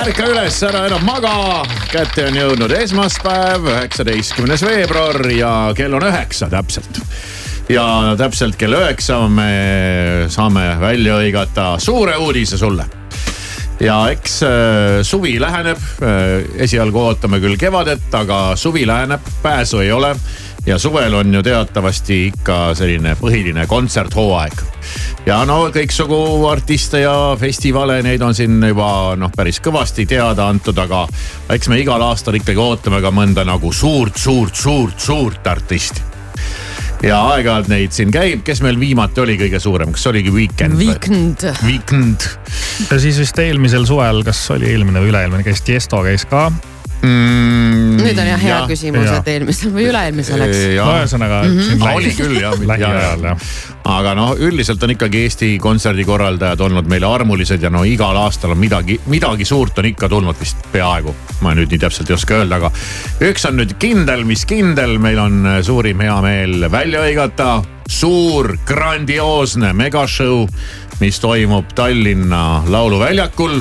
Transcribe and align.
ärka 0.00 0.30
üles, 0.32 0.56
ära 0.64 0.86
enam 0.88 1.02
maga. 1.04 1.62
kätte 1.90 2.24
on 2.30 2.36
jõudnud 2.38 2.72
esmaspäev, 2.72 3.66
üheksateistkümnes 3.68 4.62
veebruar 4.64 5.26
ja 5.34 5.50
kell 5.76 5.92
on 5.98 6.06
üheksa 6.08 6.48
täpselt. 6.48 7.02
ja 7.68 7.84
täpselt 8.16 8.56
kell 8.56 8.78
üheksa 8.78 9.20
me 9.28 9.50
saame 10.32 10.64
välja 10.80 11.18
hõigata 11.20 11.74
suure 11.78 12.16
uudise 12.16 12.58
sulle 12.58 12.86
ja 13.80 13.98
eks 14.12 14.40
äh, 14.42 15.02
suvi 15.02 15.36
läheneb, 15.40 15.80
äh, 16.00 16.48
esialgu 16.64 17.00
ootame 17.00 17.40
küll 17.40 17.60
kevadet, 17.60 18.08
aga 18.14 18.56
suvi 18.56 18.86
läheneb, 18.88 19.28
pääsu 19.42 19.84
ei 19.84 19.92
ole 19.92 20.14
ja 20.66 20.78
suvel 20.78 21.14
on 21.14 21.34
ju 21.34 21.42
teatavasti 21.42 22.26
ikka 22.26 22.74
selline 22.74 23.14
põhiline 23.20 23.66
kontserthooaeg. 23.66 24.62
ja 25.26 25.40
no 25.48 25.62
kõiksugu 25.74 26.20
artiste 26.50 27.04
ja 27.04 27.14
festivale, 27.40 28.00
neid 28.02 28.22
on 28.22 28.34
siin 28.34 28.60
juba 28.68 29.16
noh, 29.16 29.32
päris 29.36 29.60
kõvasti 29.64 30.06
teada 30.08 30.48
antud, 30.48 30.78
aga 30.78 31.06
eks 31.50 31.68
me 31.72 31.80
igal 31.80 32.02
aastal 32.04 32.36
ikkagi 32.38 32.60
ootame 32.60 33.00
ka 33.00 33.12
mõnda 33.14 33.44
nagu 33.48 33.72
suurt, 33.72 34.16
suurt, 34.16 34.54
suurt, 34.54 35.00
suurt 35.00 35.46
artisti 35.46 36.08
ja 37.02 37.20
aeg-ajalt 37.32 37.70
neid 37.72 37.94
siin 37.96 38.12
käib, 38.12 38.42
kes 38.44 38.60
meil 38.64 38.80
viimati 38.80 39.22
oli 39.24 39.38
kõige 39.40 39.60
suurem, 39.62 39.94
kas 39.96 40.06
oligi 40.10 40.32
Weekend? 40.34 40.76
Weekend. 40.80 41.46
Weekend. 41.64 42.28
ja 42.90 43.00
siis 43.00 43.20
vist 43.22 43.38
eelmisel 43.40 43.88
suvel, 43.88 44.24
kas 44.26 44.42
oli 44.52 44.68
eelmine 44.74 45.00
või 45.00 45.14
üle-eelmine, 45.14 45.46
käis 45.46 45.64
Tiesto 45.64 46.04
käis 46.04 46.28
ka 46.28 46.50
mm,. 47.02 47.96
nüüd 48.00 48.18
on 48.20 48.30
jah 48.30 48.42
hea 48.42 48.52
ja, 48.54 48.60
küsimus, 48.68 49.08
et 49.14 49.30
eelmisel 49.32 49.72
või 49.74 49.86
üle-eelmisel, 49.90 50.44
eks. 50.46 50.60
no 50.78 50.88
ühesõnaga 50.98 51.40
mm. 51.46 51.58
-hmm. 51.60 51.86
oli 51.94 52.12
küll 52.16 52.36
jah. 52.40 52.56
lähiajal 52.72 53.26
jah. 53.30 53.48
aga 53.96 54.14
noh, 54.18 54.34
üldiselt 54.48 54.82
on 54.86 54.94
ikkagi 54.96 55.24
Eesti 55.26 55.50
kontserdikorraldajad 55.62 56.64
olnud 56.68 56.90
meile 56.90 57.08
armulised 57.08 57.62
ja 57.62 57.72
no 57.72 57.84
igal 57.88 58.16
aastal 58.20 58.54
on 58.56 58.62
midagi, 58.62 59.00
midagi 59.10 59.48
suurt 59.48 59.78
on 59.78 59.90
ikka 59.90 60.08
tulnud 60.08 60.38
vist 60.40 60.62
peaaegu. 60.72 61.14
ma 61.40 61.54
nüüd 61.56 61.72
nii 61.72 61.82
täpselt 61.86 62.10
ei 62.10 62.18
oska 62.18 62.40
öelda, 62.40 62.60
aga 62.60 62.72
üks 63.30 63.48
on 63.48 63.60
nüüd 63.60 63.76
kindel, 63.82 64.24
mis 64.28 64.46
kindel, 64.48 64.98
meil 65.02 65.18
on 65.22 65.44
suurim 65.66 66.00
heameel 66.04 66.70
välja 66.72 67.04
hõigata 67.06 67.50
suur 67.90 68.54
grandioosne 68.66 69.72
megashow, 69.74 70.46
mis 71.00 71.18
toimub 71.20 71.72
Tallinna 71.74 72.62
Lauluväljakul 72.70 73.60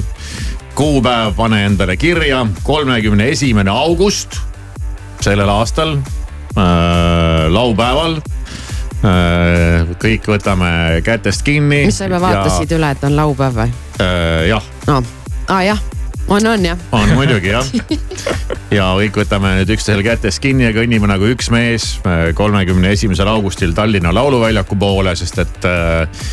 kuupäev 0.79 1.33
pane 1.35 1.65
endale 1.65 1.97
kirja, 1.99 2.45
kolmekümne 2.63 3.27
esimene 3.33 3.71
august 3.71 4.37
sellel 5.21 5.49
aastal 5.51 5.97
äh,, 5.97 7.49
laupäeval 7.51 8.15
äh,. 9.03 9.91
kõik 9.99 10.31
võtame 10.31 10.71
kätest 11.03 11.43
kinni. 11.43 11.83
mis 11.89 11.99
sa 11.99 12.07
juba 12.07 12.21
vaatasid 12.23 12.71
ja... 12.71 12.79
üle, 12.79 12.95
et 12.95 13.03
on 13.03 13.19
laupäev 13.19 13.59
või 13.59 13.73
äh,? 13.99 14.47
jah 14.53 14.73
no.. 14.87 15.01
aa 15.49 15.57
ah, 15.57 15.65
jah 15.73 15.87
on, 16.29 16.47
on 16.47 16.65
jah. 16.65 16.77
on 16.91 17.09
muidugi 17.17 17.51
jah. 17.51 17.65
ja 18.77 18.85
kõik 18.99 19.17
võtame 19.21 19.53
nüüd 19.59 19.73
üksteisel 19.73 20.03
kätest 20.05 20.41
kinni 20.43 20.67
ja 20.67 20.73
kõnnime 20.75 21.09
nagu 21.09 21.29
üks 21.33 21.49
mees 21.53 21.89
äh, 22.05 22.29
kolmekümne 22.37 22.93
esimesel 22.95 23.29
augustil 23.31 23.73
Tallinna 23.77 24.13
Lauluväljaku 24.15 24.77
poole, 24.79 25.15
sest 25.19 25.41
et 25.43 25.69
äh, 25.69 26.25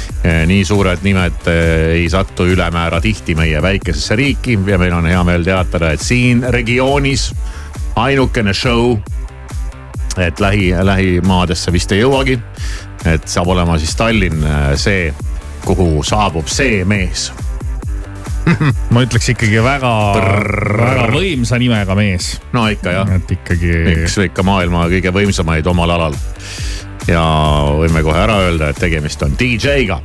nii 0.48 0.64
suured 0.68 1.04
nimed 1.06 1.48
äh, 1.50 1.98
ei 2.02 2.08
satu 2.12 2.48
ülemäära 2.52 3.00
tihti 3.04 3.36
meie 3.38 3.62
väikesesse 3.62 4.16
riiki 4.16 4.58
ja 4.66 4.80
meil 4.80 4.96
on 4.96 5.08
hea 5.08 5.22
meel 5.24 5.46
teatada, 5.46 5.92
et 5.96 6.04
siin 6.04 6.44
regioonis 6.52 7.30
ainukene 7.96 8.54
show 8.54 8.98
et 10.20 10.40
lähi, 10.40 10.70
lähimaadesse 10.82 11.72
vist 11.72 11.92
ei 11.92 12.00
jõuagi. 12.04 12.38
et 13.06 13.28
saab 13.28 13.48
olema 13.52 13.78
siis 13.78 13.96
Tallinn 13.96 14.44
äh, 14.44 14.70
see, 14.80 15.10
kuhu 15.64 16.02
saabub 16.04 16.48
see 16.52 16.84
mees 16.84 17.30
ma 18.94 19.02
ütleks 19.04 19.30
ikkagi 19.32 19.62
väga, 19.64 19.92
väga 20.16 21.06
võimsa 21.14 21.58
nimega 21.60 21.96
mees. 21.98 22.36
no 22.54 22.66
ikka 22.70 22.94
jah. 22.94 23.14
et 23.16 23.32
ikkagi. 23.38 23.72
üks 23.94 24.18
ikka 24.26 24.44
maailma 24.46 24.86
kõige 24.92 25.12
võimsamaid 25.14 25.66
omal 25.70 25.94
alal. 25.96 26.16
ja 27.10 27.24
võime 27.80 28.04
kohe 28.06 28.22
ära 28.22 28.40
öelda, 28.46 28.70
et 28.70 28.80
tegemist 28.80 29.22
on 29.26 29.34
DJ-ga. 29.38 30.00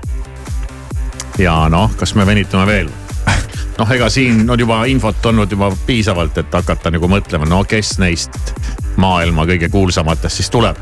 ja 1.42 1.56
noh, 1.72 1.94
kas 1.98 2.16
me 2.18 2.26
venitame 2.28 2.68
veel? 2.70 2.92
noh, 3.80 3.94
ega 3.94 4.10
siin 4.10 4.48
on 4.50 4.60
juba 4.60 4.84
infot 4.90 5.26
olnud 5.32 5.52
juba 5.52 5.72
piisavalt, 5.86 6.42
et 6.42 6.62
hakata 6.62 6.94
nagu 6.94 7.12
mõtlema, 7.12 7.50
no 7.50 7.64
kes 7.64 7.98
neist 8.02 8.56
maailma 9.02 9.46
kõige 9.50 9.70
kuulsamatest 9.72 10.42
siis 10.42 10.50
tuleb 10.52 10.82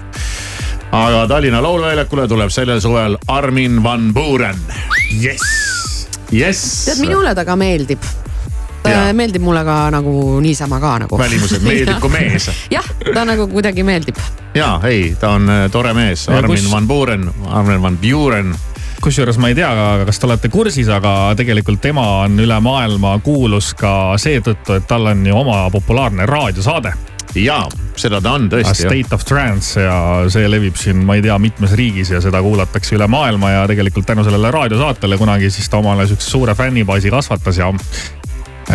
aga 0.90 1.28
Tallinna 1.30 1.60
Lauluväljakule 1.62 2.26
tuleb 2.28 2.50
sellel 2.50 2.82
suvel 2.82 3.20
Armin 3.30 3.84
van 3.84 4.10
Buuren. 4.14 4.58
jess 5.22 5.79
jess. 6.32 6.86
tead, 6.86 7.04
minule 7.04 7.36
ta 7.36 7.46
ka 7.46 7.56
meeldib 7.60 8.04
ja. 8.88 9.14
meeldib 9.14 9.44
mulle 9.44 9.64
ka 9.68 9.78
nagu 9.94 10.40
niisama 10.44 10.80
ka 10.80 10.96
nagu. 11.06 11.18
välimuselt 11.18 11.64
meeldib 11.64 12.00
kui 12.04 12.14
mees. 12.14 12.50
jah, 12.72 12.86
ta 13.14 13.26
nagu 13.26 13.48
kuidagi 13.48 13.84
meeldib. 13.84 14.18
ja 14.56 14.80
ei, 14.88 15.16
ta 15.20 15.36
on 15.38 15.50
äh, 15.50 15.68
tore 15.72 15.94
mees, 15.94 16.30
Armin 16.30 16.58
kus... 16.58 16.72
van 16.72 16.88
Buuren, 16.88 17.30
Armin 17.48 17.82
van 17.82 17.98
Buuren 17.98 18.56
kusjuures 19.02 19.38
ma 19.40 19.48
ei 19.48 19.56
tea, 19.56 19.70
kas 20.06 20.20
te 20.20 20.28
olete 20.28 20.50
kursis, 20.52 20.90
aga 20.92 21.34
tegelikult 21.40 21.82
tema 21.82 22.06
on 22.26 22.40
üle 22.40 22.58
maailma 22.64 23.16
kuulus 23.24 23.72
ka 23.80 24.18
seetõttu, 24.20 24.76
et 24.76 24.90
tal 24.90 25.08
on 25.14 25.24
ju 25.28 25.38
oma 25.40 25.62
populaarne 25.72 26.28
raadiosaade 26.28 26.94
jaa, 27.36 27.66
seda 28.00 28.22
ta 28.24 28.34
on 28.38 28.48
tõesti. 28.52 28.86
State 28.86 29.16
of 29.16 29.26
Trance 29.28 29.82
ja 29.84 29.98
see 30.32 30.50
levib 30.50 30.78
siin, 30.80 31.04
ma 31.06 31.18
ei 31.20 31.24
tea, 31.26 31.38
mitmes 31.42 31.74
riigis 31.78 32.14
ja 32.14 32.22
seda 32.24 32.42
kuulatakse 32.46 32.98
üle 32.98 33.08
maailma 33.12 33.54
ja 33.54 33.66
tegelikult 33.70 34.08
tänu 34.10 34.26
sellele 34.28 34.52
raadiosaatele 34.56 35.20
kunagi 35.20 35.52
siis 35.54 35.70
ta 35.70 35.82
omale 35.82 36.08
sihukese 36.08 36.32
suure 36.36 36.56
fännibaasi 36.56 37.12
kasvatas 37.14 37.62
ja 37.62 37.74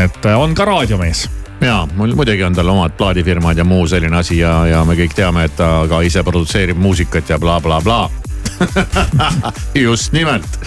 et 0.04 0.26
äh, 0.26 0.38
on 0.38 0.54
ka 0.54 0.66
raadiomees 0.68 1.28
ja 1.64 1.80
mul 1.96 2.14
muidugi 2.16 2.44
on 2.44 2.54
tal 2.56 2.68
omad 2.74 2.96
plaadifirmad 2.98 3.58
ja 3.58 3.64
muu 3.64 3.86
selline 3.88 4.16
asi 4.20 4.38
ja, 4.38 4.66
ja 4.68 4.84
me 4.84 4.96
kõik 4.98 5.16
teame, 5.16 5.48
et 5.48 5.56
ta 5.56 5.86
ka 5.88 6.02
ise 6.04 6.22
produtseerib 6.26 6.78
muusikat 6.80 7.34
ja 7.34 7.40
blablabla 7.40 7.80
bla, 7.84 8.06
bla 8.08 8.34
just 9.74 10.12
nimelt. 10.12 10.58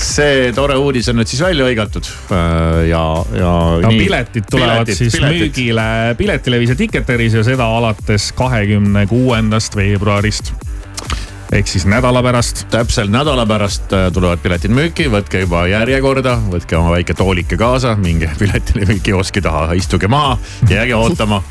see 0.00 0.50
tore 0.56 0.76
uudis 0.80 1.10
on 1.12 1.20
nüüd 1.20 1.30
siis 1.30 1.42
välja 1.44 1.66
hõigatud 1.68 2.08
äh, 2.32 2.88
ja, 2.90 3.02
ja. 3.36 3.52
no 3.84 3.92
nii. 3.92 4.00
piletid 4.04 4.48
tulevad 4.50 4.88
piletid, 4.88 4.98
siis 4.98 5.18
piletid. 5.18 5.36
müügile 5.36 5.86
Piletilevis 6.18 6.74
ja 6.74 6.78
Ticketeris 6.80 7.36
ja 7.38 7.44
seda 7.46 7.68
alates 7.78 8.30
kahekümne 8.38 9.06
kuuendast 9.10 9.76
veebruarist 9.76 10.54
ehk 11.52 11.66
siis 11.66 11.86
nädala 11.86 12.22
pärast. 12.22 12.66
täpselt 12.70 13.10
nädala 13.10 13.46
pärast 13.46 13.92
äh, 13.92 14.12
tulevad 14.12 14.38
piletid 14.42 14.70
müüki, 14.74 15.08
võtke 15.10 15.42
juba 15.44 15.64
järjekorda, 15.70 16.36
võtke 16.50 16.78
oma 16.78 16.94
väike 16.94 17.14
toolike 17.18 17.58
kaasa, 17.60 17.96
minge 17.98 18.30
Piletilevi 18.40 19.00
kioski 19.02 19.42
taha, 19.42 19.72
istuge 19.78 20.08
maha, 20.08 20.38
jääge 20.70 20.94
ootama 20.94 21.42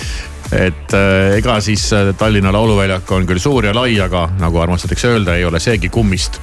et 0.66 0.96
äh, 0.96 1.36
ega 1.38 1.58
siis 1.60 1.84
äh, 1.92 2.14
Tallinna 2.18 2.52
Lauluväljak 2.52 3.12
on 3.12 3.28
küll 3.28 3.42
suur 3.42 3.68
ja 3.68 3.74
lai, 3.76 3.92
aga 4.00 4.28
nagu 4.40 4.62
armastatakse 4.64 5.12
öelda, 5.12 5.36
ei 5.36 5.44
ole 5.44 5.60
seegi 5.60 5.92
kummist. 5.92 6.40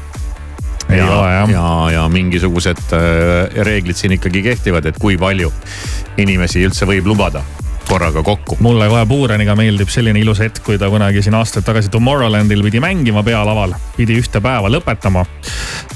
ja, 0.90 1.06
jah. 1.06 1.50
ja, 1.50 1.66
ja 1.94 2.08
mingisugused 2.10 2.94
reeglid 3.66 3.98
siin 3.98 4.18
ikkagi 4.18 4.42
kehtivad, 4.42 4.86
et 4.90 4.98
kui 5.02 5.18
palju 5.22 5.52
inimesi 6.18 6.66
üldse 6.66 6.90
võib 6.90 7.10
lubada 7.10 7.44
korraga 7.90 8.24
kokku. 8.24 8.58
mulle 8.60 8.88
kohe 8.90 9.06
Puureniga 9.06 9.56
meeldib 9.58 9.90
selline 9.90 10.20
ilus 10.22 10.40
hetk, 10.44 10.62
kui 10.66 10.78
ta 10.78 10.90
kunagi 10.94 11.24
siin 11.26 11.38
aastaid 11.40 11.66
tagasi 11.66 11.90
Tomorrowlandil 11.90 12.62
pidi 12.68 12.82
mängima 12.84 13.24
pealaval, 13.26 13.74
pidi 13.98 14.20
ühte 14.22 14.42
päeva 14.42 14.70
lõpetama. 14.70 15.26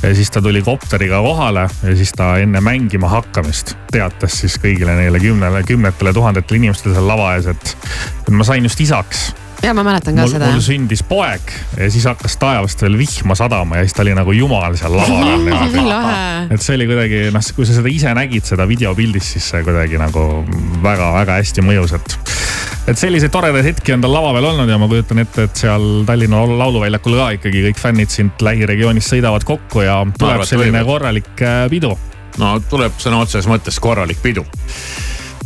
ja 0.01 0.15
siis 0.15 0.31
ta 0.31 0.41
tuli 0.41 0.61
kopteriga 0.65 1.21
kohale 1.21 1.67
ja 1.83 1.95
siis 1.95 2.11
ta 2.17 2.33
enne 2.41 2.61
mängima 2.61 3.11
hakkamist 3.13 3.75
teatas 3.91 4.39
siis 4.41 4.57
kõigile 4.63 4.97
neile 4.97 5.21
kümnele, 5.21 5.63
kümnetele 5.67 6.13
tuhandetele 6.13 6.63
inimestele 6.63 6.97
seal 6.97 7.07
lava 7.07 7.35
ees, 7.37 7.47
et 7.53 8.33
ma 8.33 8.43
sain 8.47 8.65
just 8.65 8.81
isaks 8.81 9.29
ja 9.63 9.73
ma 9.73 9.83
mäletan 9.85 10.17
ka 10.17 10.25
mul, 10.25 10.31
seda. 10.33 10.49
mul 10.51 10.63
sündis 10.63 11.03
poeg 11.07 11.53
ja 11.77 11.87
siis 11.91 12.05
hakkas 12.09 12.35
taevast 12.41 12.83
veel 12.83 12.97
vihma 12.99 13.35
sadama 13.39 13.79
ja 13.79 13.87
siis 13.87 13.95
ta 13.95 14.03
oli 14.03 14.15
nagu 14.17 14.35
jumal 14.35 14.75
seal 14.79 14.95
lava 14.97 15.37
peal. 15.45 15.93
et 16.53 16.65
see 16.65 16.75
oli 16.77 16.87
kuidagi 16.89 17.21
noh, 17.33 17.47
kui 17.55 17.67
sa 17.67 17.77
seda 17.77 17.91
ise 17.91 18.13
nägid, 18.17 18.45
seda 18.47 18.67
videopildis, 18.69 19.33
siis 19.35 19.47
see 19.53 19.63
kuidagi 19.65 19.99
nagu 20.01 20.25
väga-väga 20.83 21.39
hästi 21.39 21.63
mõjus, 21.65 21.95
et. 21.95 22.17
et 22.91 22.99
selliseid 22.99 23.31
toredaid 23.33 23.69
hetki 23.71 23.95
on 23.95 24.03
tal 24.03 24.15
lava 24.17 24.33
peal 24.35 24.49
olnud 24.51 24.69
ja 24.69 24.79
ma 24.81 24.89
kujutan 24.91 25.23
ette, 25.23 25.47
et 25.47 25.63
seal 25.63 25.87
Tallinna 26.09 26.43
Lauluväljakul 26.59 27.17
ka 27.21 27.31
ikkagi 27.39 27.63
kõik 27.69 27.81
fännid 27.85 28.11
sind 28.13 28.43
lähiregioonist 28.43 29.15
sõidavad 29.15 29.47
kokku 29.47 29.87
ja 29.87 30.01
tuleb 30.19 30.43
selline 30.49 30.83
korralik 30.87 31.33
äh, 31.39 31.63
pidu. 31.71 31.95
no 32.41 32.57
tuleb 32.69 32.99
sõna 32.99 33.23
otseses 33.23 33.47
mõttes 33.47 33.79
korralik 33.79 34.19
pidu 34.23 34.43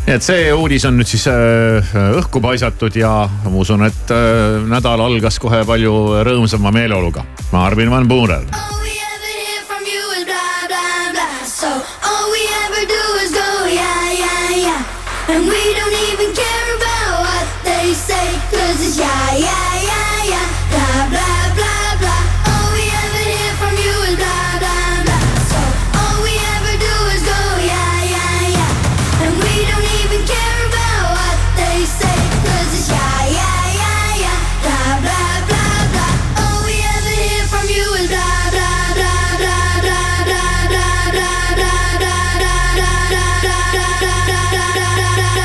nii 0.08 0.16
et 0.16 0.24
see 0.24 0.52
uudis 0.56 0.86
on 0.88 0.96
nüüd 0.96 1.10
siis 1.10 1.26
äh, 1.28 1.96
õhku 2.16 2.40
paisatud 2.40 2.96
ja 2.96 3.12
ma 3.28 3.52
usun, 3.60 3.84
et 3.84 4.14
äh, 4.16 4.64
nädal 4.72 5.04
algas 5.04 5.36
kohe 5.44 5.66
palju 5.68 6.24
rõõmsama 6.24 6.72
meeleoluga. 6.72 7.26
Arvin 7.52 7.92
van 7.92 8.08
Buuren. 8.08 8.48
And 15.30 15.44
we 15.44 15.64
don't 15.76 15.96
even 16.08 16.34
care 16.34 16.68
about 16.78 17.20
what 17.20 17.46
they 17.66 17.94
say, 17.94 18.28
cause 18.50 18.80
it's 18.80 18.98
yeah, 18.98 19.36
yeah, 19.36 19.44
yeah, 19.44 19.77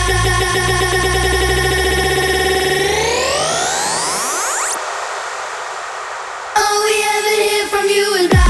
All 0.02 0.10
we 6.84 6.94
ever 7.14 7.34
hear 7.42 7.66
from 7.68 7.88
you 7.88 8.14
is. 8.14 8.41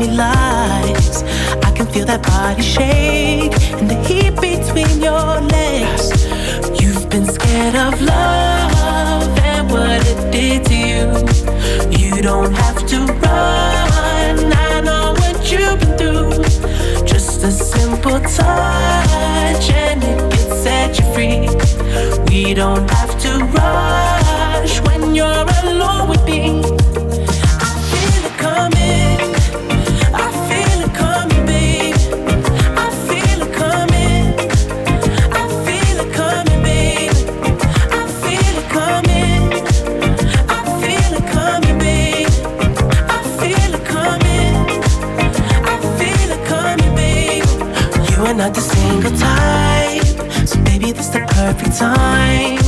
me 0.00 0.10
lies. 0.10 1.22
I 1.62 1.70
can 1.72 1.86
feel 1.86 2.06
that 2.06 2.22
body 2.22 2.62
shake 2.62 3.52
and 3.78 3.88
the 3.90 3.98
heat 4.08 4.34
between 4.40 5.02
your 5.02 5.40
legs. 5.56 6.06
You've 6.80 7.08
been 7.10 7.26
scared 7.26 7.76
of 7.76 8.00
love 8.00 9.38
and 9.52 9.70
what 9.70 10.00
it 10.06 10.20
did 10.32 10.64
to 10.70 10.76
you. 10.90 11.06
You 11.98 12.22
don't 12.22 12.52
have 12.54 12.86
to 12.86 12.98
run. 13.24 14.52
I 14.68 14.80
know 14.80 15.12
what 15.20 15.38
you've 15.52 15.78
been 15.80 15.94
through. 15.98 17.04
Just 17.04 17.44
a 17.44 17.50
simple 17.50 18.20
touch 18.20 19.66
and 19.86 20.02
it 20.02 20.18
can 20.32 20.48
set 20.64 20.98
you 20.98 21.06
free. 21.14 21.40
We 22.30 22.54
don't 22.54 22.88
have 22.90 23.12
to 23.24 23.30
rush 23.58 24.80
when 24.86 25.14
you're 25.14 25.46
alone 25.62 26.08
with 26.08 26.24
me. 26.24 26.79
single 49.00 49.18
type. 49.18 50.48
So 50.48 50.62
baby, 50.64 50.92
this 50.92 51.08
the 51.08 51.20
perfect 51.28 51.78
time. 51.78 52.58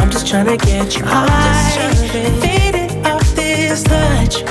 I'm 0.00 0.10
just 0.10 0.26
trying 0.26 0.46
to 0.46 0.56
get 0.56 0.96
you 0.96 1.04
high. 1.04 1.94
Faded 2.40 3.06
off 3.06 3.34
this 3.34 3.82
touch. 3.82 4.42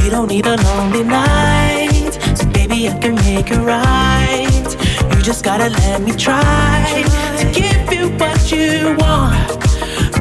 We 0.00 0.10
don't 0.10 0.28
need 0.28 0.46
a 0.46 0.56
lonely 0.56 1.04
night. 1.04 2.12
So 2.34 2.46
baby, 2.50 2.88
I 2.88 2.98
can 2.98 3.14
make 3.16 3.50
it 3.50 3.58
right. 3.58 5.16
You 5.16 5.22
just 5.22 5.44
gotta 5.44 5.68
let 5.68 6.00
me 6.02 6.12
try 6.12 7.04
to 7.38 7.44
give 7.52 7.92
you 7.92 8.08
what 8.18 8.50
you 8.50 8.96
want. 8.98 9.50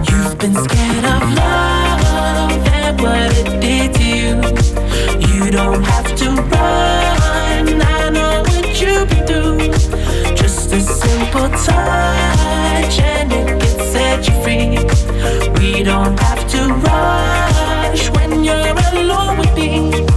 You've 0.10 0.38
been 0.40 0.56
scared 0.56 1.06
of 1.06 1.24
love 1.34 2.52
and 2.68 3.02
what 3.02 3.32
it 3.40 3.62
did 3.62 3.94
to 3.98 4.04
you. 4.04 5.46
You 5.46 5.52
don't 5.52 5.84
have 5.84 6.16
to 6.18 6.30
run 6.32 7.95
you 8.82 9.06
through. 9.26 9.58
Just 10.36 10.72
a 10.74 10.82
simple 10.82 11.50
touch 11.50 13.00
and 13.00 13.32
it 13.32 13.48
can 13.60 13.80
set 13.92 14.28
you 14.28 14.34
free. 14.44 14.78
We 15.60 15.84
don't 15.84 16.20
have 16.20 16.48
to 16.50 16.74
rush 16.74 18.10
when 18.12 18.44
you're 18.44 18.76
alone 18.94 19.38
with 19.38 19.56
me. 19.56 20.15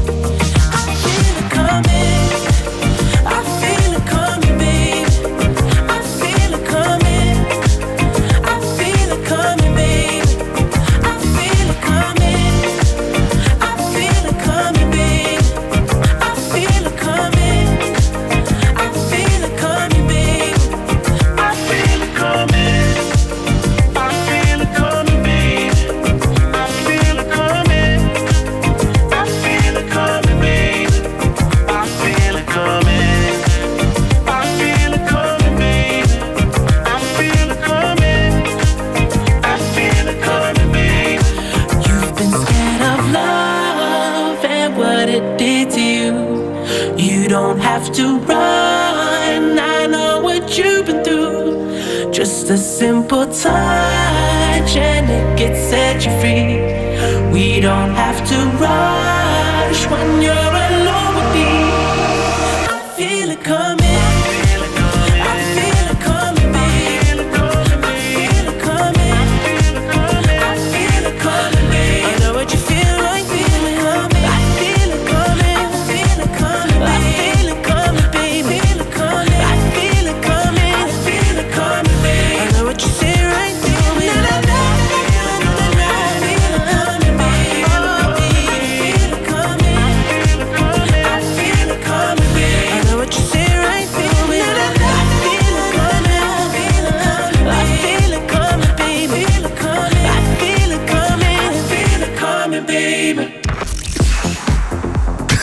Don't 57.60 57.94
have 57.94 58.07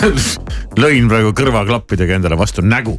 lõin 0.84 1.08
praegu 1.10 1.32
kõrvaklappidega 1.36 2.18
endale 2.20 2.38
vastu 2.38 2.64
nägu. 2.66 2.96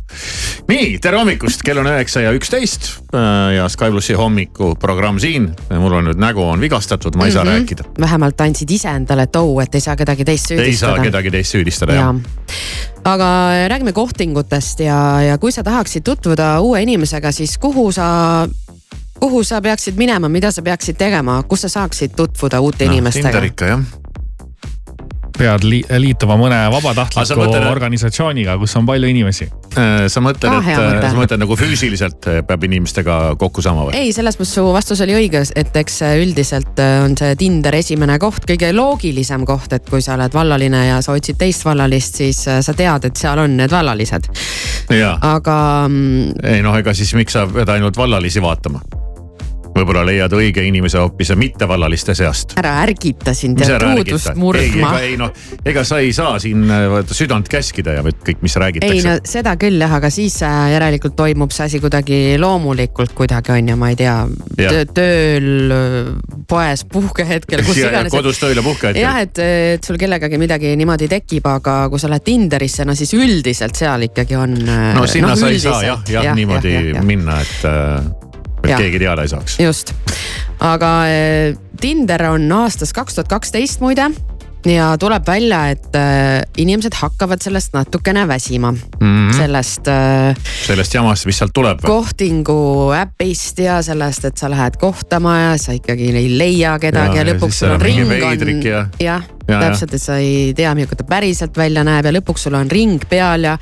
nii, 0.68 0.96
tere 1.02 1.20
hommikust, 1.20 1.62
kell 1.66 1.80
on 1.82 1.88
üheksa 1.90 2.24
ja 2.24 2.32
üksteist 2.36 2.88
äh, 3.14 3.56
ja 3.56 3.68
Sky 3.72 3.90
plussi 3.94 4.16
hommikuprogramm 4.18 5.20
siin. 5.22 5.50
mul 5.70 5.98
on 6.00 6.10
nüüd 6.10 6.20
nägu 6.20 6.42
on 6.42 6.60
vigastatud, 6.60 7.16
ma 7.16 7.26
ei 7.26 7.30
mm 7.30 7.36
-hmm. 7.36 7.44
saa 7.44 7.52
rääkida. 7.52 7.84
vähemalt 8.00 8.40
andsid 8.40 8.70
ise 8.70 8.88
endale 8.88 9.26
tou, 9.26 9.60
et 9.60 9.74
ei 9.74 9.80
saa 9.80 9.96
kedagi 9.96 10.24
teist 10.24 10.48
süüdistada. 10.50 10.66
ei 10.66 10.76
saa 10.76 10.98
kedagi 10.98 11.30
teist 11.30 11.50
süüdistada 11.54 11.92
ja. 11.92 12.00
jah 12.00 12.14
aga 13.04 13.26
räägime 13.68 13.92
kohtingutest 13.92 14.80
ja, 14.80 15.22
ja 15.22 15.38
kui 15.38 15.52
sa 15.52 15.62
tahaksid 15.62 16.02
tutvuda 16.02 16.60
uue 16.60 16.82
inimesega, 16.82 17.32
siis 17.32 17.58
kuhu 17.58 17.92
sa 17.92 18.48
kuhu 19.20 19.44
sa 19.44 19.60
peaksid 19.60 19.96
minema, 19.96 20.28
mida 20.28 20.50
sa 20.50 20.62
peaksid 20.62 20.96
tegema, 20.96 21.42
kus 21.42 21.60
sa 21.60 21.68
saaksid 21.68 22.16
tutvuda 22.16 22.60
uute 22.60 22.84
no, 22.84 22.92
inimestega? 22.92 23.30
Tinder 23.30 23.44
ikka 23.44 23.66
jah 23.66 23.80
pead 25.36 25.64
li 25.66 25.80
liituma 26.02 26.36
mõne 26.40 26.58
vabatahtliku 26.72 27.38
mõtled, 27.38 27.66
organisatsiooniga, 27.68 28.56
kus 28.60 28.74
on 28.78 28.88
palju 28.88 29.10
inimesi. 29.10 29.48
Äh, 29.76 30.06
sa 30.12 30.22
mõtled 30.24 30.50
ah,, 30.50 30.68
et 30.72 30.80
äh, 30.80 31.06
sa 31.10 31.16
mõtled 31.18 31.42
nagu 31.42 31.56
füüsiliselt 31.58 32.28
äh, 32.30 32.40
peab 32.46 32.64
inimestega 32.68 33.36
kokku 33.40 33.64
saama 33.64 33.88
või? 33.88 33.96
ei, 33.98 34.12
selles 34.16 34.38
mõttes 34.40 34.54
su 34.56 34.66
vastus 34.74 35.02
oli 35.04 35.16
õige, 35.18 35.42
et 35.58 35.80
eks 35.82 36.00
üldiselt 36.22 36.82
on 37.04 37.16
see 37.18 37.36
Tinder 37.40 37.76
esimene 37.76 38.18
koht, 38.22 38.46
kõige 38.48 38.72
loogilisem 38.76 39.46
koht, 39.48 39.76
et 39.76 39.88
kui 39.90 40.04
sa 40.04 40.16
oled 40.16 40.34
vallaline 40.36 40.84
ja 40.88 41.00
sa 41.04 41.16
otsid 41.16 41.38
teist 41.40 41.66
vallalist, 41.66 42.22
siis 42.22 42.44
sa 42.46 42.76
tead, 42.76 43.10
et 43.10 43.20
seal 43.20 43.44
on 43.44 43.58
need 43.60 43.72
vallalised. 43.72 44.30
aga. 44.90 45.56
Mm, 45.88 46.38
ei 46.44 46.62
noh, 46.64 46.76
ega 46.78 46.94
siis 46.96 47.12
miks 47.18 47.36
sa 47.36 47.46
pead 47.50 47.76
ainult 47.76 47.98
vallalisi 47.98 48.42
vaatama? 48.42 49.05
Võib-olla 49.76 50.04
leiad 50.06 50.32
õige 50.36 50.64
inimese 50.66 51.00
hoopis 51.00 51.32
mittevallaliste 51.36 52.14
seast. 52.16 52.54
ära 52.60 52.76
ärgita 52.84 53.34
sind 53.36 53.60
ja 53.60 53.78
truudust 53.80 54.34
murdma. 54.38 54.92
ei 55.02 55.16
noh, 55.20 55.32
ega 55.66 55.84
sa 55.86 56.00
ei 56.02 56.12
saa 56.16 56.38
siin 56.42 56.64
äh, 56.70 56.86
vaata 56.92 57.16
südant 57.16 57.48
käskida 57.50 57.98
ja 57.98 58.04
kõik, 58.06 58.42
mis 58.44 58.56
räägitakse. 58.56 58.94
ei 58.94 59.04
no 59.04 59.16
seda 59.26 59.56
küll 59.60 59.80
jah, 59.82 59.96
aga 59.98 60.10
siis 60.12 60.38
äh, 60.46 60.58
järelikult 60.74 61.16
toimub 61.18 61.54
see 61.54 61.68
asi 61.68 61.80
kuidagi 61.82 62.20
loomulikult 62.40 63.14
kuidagi 63.16 63.54
on 63.56 63.72
ju, 63.72 63.78
ma 63.80 63.92
ei 63.92 63.98
tea 64.00 64.16
ja. 64.64 64.84
tööl, 64.96 65.50
äh, 65.76 66.12
poes, 66.48 66.86
puhkehetkel, 66.92 67.64
kus 67.66 67.82
iganes. 67.82 68.14
kodus 68.14 68.40
tööl 68.42 68.56
ja 68.56 68.66
puhkehetkel. 68.66 69.02
jah, 69.02 69.20
et, 69.24 69.42
et 69.76 69.86
sul 69.86 70.00
kellegagi 70.00 70.40
midagi 70.40 70.74
niimoodi 70.78 71.10
tekib, 71.10 71.46
aga 71.50 71.78
kui 71.92 72.02
sa 72.02 72.10
lähed 72.12 72.26
Tinderisse, 72.26 72.86
no 72.88 72.96
siis 72.98 73.12
üldiselt 73.16 73.76
seal 73.78 74.08
ikkagi 74.08 74.38
on. 74.38 74.56
no 74.56 75.06
sinna 75.10 75.34
no, 75.34 75.40
sa 75.40 75.52
ei 75.52 75.60
saa 75.62 75.82
jah, 75.84 76.06
jah 76.10 76.30
ja, 76.30 76.36
niimoodi 76.36 76.72
ja, 76.72 76.80
ja, 76.80 76.96
ja. 76.98 77.04
minna, 77.06 77.40
et 77.44 78.25
et 78.64 78.70
ja. 78.70 78.80
keegi 78.80 79.02
teada 79.02 79.26
ei 79.26 79.32
saaks. 79.32 79.58
just, 79.60 79.92
aga 80.60 80.94
eh, 81.10 81.56
Tinder 81.80 82.30
on 82.30 82.48
aastast 82.62 82.96
kaks 82.96 83.18
tuhat 83.18 83.28
kaksteist 83.28 83.84
muide 83.84 84.10
ja 84.70 84.96
tuleb 84.98 85.26
välja, 85.26 85.60
et 85.70 85.94
äh, 85.96 86.42
inimesed 86.58 86.94
hakkavad 86.96 87.42
sellest 87.42 87.74
natukene 87.76 88.26
väsima 88.28 88.72
mm. 88.72 88.80
-hmm. 89.00 89.36
sellest 89.36 89.88
äh,. 89.88 90.36
sellest 90.66 90.94
jamast, 90.94 91.26
mis 91.26 91.38
sealt 91.38 91.52
tuleb. 91.54 91.78
kohtingu 91.82 92.92
äpist 92.92 93.58
ja 93.58 93.82
sellest, 93.82 94.24
et 94.24 94.36
sa 94.36 94.50
lähed 94.50 94.76
kohtama 94.80 95.38
ja 95.38 95.58
sa 95.58 95.72
ikkagi 95.72 96.10
ei 96.16 96.38
leia 96.38 96.78
kedagi 96.78 97.18
ja, 97.18 97.24
ja 97.24 97.32
lõpuks 97.32 97.62
sul 97.62 97.70
on 97.70 97.80
ring 97.80 98.10
on. 98.10 98.62
jah 98.62 98.88
ja, 99.00 99.20
ja, 99.48 99.60
täpselt, 99.60 99.94
et 99.94 100.02
sa 100.02 100.16
ei 100.16 100.54
tea, 100.56 100.74
milline 100.74 100.96
ta 100.96 101.04
päriselt 101.04 101.56
välja 101.56 101.84
näeb 101.86 102.06
ja 102.06 102.12
lõpuks 102.18 102.46
sul 102.48 102.54
on 102.54 102.70
ring 102.70 103.02
peal 103.08 103.44
ja. 103.44 103.58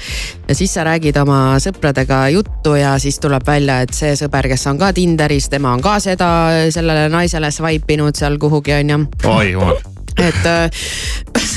ja 0.48 0.54
siis 0.54 0.74
sa 0.74 0.84
räägid 0.84 1.16
oma 1.20 1.58
sõpradega 1.60 2.28
juttu 2.32 2.76
ja 2.80 2.98
siis 2.98 3.18
tuleb 3.20 3.46
välja, 3.46 3.80
et 3.84 3.94
see 3.94 4.14
sõber, 4.16 4.48
kes 4.48 4.66
on 4.66 4.78
ka 4.78 4.92
Tinderis, 4.92 5.48
tema 5.48 5.74
on 5.76 5.82
ka 5.84 5.98
seda 6.00 6.28
sellele 6.70 7.08
naisele 7.12 7.50
swipe 7.50 7.98
inud 7.98 8.16
seal 8.16 8.38
kuhugi 8.38 8.72
on 8.80 8.90
ju. 8.96 9.04
oi 9.24 9.50
jumal 9.52 9.93
et 10.18 10.46
äh, 10.46 10.70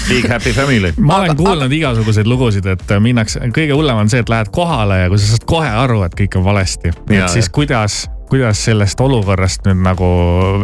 Big 0.07 0.27
happy 0.29 0.53
family. 0.53 0.93
ma 0.97 1.21
olen 1.21 1.37
kuulnud 1.37 1.71
igasuguseid 1.71 2.27
lugusid, 2.27 2.65
et 2.65 2.93
minnakse, 3.03 3.41
kõige 3.55 3.75
hullem 3.75 4.03
on 4.03 4.11
see, 4.11 4.21
et 4.23 4.29
lähed 4.29 4.51
kohale 4.55 5.01
ja 5.03 5.09
kui 5.11 5.19
sa 5.21 5.33
saad 5.33 5.47
kohe 5.49 5.71
aru, 5.85 6.03
et 6.07 6.15
kõik 6.17 6.37
on 6.39 6.45
valesti, 6.47 6.93
et 7.09 7.27
siis 7.33 7.49
kuidas 7.53 8.05
kuidas 8.27 8.59
sellest 8.65 8.99
olukorrast 8.99 9.67
nüüd 9.69 9.79
nagu 9.85 10.07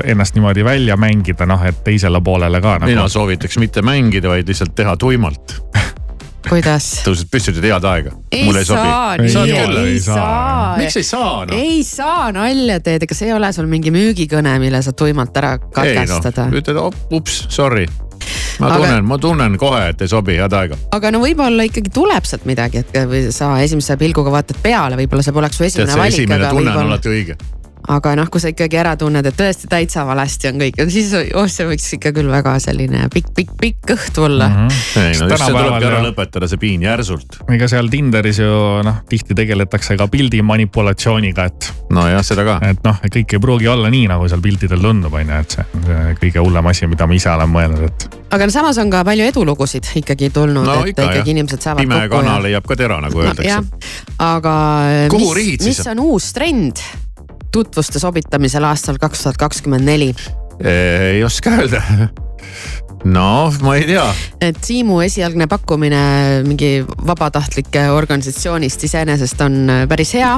ennast 0.04 0.36
niimoodi 0.36 0.66
välja 0.68 0.98
mängida, 1.00 1.48
noh, 1.48 1.62
et 1.64 1.84
teisele 1.84 2.20
poolele 2.24 2.60
ka 2.62 2.78
nagu.... 2.82 2.92
mina 2.92 3.08
soovitaks 3.08 3.60
mitte 3.62 3.82
mängida, 3.86 4.34
vaid 4.34 4.50
lihtsalt 4.52 4.76
teha 4.76 4.98
tuimalt 5.00 5.56
kuidas? 6.48 6.90
tõused 7.06 7.30
püsti, 7.32 7.54
ütled 7.54 7.68
head 7.70 7.88
aega. 7.90 8.14
ei 8.34 8.66
saa, 8.68 9.16
ei, 9.18 9.58
ei 9.84 10.00
saa. 10.04 10.78
miks 10.80 10.98
ei 11.00 11.08
saa 11.08 11.44
no?? 11.50 11.58
ei 11.58 11.82
saa, 11.88 12.32
nalja 12.36 12.80
teed, 12.84 13.08
ega 13.08 13.18
see 13.18 13.32
ei 13.32 13.36
ole 13.36 13.52
sul 13.56 13.70
mingi 13.72 13.94
müügikõne, 13.94 14.56
mille 14.64 14.84
sa 14.86 14.96
tuimalt 14.98 15.38
ära 15.42 15.56
katkestada. 15.64 16.50
No, 16.50 16.62
ütled 16.62 16.82
ups, 17.14 17.44
sorry 17.54 17.88
ma 18.60 18.70
aga, 18.70 18.78
tunnen, 18.78 19.08
ma 19.08 19.18
tunnen 19.22 19.58
kohe, 19.60 19.82
et 19.94 20.04
ei 20.06 20.12
sobi, 20.12 20.38
head 20.40 20.54
aega. 20.58 20.78
aga 20.96 21.12
no 21.14 21.24
võib-olla 21.24 21.66
ikkagi 21.68 21.92
tuleb 21.94 22.28
sealt 22.28 22.46
midagi, 22.50 22.84
et 22.84 22.96
või 23.10 23.26
sa 23.36 23.56
esimese 23.64 23.98
pilguga 24.00 24.34
vaatad 24.34 24.62
peale, 24.64 25.00
võib-olla 25.00 25.26
see 25.26 25.36
poleks 25.36 25.60
su 25.60 25.68
esimene 25.68 25.98
valik. 25.98 26.20
esimene 26.20 26.54
tunne 26.54 26.76
on 26.78 26.86
alati 26.92 27.14
õige 27.14 27.38
aga 27.92 28.14
noh, 28.16 28.30
kui 28.32 28.40
sa 28.40 28.52
ikkagi 28.54 28.78
ära 28.80 28.94
tunned, 29.00 29.26
et 29.28 29.36
tõesti 29.36 29.68
täitsa 29.72 30.06
valesti 30.08 30.50
on 30.50 30.62
kõik, 30.62 30.80
siis 30.94 31.12
oh, 31.36 31.48
see 31.52 31.68
võiks 31.68 31.90
ikka 31.98 32.14
küll 32.16 32.32
väga 32.32 32.56
selline 32.64 33.10
pikk, 33.12 33.34
pikk, 33.36 33.52
pikk 33.60 33.94
õht 33.98 34.20
olla 34.24 34.48
mm. 34.48 34.70
-hmm. 34.70 35.02
ei 35.02 35.20
no 35.20 35.28
just 35.28 35.44
see 35.44 35.58
tulebki 35.58 35.90
ära 35.90 36.00
lõpetada, 36.06 36.50
see 36.52 36.62
piin 36.62 36.86
järsult. 36.86 37.40
ega 37.52 37.68
seal 37.68 37.92
Tinderis 37.92 38.40
ju 38.40 38.54
noh, 38.88 39.02
tihti 39.10 39.36
tegeletakse 39.36 39.98
ka 40.00 40.08
pildi 40.08 40.42
manipulatsiooniga, 40.42 41.50
et. 41.52 41.70
nojah, 41.92 42.24
seda 42.24 42.48
ka. 42.48 42.58
et 42.70 42.84
noh, 42.88 43.04
kõik 43.04 43.36
ei 43.36 43.44
pruugi 43.44 43.68
olla 43.68 43.92
nii, 43.92 44.08
nagu 44.14 44.32
seal 44.32 44.44
piltidel 44.44 44.84
tundub, 44.84 45.20
on 45.20 45.36
ju, 45.36 45.44
et 45.44 45.58
see 45.58 45.68
on 45.76 45.88
see 45.90 46.18
kõige 46.24 46.48
hullem 46.48 46.72
asi, 46.72 46.88
mida 46.88 47.08
ma 47.08 47.20
ise 47.20 47.32
olen 47.36 47.52
mõelnud, 47.52 47.86
et. 47.92 48.10
aga 48.32 48.48
no 48.48 48.56
samas 48.56 48.80
on 48.80 48.92
ka 48.94 49.04
palju 49.04 49.28
edulugusid 49.28 49.92
ikkagi 50.00 50.32
tulnud 50.32 50.64
no,, 50.64 50.82
et 50.82 50.96
ikka, 50.96 51.10
ikkagi 51.10 51.24
jah. 51.28 51.36
inimesed 51.36 51.68
saavad 51.68 51.84
pime 51.84 52.04
kana 52.08 52.38
ja... 52.38 52.44
leiab 52.48 52.68
ka 52.68 52.80
tera, 52.80 53.02
nagu 53.04 53.28
öeldakse. 53.28 53.64
aga 54.24 54.58
mis, 55.12 55.66
mis 55.68 55.88
on 55.92 56.08
uus 56.08 56.32
trend? 56.32 56.80
Tutvuste 57.54 58.02
sobitamisel 58.02 58.66
aastal 58.68 58.98
kaks 59.02 59.26
tuhat 59.26 59.38
kakskümmend 59.38 59.86
neli? 59.88 60.12
ei 60.64 61.24
oska 61.24 61.58
öelda 61.60 61.82
no 63.04 63.52
ma 63.62 63.76
ei 63.76 63.86
tea. 63.88 64.06
et 64.42 64.60
Siimu 64.64 65.00
esialgne 65.04 65.48
pakkumine 65.52 66.02
mingi 66.48 66.84
vabatahtlike 67.08 67.88
organisatsioonist 67.92 68.84
iseenesest 68.88 69.42
on 69.44 69.58
äh, 69.70 69.84
päris 69.90 70.14
hea. 70.16 70.32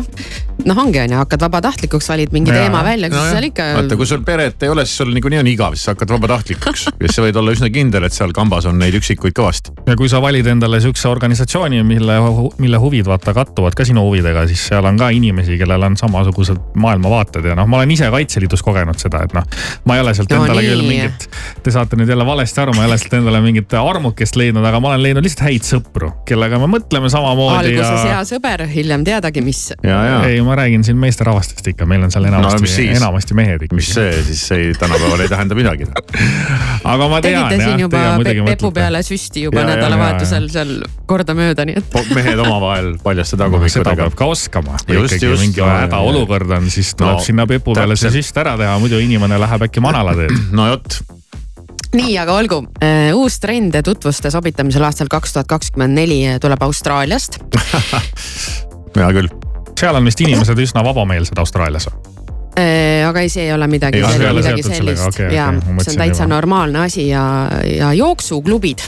noh, 0.65 0.79
ongi 0.81 0.99
on 1.01 1.11
ju, 1.13 1.17
hakkad 1.19 1.43
vabatahtlikuks, 1.45 2.07
valid 2.09 2.33
mingi 2.33 2.49
ja, 2.53 2.63
teema 2.63 2.81
välja, 2.83 3.09
siis 3.11 3.19
no 3.19 3.25
seal 3.29 3.47
ikka. 3.49 3.67
vaata, 3.77 3.97
kui 3.99 4.09
sul 4.09 4.23
peret 4.25 4.63
ei 4.63 4.71
ole, 4.71 4.85
siis 4.87 5.03
sul 5.03 5.11
niikuinii 5.13 5.41
on 5.43 5.49
igav, 5.51 5.75
siis 5.75 5.85
sa 5.85 5.93
hakkad 5.93 6.13
vabatahtlikuks 6.15 6.87
ja 6.89 6.95
siis 7.05 7.19
sa 7.19 7.25
võid 7.25 7.39
olla 7.41 7.53
üsna 7.55 7.69
kindel, 7.73 8.07
et 8.07 8.15
seal 8.15 8.33
kambas 8.35 8.65
on 8.69 8.79
neid 8.81 8.97
üksikuid 8.97 9.35
kõvasti. 9.37 9.75
ja 9.85 9.97
kui 9.99 10.09
sa 10.09 10.21
valid 10.23 10.49
endale 10.55 10.81
sihukese 10.81 11.09
organisatsiooni, 11.11 11.83
mille, 11.85 12.17
mille 12.57 12.81
huvid 12.81 13.09
vaata 13.09 13.35
kattuvad 13.37 13.77
ka 13.77 13.85
sinu 13.85 14.07
huvidega, 14.07 14.47
siis 14.49 14.65
seal 14.71 14.89
on 14.89 14.97
ka 14.97 15.11
inimesi, 15.13 15.59
kellel 15.61 15.85
on 15.89 15.99
samasugused 15.99 16.79
maailmavaated 16.81 17.51
ja 17.51 17.59
noh, 17.59 17.69
ma 17.69 17.81
olen 17.83 17.93
ise 17.93 18.09
Kaitseliidus 18.15 18.63
kogenud 18.65 18.97
seda, 19.01 19.25
et 19.27 19.35
noh, 19.37 19.45
ma 19.85 19.99
ei 19.99 20.05
ole 20.05 20.15
sealt 20.17 20.31
no, 20.31 20.41
endale 20.41 20.63
nii. 20.63 20.71
küll 20.71 20.87
mingit, 20.87 21.29
te 21.63 21.73
saate 21.75 21.99
nüüd 21.99 22.09
jälle 22.09 22.25
valesti 22.25 22.54
valesti 22.55 22.61
aru, 22.61 22.73
ma 22.75 22.85
ei 22.85 22.89
ole 22.89 22.97
sealt 22.99 23.15
endale 23.17 23.41
mingit 23.43 23.73
armukest 23.75 24.37
leidnud, 24.39 24.65
aga 24.65 24.79
ma 24.83 24.91
olen 24.93 25.03
leidnud 25.03 25.25
lihtsalt 25.25 25.45
häid 25.47 25.65
sõpru, 25.67 26.11
kellega 26.27 26.59
me 26.61 26.69
mõtleme 26.71 27.09
samamoodi. 27.11 27.73
alguses 27.73 28.05
ja... 28.05 28.15
hea 28.15 28.21
sõber, 28.29 28.65
hiljem 28.71 29.05
teadagi, 29.07 29.43
mis. 29.45 29.61
ei, 29.83 30.39
ma 30.45 30.57
räägin 30.59 30.85
siin 30.87 30.99
meesterahvastest 31.01 31.67
ikka, 31.73 31.87
meil 31.89 32.05
on 32.05 32.13
seal 32.13 32.27
enamasti 32.29 32.87
no,, 32.87 32.97
enamasti 32.99 33.37
mehed 33.37 33.67
ikka. 33.67 33.79
mis 33.79 33.91
see 33.95 34.13
siis 34.29 34.43
ei, 34.55 34.71
tänapäeval 34.79 35.25
ei 35.25 35.31
tähenda 35.31 35.57
midagi 35.57 35.87
aga 35.87 37.09
ma 37.11 37.21
tean. 37.23 37.49
tegite 37.49 37.63
siin 37.63 37.85
juba 37.85 38.03
pepu 38.51 38.71
peale 38.75 39.03
süsti 39.05 39.45
juba 39.47 39.65
nädalavahetusel 39.67 40.47
seal 40.53 40.75
kordamööda, 41.09 41.67
nii 41.67 41.81
et. 41.81 41.99
mehed 42.15 42.43
omavahel 42.45 42.93
paljaste 43.03 43.39
tagumikudega 43.41 43.65
no,. 43.65 43.75
seda 43.75 43.97
peab 44.03 44.17
ka 44.19 44.31
oskama. 44.31 44.79
ikkagi 44.87 45.33
mingi 45.43 45.65
hädaolukord 45.65 46.55
on, 46.59 46.71
siis 46.73 46.95
tuleb 46.95 47.19
no, 47.19 47.25
sinna 47.25 47.47
pepu 47.49 47.75
peale 47.77 47.99
see 47.99 48.13
süst 48.19 48.37
ära 48.41 48.55
teha, 48.59 48.77
muidu 48.81 49.01
inimene 49.03 49.39
läheb 49.41 49.67
äkki 49.67 49.83
manalateed. 49.83 50.33
no 50.57 50.71
vot 50.71 50.99
nii, 51.93 52.15
aga 52.21 52.33
olgu, 52.39 52.61
äh, 52.83 53.11
uus 53.15 53.39
trend 53.43 53.75
tutvuste 53.85 54.31
sobitamisel 54.33 54.83
aastal 54.87 55.09
kaks 55.11 55.35
tuhat 55.35 55.49
kakskümmend 55.49 55.97
neli 55.97 56.19
tuleb 56.41 56.63
Austraaliast. 56.65 57.39
Hea 58.95 59.07
küll. 59.15 59.29
seal 59.79 59.97
on 59.97 60.05
vist 60.07 60.21
inimesed 60.23 60.59
üsna 60.63 60.83
vabameelsed 60.85 61.37
Austraalias? 61.41 61.89
Äh, 62.55 63.03
aga 63.07 63.19
ei, 63.19 63.29
see 63.29 63.49
ei 63.49 63.53
ole 63.53 63.67
midagi, 63.67 63.99
ei, 63.99 64.19
midagi, 64.19 64.37
midagi 64.39 64.63
sellist. 64.63 65.09
Okay, 65.09 65.33
ja 65.35 65.49
okay, 65.51 65.83
see 65.83 65.95
on 65.95 66.03
täitsa 66.05 66.23
juba. 66.23 66.35
normaalne 66.35 66.85
asi 66.85 67.09
ja, 67.09 67.25
ja 67.67 67.91
jooksuklubid. 67.93 68.85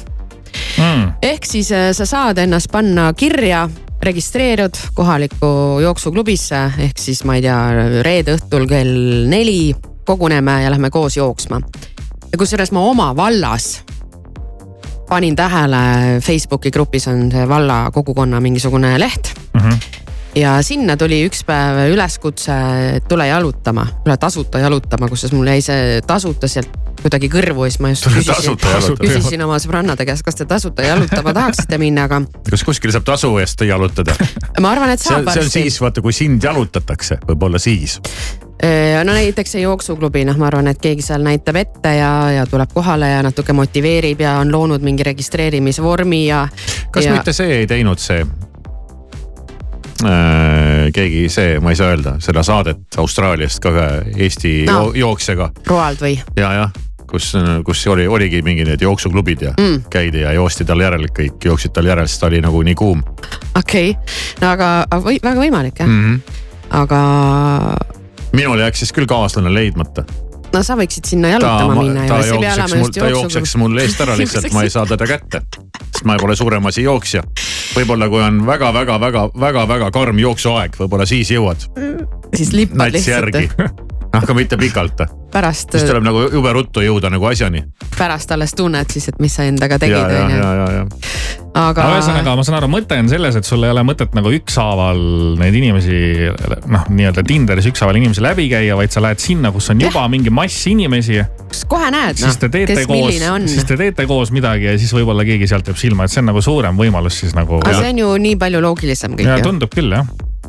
Mm.. 0.77 1.11
ehk 1.21 1.45
siis 1.45 1.71
äh, 1.75 1.89
sa 1.93 2.05
saad 2.07 2.39
ennast 2.41 2.71
panna 2.71 3.11
kirja 3.13 3.67
registreerud 4.01 4.79
kohalikku 4.95 5.49
jooksuklubisse. 5.83 6.63
Ehk 6.87 7.01
siis 7.01 7.23
ma 7.27 7.35
ei 7.35 7.43
tea, 7.43 7.59
reede 8.05 8.37
õhtul 8.37 8.65
kell 8.69 9.27
neli 9.27 9.75
koguneme 10.07 10.61
ja 10.63 10.71
lähme 10.71 10.89
koos 10.93 11.17
jooksma 11.17 11.59
ja 12.31 12.37
kusjuures 12.37 12.71
ma 12.75 12.83
oma 12.89 13.11
vallas 13.15 13.83
panin 15.09 15.35
tähele, 15.35 16.19
Facebooki 16.23 16.71
grupis 16.71 17.07
on 17.07 17.29
see 17.31 17.45
valla 17.49 17.87
kogukonna 17.93 18.41
mingisugune 18.43 18.99
leht 18.99 19.31
mm. 19.53 19.61
-hmm. 19.61 20.01
ja 20.35 20.57
sinna 20.61 20.97
tuli 20.97 21.21
üks 21.27 21.45
päev 21.45 21.93
üleskutse, 21.93 22.53
et 22.95 23.07
tule 23.07 23.27
jalutama, 23.27 23.87
tule 24.03 24.17
tasuta 24.17 24.59
jalutama, 24.59 25.07
kusjuures 25.07 25.33
mul 25.37 25.47
jäi 25.47 25.61
see 25.61 26.01
tasuta 26.07 26.47
sealt 26.47 26.86
kuidagi 27.01 27.29
kõrvu 27.31 27.67
ja 27.67 27.73
siis 27.73 27.81
ma 27.83 27.91
just 27.93 28.07
küsisin, 28.09 28.57
küsisin 29.03 29.45
oma 29.45 29.59
sõbrannade 29.61 30.07
käest, 30.07 30.25
kas 30.25 30.39
te 30.39 30.47
tasuta 30.49 30.85
jalutama 30.85 31.33
tahaksite 31.37 31.79
minna, 31.81 32.07
aga. 32.09 32.23
kas 32.49 32.65
kuskil 32.67 32.93
saab 32.95 33.05
tasu 33.07 33.33
eest 33.41 33.61
jalutada? 33.67 34.15
ma 34.63 34.73
arvan, 34.73 34.95
et 34.95 35.03
saab 35.03 35.29
see 35.31 35.45
on 35.45 35.53
siis 35.53 35.79
vaata, 35.83 36.03
kui 36.05 36.15
sind 36.15 36.43
jalutatakse, 36.43 37.21
võib-olla 37.27 37.61
siis 37.61 37.99
no 39.05 39.13
näiteks 39.13 39.51
see 39.53 39.61
jooksuklubi, 39.61 40.25
noh, 40.25 40.37
ma 40.41 40.49
arvan, 40.49 40.67
et 40.71 40.81
keegi 40.81 41.05
seal 41.05 41.21
näitab 41.25 41.59
ette 41.61 41.93
ja, 41.99 42.11
ja 42.39 42.45
tuleb 42.49 42.73
kohale 42.73 43.11
ja 43.11 43.21
natuke 43.25 43.53
motiveerib 43.53 44.21
ja 44.25 44.39
on 44.41 44.51
loonud 44.51 44.81
mingi 44.81 45.05
registreerimisvormi 45.05 46.25
ja. 46.27 46.47
kas 46.91 47.05
ja... 47.05 47.13
mitte 47.13 47.33
see 47.37 47.61
ei 47.61 47.67
teinud 47.69 48.01
see 48.01 48.25
äh,? 50.05 50.89
keegi 50.93 51.27
see, 51.29 51.59
ma 51.61 51.73
ei 51.73 51.77
saa 51.77 51.93
öelda, 51.93 52.17
seda 52.23 52.43
saadet 52.47 52.97
Austraaliast 52.97 53.61
ka 53.61 53.73
ühe 53.75 53.87
Eesti 54.25 54.53
no. 54.69 54.91
jooksjaga. 54.95 55.51
Roald 55.67 56.01
või? 56.01 56.17
ja, 56.39 56.53
jah 56.63 56.86
kus, 57.09 57.31
kus 57.65 57.85
oli, 57.87 58.07
oligi 58.07 58.41
mingi 58.45 58.65
need 58.67 58.81
jooksuklubid 58.81 59.41
ja 59.47 59.53
mm. 59.57 59.81
käidi 59.93 60.25
ja 60.25 60.33
joosti 60.37 60.65
tal 60.67 60.81
järel, 60.83 61.07
kõik 61.13 61.49
jooksid 61.49 61.73
tal 61.75 61.89
järel, 61.89 62.07
sest 62.07 62.23
ta 62.23 62.31
oli 62.31 62.41
nagu 62.43 62.61
nii 62.67 62.75
kuum. 62.77 63.03
okei 63.55 63.91
okay., 63.91 64.15
no 64.41 64.53
aga, 64.53 64.71
või, 65.03 65.19
väga 65.23 65.41
võimalik 65.41 65.83
jah 65.83 65.89
mm. 65.89 66.05
-hmm. 66.05 66.39
aga 66.83 67.01
minul 68.37 68.59
jääks 68.59 68.85
siis 68.85 68.95
küll 68.95 69.09
kaaslane 69.09 69.53
leidmata 69.53 70.05
no 70.53 70.63
sa 70.63 70.77
võiksid 70.79 71.09
sinna 71.11 71.33
jalutama 71.35 71.73
ta, 71.73 71.81
minna. 71.81 72.05
ta 72.07 72.19
jookseks 72.25 72.75
mul, 72.75 72.91
ta 72.95 73.09
jookseks 73.11 73.55
mul 73.61 73.81
eest 73.83 74.03
ära 74.05 74.17
lihtsalt, 74.19 74.49
ma 74.55 74.63
ei 74.67 74.73
saa 74.73 74.85
teda 74.89 75.07
kätte. 75.09 75.41
sest 75.89 76.05
ma 76.07 76.17
pole 76.21 76.35
suurem 76.39 76.71
asi 76.71 76.85
jooksja. 76.85 77.23
võib-olla 77.75 78.09
kui 78.11 78.23
on 78.23 78.41
väga-väga-väga-väga-väga 78.47 79.91
karm 79.95 80.23
jooksuaeg, 80.23 80.79
võib-olla 80.79 81.09
siis 81.09 81.31
jõuad. 81.35 81.69
siis 82.35 82.53
lippad 82.55 82.95
lihtsalt 82.95 83.95
aga 84.13 84.33
mitte 84.33 84.57
pikalt. 84.57 85.01
pärast. 85.31 85.71
siis 85.71 85.83
tuleb 85.87 86.05
nagu 86.05 86.27
jube 86.31 86.53
ruttu 86.55 86.81
jõuda 86.83 87.11
nagu 87.11 87.25
asjani. 87.27 87.63
pärast 87.97 88.31
alles 88.31 88.53
tunned 88.57 88.91
siis, 88.93 89.07
et 89.11 89.19
mis 89.19 89.33
sa 89.35 89.47
endaga 89.47 89.79
tegid, 89.79 89.97
on 89.97 90.31
ju. 90.31 90.85
aga. 91.53 91.87
ühesõnaga, 91.95 92.35
ma 92.39 92.45
saan 92.47 92.59
aru, 92.59 92.69
mõte 92.71 92.99
on 92.99 93.09
selles, 93.11 93.37
et 93.39 93.47
sul 93.47 93.65
ei 93.67 93.73
ole 93.73 93.83
mõtet 93.87 94.15
nagu 94.17 94.31
ükshaaval 94.37 95.01
neid 95.41 95.57
inimesi 95.59 95.97
noh, 96.65 96.85
nii-öelda 96.89 97.25
Tinderis 97.27 97.69
ükshaaval 97.71 97.99
inimesi 97.99 98.23
läbi 98.23 98.47
käia, 98.51 98.77
vaid 98.79 98.93
sa 98.95 99.03
lähed 99.03 99.23
sinna, 99.23 99.51
kus 99.55 99.71
on 99.73 99.83
juba 99.83 100.05
ja. 100.05 100.11
mingi 100.11 100.33
mass 100.33 100.67
inimesi. 100.71 101.19
kohe 101.67 101.91
näed, 101.93 102.23
noh, 102.23 102.37
kes 102.37 102.85
koos, 102.85 102.93
milline 102.93 103.33
on. 103.33 103.49
siis 103.51 103.67
te 103.67 103.79
teete 103.79 104.07
koos 104.09 104.31
midagi 104.35 104.71
ja 104.71 104.77
siis 104.79 104.93
võib-olla 104.95 105.27
keegi 105.27 105.49
sealt 105.49 105.67
jääb 105.67 105.81
silma, 105.81 106.07
et 106.07 106.15
see 106.15 106.23
on 106.23 106.31
nagu 106.31 106.43
suurem 106.43 106.79
võimalus 106.79 107.21
siis 107.23 107.35
nagu. 107.37 107.61
aga 107.63 107.81
see 107.81 107.91
on 107.93 108.05
ju 108.05 108.15
nii 108.29 108.39
palju 108.39 108.63
loogilisem 108.63 109.19
kõik. 109.19 109.29
ja 109.35 109.43
tundub 109.43 109.73
küll 109.73 109.91
jah 109.93 110.07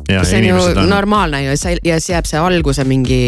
see 0.09 0.41
on 0.41 0.47
ju 0.49 0.61
on... 0.73 0.89
normaalne 0.89 1.43
ju 1.43 1.55
ja 1.55 1.99
siis 1.99 2.09
jääb 2.13 2.29
see 2.29 2.39
alguse 2.41 2.85
mingi 2.87 3.19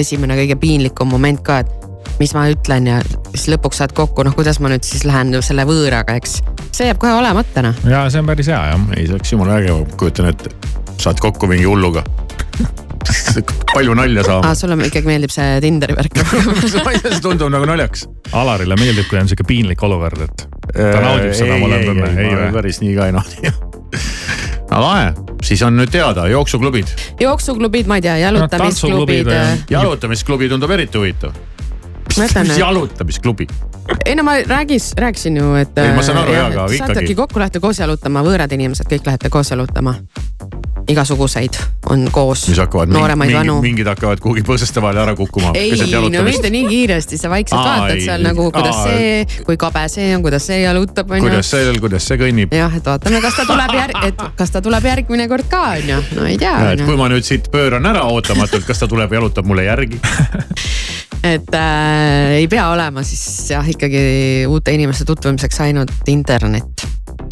esimene 0.00 0.38
kõige 0.38 0.58
piinlikum 0.60 1.10
moment 1.12 1.42
ka, 1.44 1.60
et 1.64 1.90
mis 2.20 2.34
ma 2.36 2.46
ütlen 2.52 2.88
ja 2.88 3.00
siis 3.34 3.48
lõpuks 3.54 3.80
saad 3.82 3.94
kokku, 3.96 4.24
noh, 4.26 4.34
kuidas 4.36 4.60
ma 4.62 4.70
nüüd 4.72 4.86
siis 4.86 5.04
lähen 5.08 5.34
selle 5.44 5.66
võõraga, 5.68 6.16
eks. 6.20 6.38
see 6.70 6.88
jääb 6.88 7.00
kohe 7.02 7.14
olemata 7.16 7.64
noh. 7.66 7.84
ja 7.90 8.06
see 8.12 8.22
on 8.22 8.30
päris 8.30 8.50
hea 8.52 8.60
jah. 8.72 8.88
ei, 8.96 9.08
see 9.08 9.16
oleks 9.16 9.34
jumala 9.34 9.58
äge, 9.60 9.76
kujutan 10.00 10.30
ette, 10.30 10.54
saad 11.02 11.20
kokku 11.22 11.50
mingi 11.50 11.66
hulluga 11.68 12.04
palju 13.74 13.94
nalja 13.98 14.24
saama 14.24 14.52
ah,. 14.52 14.56
sulle 14.56 14.78
ikkagi 14.86 15.08
meeldib 15.08 15.32
see 15.34 15.58
Tinderi 15.64 15.96
värk 15.98 16.22
ma 16.86 16.96
see 17.02 17.20
tundub 17.24 17.50
nagu 17.52 17.68
naljakas. 17.68 18.06
Alarile 18.34 18.78
meeldib, 18.80 19.08
kui 19.10 19.20
on 19.20 19.30
sihuke 19.30 19.46
piinlik 19.48 19.82
olukord, 19.86 20.24
et 20.24 20.46
ta 20.72 21.00
naudib 21.02 21.34
seda, 21.36 21.58
ma 21.58 21.68
olen 21.68 21.88
tundnud. 21.90 22.10
ei, 22.14 22.28
ei, 22.30 22.42
ei, 22.46 22.52
päris 22.54 22.80
nii 22.84 22.98
ka 22.98 23.10
ei 23.10 23.18
naudi 23.18 23.54
aga 24.74 24.82
lahe, 24.82 25.36
siis 25.46 25.62
on 25.62 25.76
nüüd 25.78 25.92
teada, 25.94 26.26
jooksuklubid. 26.30 26.90
jooksuklubid, 27.20 27.90
ma 27.90 28.00
ei 28.00 28.06
tea, 28.08 28.16
jalutamisklubid 28.24 29.30
no,. 29.30 29.40
jalutamisklubi 29.70 30.48
tundub 30.50 30.74
eriti 30.74 30.98
huvitav. 30.98 31.36
mis, 32.16 32.34
mis 32.34 32.58
jalutamisklubi? 32.58 33.48
ei 34.04 34.18
no 34.18 34.26
ma 34.26 34.38
räägis, 34.46 34.92
rääkisin 34.98 35.36
ju, 35.36 35.54
et. 35.60 35.78
ei, 35.78 35.94
ma 35.94 36.02
saan 36.02 36.22
aru 36.24 36.36
jaa, 36.36 36.46
aga 36.50 36.66
ikkagi. 36.66 36.82
saategi 36.82 37.14
kokku, 37.14 37.42
lähete 37.42 37.62
koos 37.62 37.78
jalutama, 37.78 38.24
võõrad 38.26 38.58
inimesed, 38.58 38.90
kõik 38.90 39.12
lähete 39.12 39.30
koos 39.30 39.54
jalutama 39.54 39.98
igasuguseid 40.88 41.58
on 41.90 42.08
koos. 42.12 42.46
nooremaid 42.86 43.30
mingi, 43.30 43.38
vanu. 43.38 43.56
mingid 43.62 43.88
hakkavad 43.88 44.20
kuhugi 44.20 44.44
põõsaste 44.46 44.82
vahele 44.82 45.02
ära 45.04 45.14
kukkuma. 45.18 45.52
ei, 45.58 45.72
no 46.12 46.24
mitte 46.26 46.50
nii 46.52 46.66
kiiresti, 46.68 47.18
sa 47.20 47.30
vaikselt 47.32 47.60
Aa, 47.60 47.66
vaatad 47.78 47.96
ei, 47.96 48.04
seal 48.06 48.24
nagu, 48.26 48.48
kuidas 48.54 48.76
aa, 48.76 48.88
see, 48.90 49.42
kui 49.46 49.56
kabe 49.60 49.84
see 49.92 50.10
on, 50.16 50.24
kuidas 50.26 50.48
see 50.50 50.60
jalutab, 50.62 51.10
on 51.10 51.22
ju. 51.22 51.28
kuidas 51.28 51.50
see, 51.54 51.76
kuidas 51.80 52.08
see 52.10 52.20
kõnnib. 52.20 52.54
jah, 52.54 52.76
et 52.76 52.90
vaatame, 52.92 53.22
kas 53.24 53.38
ta 53.40 53.46
tuleb 53.48 53.76
järg-, 53.78 54.00
et 54.10 54.24
kas 54.42 54.54
ta 54.54 54.64
tuleb 54.64 54.90
järgmine 54.90 55.28
kord 55.30 55.48
ka, 55.50 55.62
on 55.78 55.94
ju, 55.94 56.02
no 56.18 56.28
ei 56.28 56.38
tea. 56.40 56.56
et 56.74 56.84
kui 56.84 56.98
ma 57.00 57.08
nüüd 57.12 57.26
siit 57.26 57.50
pööran 57.54 57.86
ära 57.90 58.04
ootamatult, 58.10 58.66
kas 58.68 58.84
ta 58.84 58.90
tuleb 58.90 59.12
ja 59.12 59.22
jalutab 59.22 59.48
mulle 59.48 59.64
järgi 59.68 60.00
et 61.34 61.54
äh, 61.56 62.36
ei 62.40 62.48
pea 62.48 62.68
olema 62.72 63.04
siis 63.06 63.24
jah, 63.54 63.68
ikkagi 63.68 64.44
uute 64.50 64.74
inimeste 64.76 65.06
tutvumiseks 65.08 65.60
ainult 65.64 66.12
internet 66.12 66.86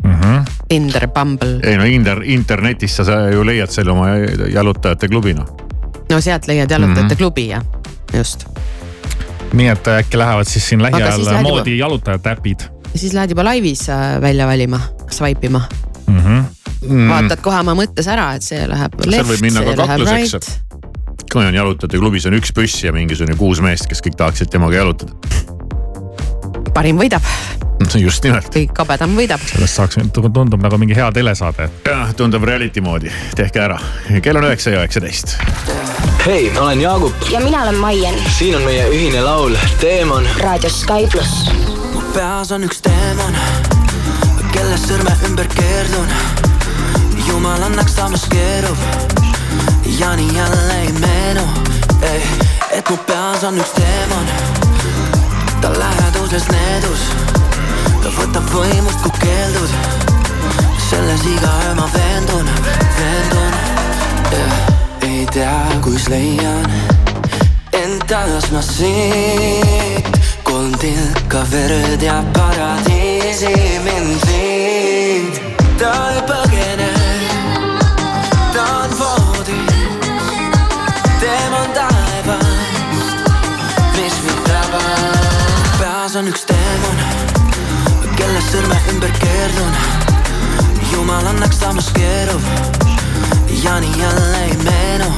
mm. 0.04 0.14
-hmm. 0.14 0.44
Tinder, 0.72 1.08
Bumble. 1.08 1.60
ei 1.62 1.76
no 1.76 1.84
Inder, 1.84 2.22
internetist 2.24 3.02
sa 3.04 3.26
ju 3.28 3.42
leiad 3.44 3.68
selle 3.68 3.92
oma 3.92 4.14
jalutajate 4.48 5.08
klubi 5.12 5.34
noh. 5.36 5.50
no 6.08 6.20
sealt 6.24 6.48
leiad 6.48 6.70
jalutajate 6.70 7.02
mm 7.02 7.10
-hmm. 7.10 7.18
klubi 7.20 7.48
jah, 7.48 7.64
just. 8.16 8.46
nii 9.52 9.68
et 9.68 9.88
äkki 9.88 10.18
lähevad 10.18 10.48
siis 10.48 10.68
siin 10.68 10.82
lähiajal 10.82 11.42
moodi 11.42 11.76
juba... 11.76 11.84
jalutajate 11.84 12.30
äpid. 12.30 12.64
siis 12.94 13.12
lähed 13.12 13.30
juba 13.30 13.44
laivis 13.44 13.88
äh, 13.88 14.20
välja 14.20 14.46
valima, 14.46 14.80
swipe 15.10 15.46
ima 15.46 15.62
mm. 16.06 16.18
-hmm. 16.18 16.42
Mm. 16.88 17.08
vaatad 17.08 17.40
kohe 17.40 17.60
oma 17.60 17.74
mõttes 17.74 18.08
ära, 18.08 18.34
et 18.34 18.42
see 18.42 18.68
läheb 18.68 18.94
left, 19.06 19.28
see 19.28 19.76
läheb 19.76 20.06
right 20.08 20.62
kui 21.32 21.46
on 21.46 21.54
jalutajate 21.54 21.98
klubis 21.98 22.26
on 22.26 22.34
üks 22.40 22.52
püss 22.52 22.84
ja 22.84 22.92
mingisugune 22.92 23.36
kuus 23.36 23.60
meest, 23.60 23.86
kes 23.88 24.00
kõik 24.00 24.16
tahaksid 24.16 24.48
temaga 24.48 24.76
jalutada. 24.76 25.12
parim 26.74 26.96
võidab 26.96 27.22
just 28.06 28.24
nimelt. 28.24 28.54
või 28.54 28.66
kabedam 28.74 29.16
võidab. 29.16 29.42
sellest 29.46 29.78
saaks, 29.78 29.98
tundub 30.12 30.62
nagu 30.62 30.78
mingi 30.78 30.96
hea 30.96 31.08
telesaade. 31.12 31.68
jah, 31.86 32.12
tundub 32.16 32.44
reality 32.44 32.80
moodi, 32.84 33.12
tehke 33.36 33.62
ära. 33.62 33.78
kell 34.22 34.36
on 34.40 34.46
üheksa 34.48 34.74
ja 34.74 34.82
üheksateist. 34.82 35.36
hei, 36.26 36.50
ma 36.54 36.68
olen 36.68 36.80
Jaagup. 36.80 37.28
ja 37.30 37.40
mina 37.40 37.62
olen 37.62 37.80
Maien. 37.80 38.14
siin 38.38 38.56
on 38.56 38.62
meie 38.62 38.88
ühine 38.88 39.20
laul 39.24 39.56
Teemon. 39.80 40.28
raadios 40.40 40.80
Sky 40.80 41.06
pluss. 41.12 41.50
mu 41.94 42.02
peas 42.14 42.52
on 42.52 42.64
üks 42.68 42.82
teemon, 42.84 43.36
kelle 44.52 44.78
sõrme 44.86 45.16
ümber 45.28 45.48
keerdun. 45.54 46.08
jumal 47.26 47.62
annaks, 47.62 47.96
samas 47.96 48.26
keerub 48.30 48.78
ja 49.98 50.16
nii 50.16 50.36
jälle 50.36 50.80
ei 50.82 50.92
meenu, 50.92 51.46
et 52.70 52.90
mu 52.90 52.96
peas 53.06 53.44
on 53.44 53.58
üks 53.58 53.76
teemon 53.78 54.70
ta 55.62 55.70
läheduses 55.78 56.48
needus 56.48 57.00
ta 58.02 58.14
võtab 58.18 58.48
võimust, 58.54 59.02
kui 59.04 59.12
keeldud 59.22 59.72
selles 60.88 61.26
iga 61.34 61.52
öö 61.66 61.74
ma 61.78 61.86
veendun, 61.94 62.50
veendun 62.98 63.54
yeah. 64.32 64.58
ei 65.08 65.26
tea, 65.32 65.56
kus 65.84 66.08
leian 66.12 66.66
endas 67.72 68.50
ma 68.52 68.62
siit 68.62 70.20
kolm 70.42 70.74
tilka 70.78 71.42
verd 71.50 72.02
ja 72.02 72.22
paradiisi 72.32 73.54
mind 73.84 74.26
viid. 74.28 75.40
ta 75.78 75.92
ei 76.14 76.20
põgene, 76.28 76.90
ta 78.52 78.66
on 78.82 78.98
voodis, 78.98 79.74
teema 81.20 81.62
on 81.62 81.70
taevast, 81.78 83.32
mis 83.96 84.20
mind 84.26 84.44
tabab. 84.50 85.80
peas 85.80 86.16
on 86.20 86.28
üks 86.28 86.44
teemant 86.46 86.62
kelle 86.62 86.71
sõrme 88.52 88.76
ümber 88.92 89.12
keerdun. 89.16 89.76
jumal 90.92 91.26
annaks 91.26 91.60
samas 91.60 91.88
keerub 91.96 92.42
ja 93.62 93.78
nii 93.80 94.00
jälle 94.00 94.42
ei 94.44 94.56
meenu, 94.64 95.08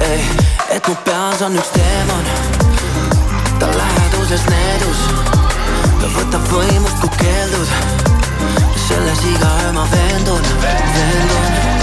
ei, 0.00 0.22
et 0.70 0.88
mu 0.88 0.94
peas 1.04 1.42
on 1.42 1.58
üks 1.58 1.72
teemon. 1.74 2.24
ta 3.58 3.70
läheduses 3.78 4.46
needus, 4.50 5.02
ta 6.00 6.12
võtab 6.18 6.50
võimust, 6.52 7.00
kui 7.00 7.10
keeldud. 7.18 7.74
selles 8.88 9.24
iga 9.34 9.50
öö 9.64 9.72
ma 9.72 9.88
veendun, 9.90 10.52
veendun 10.62 11.75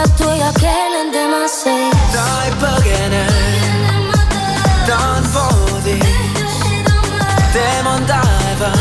peatu 0.00 0.30
ja 0.30 0.52
keelen 0.60 1.10
tema 1.12 1.48
sees. 1.48 1.96
ta 2.12 2.24
ei 2.44 2.52
põgene, 2.60 3.24
ta 4.86 4.98
on 5.16 5.28
voodis, 5.34 6.56
teema 7.52 7.90
on 7.90 8.06
taevas, 8.06 8.80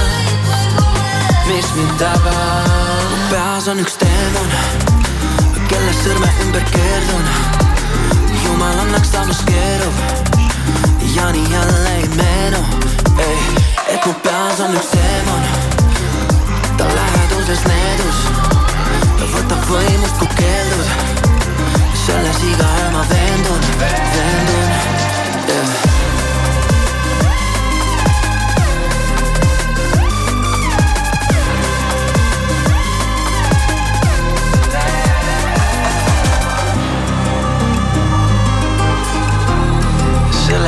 mis 1.48 1.74
mind 1.76 1.98
tabab. 2.00 3.30
peas 3.30 3.68
on 3.68 3.84
üks 3.84 4.00
teemon, 4.00 4.58
kelle 5.68 5.94
sõrme 6.04 6.32
ümber 6.46 6.66
keerdun. 6.72 7.30
jumal 8.46 8.84
annaks 8.86 9.12
samas 9.12 9.44
keerub 9.46 10.29
ja 11.16 11.32
nii 11.32 11.52
jälle 11.52 11.90
ei 11.96 12.08
meenu, 12.08 12.58
ei, 13.18 13.38
et 13.88 14.06
mu 14.06 14.14
peas 14.14 14.60
on 14.60 14.76
üks 14.76 14.92
teemon, 14.94 15.44
ta 16.78 16.86
läheduses 16.96 17.66
needus 17.66 18.24
võtab 19.34 19.66
võimust, 19.72 20.18
kui 20.22 20.30
keeldud 20.38 20.90
selles 22.06 22.44
iga 22.54 22.72
öö 22.82 22.90
ma 22.96 23.06
veendun, 23.14 23.70
veendun 23.80 24.76
yeah. 25.50 25.89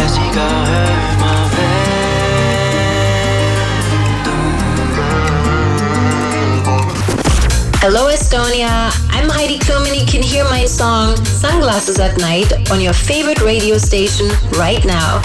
Selles 0.02 0.18
iga 0.18 0.48
öö 0.68 0.96
ma 1.22 1.32
Hello, 7.84 8.10
Estonia. 8.10 8.92
I'm 9.10 9.30
Heidi 9.30 9.58
Klum, 9.58 9.84
and 9.88 9.96
you 9.96 10.06
can 10.06 10.22
hear 10.22 10.46
my 10.46 10.66
song 10.68 11.18
Sunglasses 11.26 12.00
at 12.00 12.16
Night 12.18 12.54
on 12.72 12.80
your 12.80 12.94
favorite 12.94 13.42
radio 13.42 13.80
station 13.80 14.28
right 14.64 14.86
now. 14.86 15.20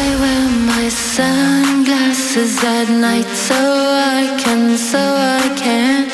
I 0.00 0.16
wear 0.22 0.48
my 0.72 0.88
sunglasses 0.90 2.62
at 2.62 2.88
night 2.90 3.28
so 3.48 3.54
I 3.56 4.36
can, 4.42 4.76
so 4.76 4.98
I 5.40 5.48
can 5.56 6.10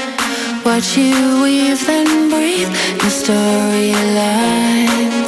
watch 0.64 0.96
you 0.96 1.42
weave 1.42 1.88
and 1.88 2.30
breathe 2.30 2.70
your 3.02 3.12
storylines. 3.22 5.19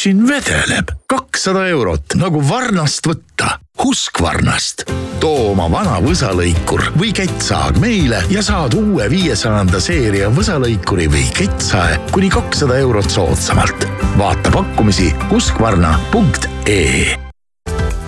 Nüüd 0.00 0.16
siin 0.16 0.28
vedeleb? 0.28 0.88
kakssada 1.06 1.66
eurot 1.68 2.14
nagu 2.16 2.40
varnast 2.48 3.06
võtta. 3.06 3.58
Husqvarnast. 3.82 4.84
too 5.20 5.50
oma 5.50 5.68
vana 5.70 5.98
võsalõikur 6.00 6.92
või 6.96 7.12
kettsaag 7.12 7.76
meile 7.80 8.22
ja 8.30 8.42
saad 8.42 8.74
uue 8.74 9.10
viiesajanda 9.10 9.80
seeria 9.80 10.30
võsalõikuri 10.30 11.08
või 11.10 11.26
kettsae 11.36 11.98
kuni 12.12 12.30
kakssada 12.30 12.78
eurot 12.78 13.10
soodsamalt. 13.10 13.84
vaata 14.16 14.50
pakkumisi 14.50 15.12
Husqvarna.ee 15.30 17.18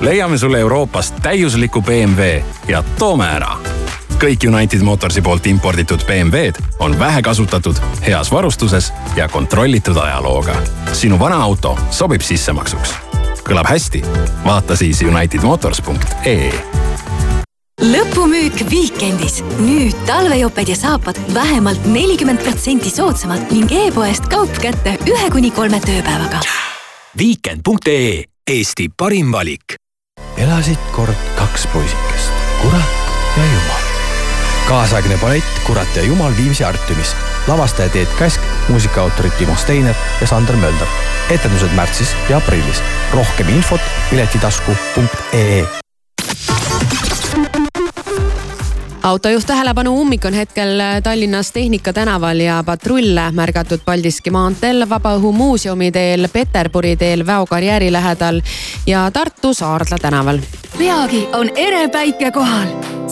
leiame 0.00 0.38
sulle 0.38 0.58
Euroopast 0.58 1.20
täiusliku 1.22 1.82
BMW 1.82 2.42
ja 2.68 2.82
toome 2.98 3.26
ära. 3.26 3.56
Kõik 4.22 4.44
United 4.46 4.82
Motorsi 4.86 5.22
poolt 5.22 5.46
imporditud 5.50 6.04
BMW-d 6.06 6.62
on 6.78 6.98
vähekasutatud, 6.98 7.76
heas 8.06 8.30
varustuses 8.30 8.92
ja 9.16 9.28
kontrollitud 9.28 9.96
ajalooga. 9.96 10.54
sinu 10.92 11.18
vana 11.18 11.42
auto 11.42 11.78
sobib 11.90 12.20
sissemaksuks. 12.20 12.94
kõlab 13.42 13.66
hästi? 13.66 14.04
vaata 14.44 14.76
siis 14.76 15.02
unitedmotors.ee 15.02 16.52
lõpumüük 17.82 18.70
Viikendis. 18.70 19.42
nüüd 19.58 19.96
talvejoped 20.06 20.68
ja 20.68 20.76
saapad 20.76 21.18
vähemalt 21.34 21.86
nelikümmend 21.86 22.42
protsenti 22.42 22.90
soodsamalt 22.90 23.50
ning 23.50 23.72
e-poest 23.72 24.28
kaup 24.30 24.58
kätte 24.62 24.98
ühe 25.06 25.30
kuni 25.30 25.50
kolme 25.50 25.80
tööpäevaga. 25.80 26.40
Viikend.ee, 27.18 28.24
Eesti 28.50 28.88
parim 28.96 29.32
valik. 29.32 29.74
elasid 30.36 30.78
kord 30.92 31.16
kaks 31.36 31.66
poisikest, 31.66 32.32
kurat 32.62 33.02
ja 33.36 33.44
jumal. 33.44 33.71
Kaasaegne 34.72 35.18
ballett 35.20 35.44
Kurat 35.66 35.96
ja 35.96 36.02
jumal 36.02 36.32
Viimsi 36.36 36.64
Artiumis. 36.64 37.16
lavastaja 37.46 37.88
Teet 37.88 38.08
Käsk, 38.18 38.40
muusikaautorid 38.68 39.32
Timo 39.38 39.56
Steiner 39.56 39.94
ja 40.20 40.26
Sander 40.26 40.56
Mölder. 40.56 40.86
etendused 41.30 41.74
märtsis 41.76 42.16
ja 42.28 42.36
aprillis. 42.36 42.82
rohkem 43.12 43.48
infot 43.48 43.80
piletitasku.ee 44.10 45.66
autojuht 49.02 49.46
tähelepanu, 49.46 50.00
ummik 50.00 50.24
on 50.24 50.34
hetkel 50.34 50.80
Tallinnas 51.02 51.52
Tehnika 51.52 51.92
tänaval 51.92 52.40
ja 52.40 52.62
patrulle 52.66 53.30
märgatud 53.32 53.80
Paldiski 53.84 54.30
maanteel, 54.30 54.86
Vabaõhumuuseumi 54.88 55.90
teel, 55.92 56.28
Peterburi 56.32 56.96
teel, 56.96 57.26
Väo 57.26 57.46
karjääri 57.46 57.92
lähedal 57.92 58.40
ja 58.86 59.10
Tartu 59.10 59.54
Saardla 59.54 59.98
tänaval. 59.98 60.38
peagi 60.78 61.28
on 61.32 61.50
ere 61.56 61.88
päike 61.88 62.30
kohal 62.30 62.68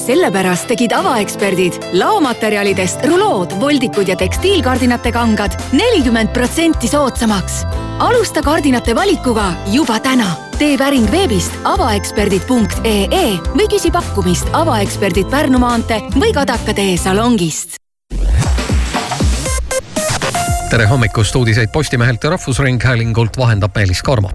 sellepärast 0.07 0.68
tegid 0.70 0.92
avaeksperdid 0.96 1.76
laomaterjalidest 1.92 3.05
rulood, 3.05 3.53
voldikud 3.61 4.09
ja 4.09 4.16
tekstiilkardinate 4.16 5.12
kangad 5.12 5.59
nelikümmend 5.72 6.33
protsenti 6.33 6.88
soodsamaks. 6.88 7.64
Alusta 8.00 8.42
kardinate 8.42 8.94
valikuga 8.94 9.52
juba 9.66 10.00
täna. 10.00 10.26
tee 10.58 10.76
päring 10.78 11.10
veebist 11.12 11.52
avaeksperdid.ee 11.64 13.26
või 13.52 13.66
küsi 13.72 13.90
pakkumist 13.92 14.48
avaeksperdid 14.52 15.28
Pärnu 15.30 15.60
maantee 15.60 16.00
või 16.16 16.32
Kadaka 16.36 16.74
tee 16.76 16.96
salongist 16.96 17.76
tere 20.70 20.86
hommikust, 20.86 21.36
uudiseid 21.36 21.68
Postimehelt 21.72 22.24
ja 22.24 22.30
Rahvusringhäälingult 22.30 23.36
vahendab 23.36 23.76
Meelis 23.76 24.02
Karmo 24.02 24.30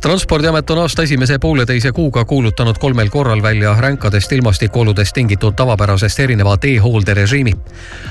transpordiamet 0.00 0.70
on 0.70 0.78
aasta 0.78 1.02
esimese 1.02 1.38
pooleteise 1.38 1.92
kuuga 1.92 2.24
kuulutanud 2.24 2.78
kolmel 2.78 3.08
korral 3.10 3.42
välja 3.42 3.76
ränkadest 3.78 4.32
ilmastikuoludest 4.32 5.14
tingitud 5.14 5.54
tavapärasest 5.56 6.20
erineva 6.20 6.56
teehoolderežiimi. 6.56 7.52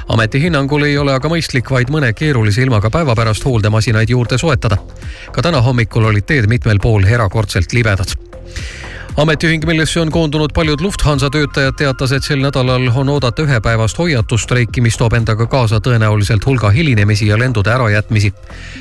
ameti 0.08 0.42
hinnangul 0.42 0.84
ei 0.84 0.98
ole 0.98 1.14
aga 1.14 1.30
mõistlik 1.30 1.72
vaid 1.72 1.90
mõne 1.90 2.14
keerulise 2.14 2.62
ilmaga 2.62 2.90
päeva 2.90 3.16
pärast 3.16 3.46
hooldemasinaid 3.46 4.10
juurde 4.10 4.38
soetada. 4.38 4.78
ka 5.32 5.42
täna 5.42 5.62
hommikul 5.62 6.04
olid 6.04 6.26
teed 6.26 6.48
mitmel 6.48 6.80
pool 6.80 7.04
erakordselt 7.04 7.74
libedad 7.74 8.16
ametiühing, 9.18 9.66
millesse 9.66 10.00
on 10.00 10.12
koondunud 10.12 10.54
paljud 10.54 10.82
Lufthansa 10.82 11.30
töötajad, 11.30 11.76
teatas, 11.80 12.12
et 12.12 12.24
sel 12.24 12.42
nädalal 12.44 12.90
on 12.96 13.10
oodata 13.10 13.46
ühepäevast 13.46 13.98
hoiatusstreiki, 13.98 14.82
mis 14.82 14.98
toob 15.00 15.16
endaga 15.16 15.48
kaasa 15.48 15.80
tõenäoliselt 15.80 16.46
hulga 16.46 16.70
hilinemisi 16.70 17.28
ja 17.28 17.40
lendude 17.40 17.72
ärajätmisi. 17.72 18.34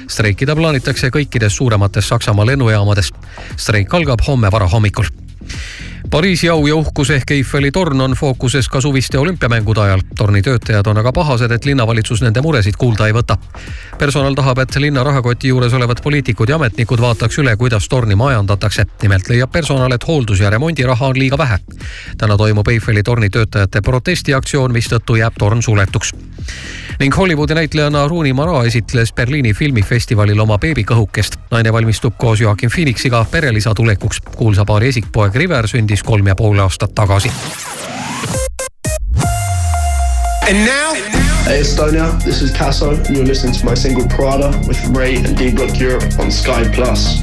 streikida 0.09 0.57
plaanitakse 0.57 1.09
kõikides 1.09 1.57
suuremates 1.57 2.09
Saksamaa 2.09 2.47
lennujaamades. 2.47 3.13
streik 3.57 3.95
algab 3.95 4.27
homme 4.27 4.51
varahommikul 4.53 5.07
Pariisi 6.11 6.49
au 6.49 6.67
ja 6.67 6.75
uhkus 6.75 7.11
ehk 7.11 7.31
Eiffeli 7.31 7.71
torn 7.71 8.01
on 8.01 8.13
fookuses 8.13 8.69
ka 8.69 8.81
suviste 8.81 9.19
olümpiamängude 9.19 9.81
ajal. 9.81 10.01
torni 10.17 10.43
töötajad 10.43 10.87
on 10.87 10.99
aga 10.99 11.13
pahased, 11.13 11.51
et 11.51 11.65
linnavalitsus 11.65 12.23
nende 12.23 12.41
muresid 12.41 12.77
kuulda 12.79 13.07
ei 13.07 13.13
võta. 13.13 13.37
personal 13.99 14.35
tahab, 14.35 14.59
et 14.59 14.77
linna 14.77 15.05
rahakoti 15.05 15.49
juures 15.49 15.73
olevad 15.73 16.03
poliitikud 16.03 16.49
ja 16.49 16.55
ametnikud 16.55 17.01
vaataks 17.01 17.39
üle, 17.39 17.57
kuidas 17.57 17.89
torni 17.89 18.15
majandatakse. 18.15 18.87
nimelt 19.03 19.29
leiab 19.29 19.53
personal, 19.53 19.93
et 19.93 20.05
hooldus- 20.05 20.41
ja 20.41 20.51
remondiraha 20.51 21.07
on 21.07 21.19
liiga 21.19 21.39
vähe. 21.39 21.59
täna 22.19 22.37
toimub 22.37 22.69
Eiffeli 22.69 23.03
torni 23.03 23.31
töötajate 23.31 23.81
protestiaktsioon, 23.81 24.73
mistõttu 24.73 25.17
jääb 25.17 25.35
torn 25.39 25.63
suletuks 25.63 26.13
ning 26.99 27.17
Hollywoodi 27.17 27.55
näitlejanna 27.55 28.09
Rooney 28.09 28.33
Mara 28.33 28.65
esitles 28.65 29.13
Berliini 29.13 29.55
filmifestivalil 29.55 30.41
oma 30.41 30.59
beebikõhukest. 30.59 31.37
naine 31.51 31.73
valmistub 31.73 32.15
koos 32.19 32.41
Joakim 32.41 32.71
Phoenixiga 32.71 33.25
perelisa 33.31 33.75
tulekuks. 33.75 34.21
kuulsa 34.37 34.65
paari 34.65 34.89
esikpoeg 34.89 35.35
River 35.35 35.69
sündis 35.69 35.94
kolm 36.03 36.27
ja 36.27 36.35
pool 36.35 36.59
aastat 36.59 36.95
tagasi. 36.95 37.33
And 40.49 40.67
now 40.67 41.15
Hey 41.45 41.61
Estonia, 41.61 42.09
this 42.25 42.41
is 42.41 42.53
Tasso 42.53 42.97
and 42.97 43.17
you're 43.17 43.27
listening 43.27 43.53
to 43.53 43.67
my 43.67 43.75
single 43.75 44.09
Prada 44.09 44.49
with 44.67 44.81
Ray 44.97 45.17
and 45.17 45.37
D 45.37 45.53
Block 45.53 45.79
Europe 45.79 46.05
on 46.19 46.33
Sky 46.33 46.65
Plus. 46.73 47.21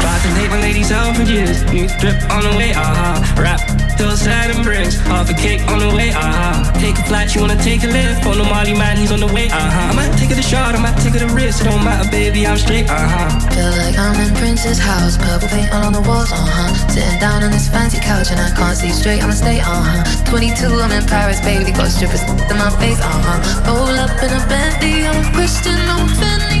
About 0.00 0.22
to 0.22 0.28
take 0.40 0.48
my 0.48 0.60
ladies 0.60 0.90
out 0.90 1.14
for 1.14 1.22
years. 1.22 1.62
New 1.68 1.86
drip 2.00 2.16
on 2.32 2.42
the 2.48 2.56
way, 2.56 2.72
aha. 2.72 3.20
Uh-huh. 3.20 3.42
Rap, 3.42 3.60
hillside 4.00 4.56
and 4.56 4.64
bricks. 4.64 4.96
Half 4.96 5.28
a 5.28 5.34
cake 5.34 5.60
on 5.68 5.80
the 5.80 5.94
way, 5.94 6.12
aha. 6.12 6.64
Uh-huh. 6.64 6.80
Take 6.80 6.96
a 6.98 7.04
flight, 7.04 7.34
you 7.34 7.42
wanna 7.42 7.62
take 7.62 7.84
a 7.84 7.88
lift. 7.88 8.24
On 8.24 8.38
the 8.38 8.44
Molly 8.44 8.72
man, 8.72 8.96
he's 8.96 9.12
on 9.12 9.20
the 9.20 9.28
way, 9.28 9.48
aha. 9.52 9.68
Uh-huh. 9.68 9.92
I 9.92 9.94
might 9.94 10.16
take 10.16 10.30
it 10.30 10.38
a 10.38 10.42
shot, 10.42 10.74
I 10.74 10.80
might 10.80 10.96
take 11.04 11.14
it 11.14 11.20
a 11.22 11.28
risk. 11.28 11.60
It 11.60 11.68
don't 11.68 11.84
matter, 11.84 12.08
baby, 12.10 12.46
I'm 12.46 12.56
straight, 12.56 12.88
aha. 12.88 13.28
Feel 13.52 13.70
like 13.76 13.98
I'm 13.98 14.16
in 14.16 14.32
Prince's 14.52 14.78
house. 14.78 15.16
Purple 15.16 15.48
paint 15.48 15.72
all 15.72 15.82
on 15.82 15.94
the 15.94 16.02
walls, 16.02 16.30
uh 16.30 16.36
huh. 16.36 16.68
Sitting 16.92 17.18
down 17.18 17.42
on 17.42 17.50
this 17.50 17.68
fancy 17.72 17.96
couch 17.96 18.28
and 18.30 18.38
I 18.38 18.52
can't 18.52 18.76
see 18.76 18.90
straight, 18.90 19.24
I'ma 19.24 19.32
stay, 19.32 19.60
uh 19.60 19.64
huh. 19.64 20.28
22, 20.28 20.68
I'm 20.68 20.92
in 20.92 21.08
Paris, 21.08 21.40
baby. 21.40 21.72
Got 21.72 21.88
strippers 21.88 22.20
in 22.20 22.56
my 22.60 22.68
face, 22.76 23.00
uh 23.00 23.08
huh. 23.08 23.40
Roll 23.64 23.96
up 23.96 24.12
in 24.20 24.28
a 24.28 24.42
Bentley, 24.52 25.08
I'm 25.08 25.24
a 25.24 25.32
Christian, 25.32 25.72
a 25.72 25.96
Fendi, 26.20 26.60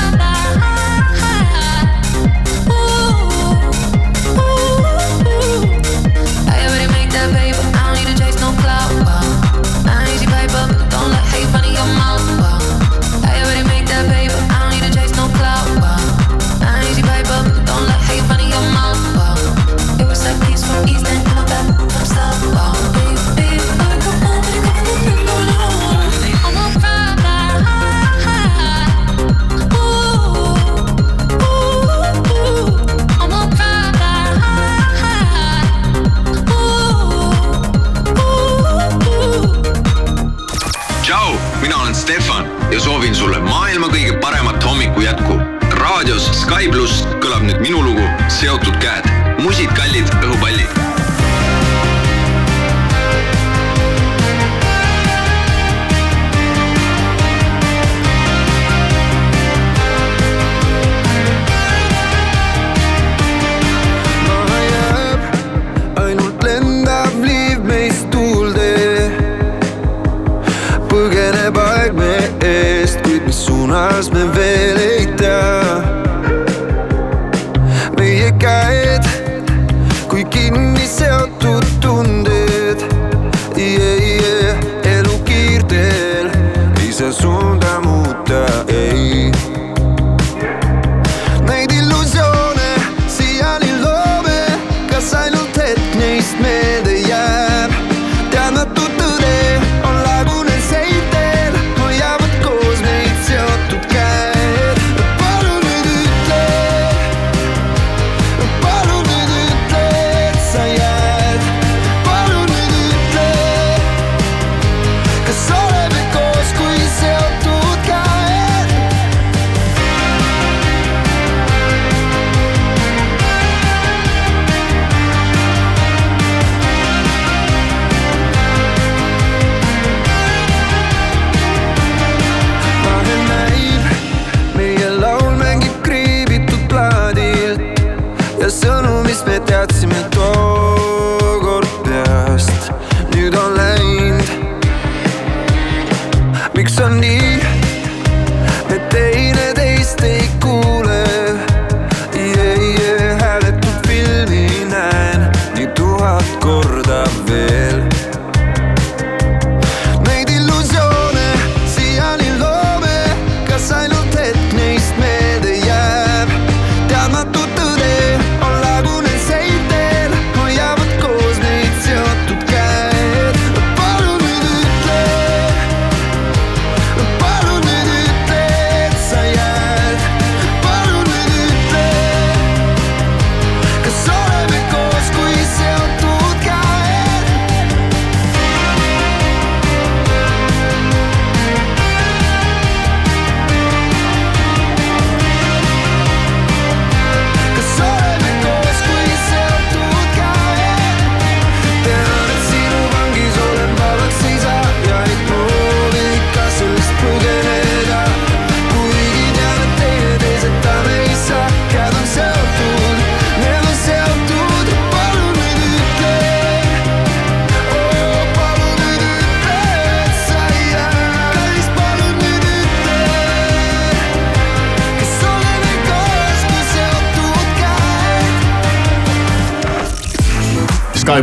ja 42.71 42.79
soovin 42.79 43.15
sulle 43.15 43.39
maailma 43.39 43.87
kõige 43.91 44.13
paremat 44.23 44.50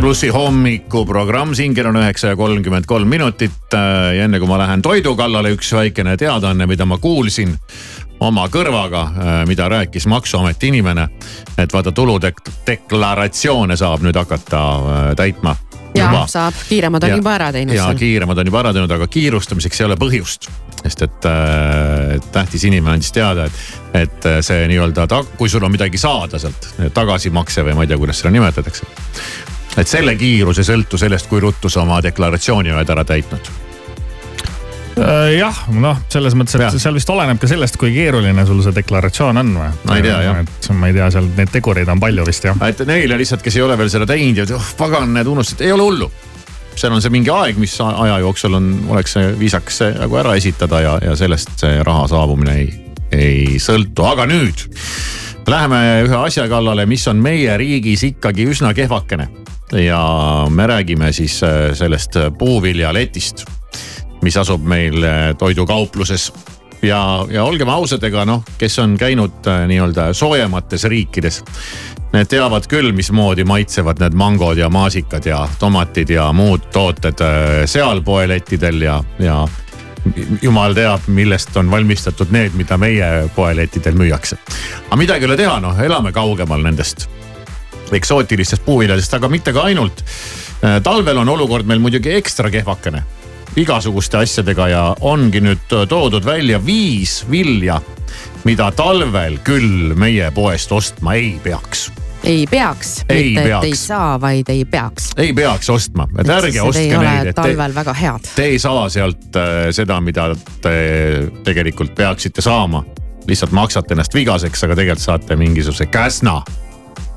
plussi 0.09 0.29
hommikuprogramm, 0.33 1.51
siin 1.53 1.73
kell 1.77 1.85
on 1.85 1.99
üheksa 1.99 2.31
ja 2.31 2.35
kolmkümmend 2.35 2.87
kolm 2.89 3.07
minutit. 3.07 3.73
Äh, 3.73 4.15
ja 4.17 4.23
enne 4.25 4.39
kui 4.41 4.47
ma 4.49 4.57
lähen 4.57 4.81
toidu 4.81 5.11
kallale, 5.15 5.51
üks 5.53 5.69
väikene 5.77 6.15
teadaanne, 6.17 6.65
mida 6.65 6.87
ma 6.89 6.97
kuulsin 6.97 7.51
oma 8.25 8.47
kõrvaga, 8.49 9.03
äh, 9.05 9.35
mida 9.45 9.67
rääkis 9.69 10.07
maksuameti 10.09 10.71
inimene. 10.73 11.09
et 11.57 11.73
vaata 11.73 11.91
tuludeklaratsioone 11.91 13.77
saab 13.77 14.01
nüüd 14.01 14.17
hakata 14.17 14.61
äh, 14.77 15.11
täitma. 15.15 15.55
ja 15.93 16.25
saab, 16.25 16.57
kiiremad 16.69 17.05
on 17.05 17.09
ja, 17.09 17.21
juba 17.21 17.35
ära 17.35 17.51
teinud. 17.53 17.75
ja 17.75 17.93
kiiremad 17.93 18.37
on 18.37 18.49
juba 18.49 18.59
ära 18.63 18.73
teinud, 18.73 18.91
aga 18.91 19.07
kiirustamiseks 19.07 19.81
ei 19.81 19.85
ole 19.91 19.99
põhjust. 20.01 20.49
sest 20.81 21.05
et 21.05 21.29
äh, 21.29 22.17
tähtis 22.31 22.65
inimene 22.65 22.97
andis 22.97 23.13
teada, 23.13 23.45
et, 23.45 23.61
et 23.93 24.27
see 24.41 24.65
nii-öelda, 24.73 25.05
kui 25.37 25.49
sul 25.49 25.69
on 25.69 25.71
midagi 25.77 26.01
saada 26.01 26.41
sealt, 26.41 26.73
tagasimakse 26.97 27.61
või 27.61 27.77
ma 27.77 27.85
ei 27.85 27.93
tea, 27.93 28.01
kuidas 28.01 28.23
seda 28.23 28.33
nimetatakse 28.33 28.89
et 29.79 29.87
selle 29.87 30.15
kiirus 30.19 30.59
ei 30.59 30.67
sõltu 30.67 30.99
sellest, 30.99 31.29
kui 31.31 31.41
ruttu 31.43 31.71
sa 31.71 31.83
oma 31.85 32.01
deklaratsiooni 32.03 32.71
oled 32.73 32.89
ära 32.91 33.03
täitnud 33.07 33.49
äh, 34.99 35.35
jah, 35.37 35.61
noh, 35.71 35.99
selles 36.11 36.35
mõttes, 36.37 36.57
et 36.57 36.65
ja. 36.65 36.71
seal 36.75 36.97
vist 36.97 37.09
oleneb 37.13 37.39
ka 37.39 37.49
sellest, 37.49 37.79
kui 37.79 37.93
keeruline 37.95 38.45
sul 38.47 38.61
see 38.65 38.75
deklaratsioon 38.75 39.43
on 39.43 39.53
või? 39.61 39.69
ma 39.85 39.99
ei 39.99 40.07
tea 40.07 40.17
jah. 40.25 40.41
et 40.43 40.71
ma 40.75 40.89
ei 40.89 40.97
tea, 40.97 41.11
seal 41.15 41.29
neid 41.37 41.53
tegureid 41.53 41.91
on 41.91 42.01
palju 42.01 42.27
vist 42.27 42.49
jah. 42.49 42.65
et 42.67 42.83
neile 42.89 43.19
lihtsalt, 43.21 43.45
kes 43.45 43.59
ei 43.59 43.67
ole 43.67 43.77
veel 43.79 43.93
seda 43.93 44.09
teinud 44.09 44.43
ja 44.43 44.59
oh 44.59 44.73
pagan, 44.79 45.13
need 45.15 45.31
unustasid, 45.31 45.63
ei 45.67 45.75
ole 45.75 45.87
hullu. 45.87 46.11
seal 46.75 46.95
on 46.95 47.03
see 47.03 47.15
mingi 47.15 47.31
aeg, 47.33 47.59
mis 47.61 47.77
aja 47.85 48.19
jooksul 48.25 48.59
on, 48.59 48.71
oleks 48.91 49.15
viisakas 49.39 49.81
see 49.83 49.95
nagu 49.95 50.19
ära 50.19 50.35
esitada 50.39 50.83
ja, 50.83 50.97
ja 51.03 51.15
sellest 51.19 51.55
see 51.63 51.79
raha 51.87 52.07
saabumine 52.11 52.59
ei, 52.59 52.69
ei 53.15 53.59
sõltu, 53.63 54.05
aga 54.07 54.27
nüüd. 54.29 54.67
Läheme 55.49 55.77
ühe 56.05 56.17
asja 56.27 56.43
kallale, 56.45 56.83
mis 56.85 57.07
on 57.09 57.23
meie 57.23 57.55
riigis 57.57 58.03
ikkagi 58.05 58.45
üsna 58.51 58.69
kehvakene 58.77 59.25
ja 59.71 60.47
me 60.49 60.67
räägime 60.67 61.13
siis 61.13 61.43
äh, 61.43 61.73
sellest 61.73 62.11
puuviljaletist, 62.37 63.45
mis 64.21 64.37
asub 64.37 64.63
meil 64.65 65.03
äh, 65.03 65.35
toidukaupluses 65.37 66.33
ja, 66.81 67.25
ja 67.29 67.43
olgem 67.43 67.69
ausad, 67.69 68.03
ega 68.03 68.25
noh, 68.25 68.43
kes 68.57 68.79
on 68.79 68.97
käinud 68.97 69.47
äh, 69.47 69.65
nii-öelda 69.67 70.13
soojemates 70.13 70.83
riikides. 70.83 71.43
Need 72.09 72.25
teavad 72.25 72.65
küll, 72.65 72.89
mismoodi 72.97 73.43
maitsevad 73.45 73.99
need 74.01 74.15
mangod 74.17 74.57
ja 74.57 74.69
maasikad 74.69 75.25
ja 75.29 75.43
tomatid 75.59 76.09
ja 76.09 76.31
muud 76.33 76.71
tooted 76.73 77.21
seal 77.69 78.01
poelettidel 78.01 78.81
ja, 78.81 78.95
ja 79.21 79.43
jumal 80.41 80.73
teab, 80.73 81.05
millest 81.07 81.57
on 81.57 81.69
valmistatud 81.71 82.33
need, 82.33 82.57
mida 82.57 82.77
meie 82.81 83.29
poelettidel 83.35 83.93
müüakse. 83.93 84.39
aga 84.87 84.97
midagi 84.97 85.25
ei 85.25 85.29
ole 85.29 85.37
teha, 85.37 85.59
noh, 85.61 85.77
elame 85.85 86.11
kaugemal 86.11 86.65
nendest 86.65 87.05
eksootilistest 87.97 88.65
puuviljadest, 88.65 89.13
aga 89.13 89.29
mitte 89.29 89.53
ka 89.53 89.67
ainult. 89.69 90.03
Äh, 90.63 90.81
talvel 90.83 91.17
on 91.17 91.29
olukord 91.29 91.69
meil 91.69 91.81
muidugi 91.83 92.13
ekstra 92.19 92.51
kehvakene 92.53 93.03
igasuguste 93.57 94.19
asjadega 94.21 94.67
ja 94.69 94.83
ongi 95.01 95.41
nüüd 95.41 95.71
toodud 95.89 96.25
välja 96.25 96.59
viis 96.65 97.23
vilja, 97.31 97.79
mida 98.45 98.69
talvel 98.71 99.39
küll 99.43 99.95
meie 99.99 100.29
poest 100.35 100.71
ostma 100.71 101.17
ei 101.17 101.39
peaks 101.43 101.89
ei 102.23 102.47
peaks, 102.51 102.97
mitte 103.07 103.43
et 103.47 103.63
ei 103.63 103.75
saa, 103.79 104.17
vaid 104.21 104.49
ei 104.51 104.65
peaks. 104.65 105.11
ei 105.17 105.33
peaks 105.33 105.69
ostma, 105.69 106.07
et 106.19 106.29
ärge 106.29 106.61
ostke 106.61 106.97
neid. 106.99 107.31
talvel 107.35 107.75
väga 107.75 107.93
head. 107.95 108.31
Te 108.35 108.49
ei 108.51 108.59
saa 108.59 108.89
sealt 108.91 109.35
äh, 109.39 109.69
seda, 109.71 110.01
mida 110.03 110.33
te 110.61 110.73
tegelikult 111.47 111.95
peaksite 111.95 112.43
saama. 112.43 112.83
lihtsalt 113.27 113.51
maksate 113.55 113.93
ennast 113.93 114.13
vigaseks, 114.13 114.63
aga 114.67 114.75
tegelikult 114.75 115.05
saate 115.05 115.35
mingisuguse 115.39 115.85
käsna 115.85 116.41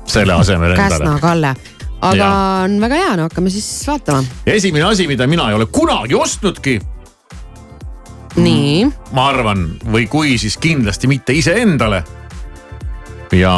selle 0.05 0.33
asemel 0.33 0.75
endale. 0.75 0.99
Käsna 0.99 1.19
Kalle 1.19 1.55
aga 2.03 2.17
ja. 2.17 2.31
on 2.65 2.79
väga 2.83 2.97
hea, 2.99 3.11
no 3.17 3.27
hakkame 3.29 3.51
siis 3.53 3.67
vaatama. 3.87 4.23
esimene 4.45 4.85
asi, 4.89 5.07
mida 5.07 5.27
mina 5.27 5.47
ei 5.49 5.55
ole 5.57 5.67
kunagi 5.71 6.15
ostnudki. 6.15 6.79
nii. 8.35 8.89
ma 9.11 9.29
arvan, 9.29 9.69
või 9.91 10.07
kui, 10.11 10.37
siis 10.41 10.57
kindlasti 10.57 11.07
mitte 11.11 11.35
iseendale. 11.37 12.03
ja, 13.31 13.55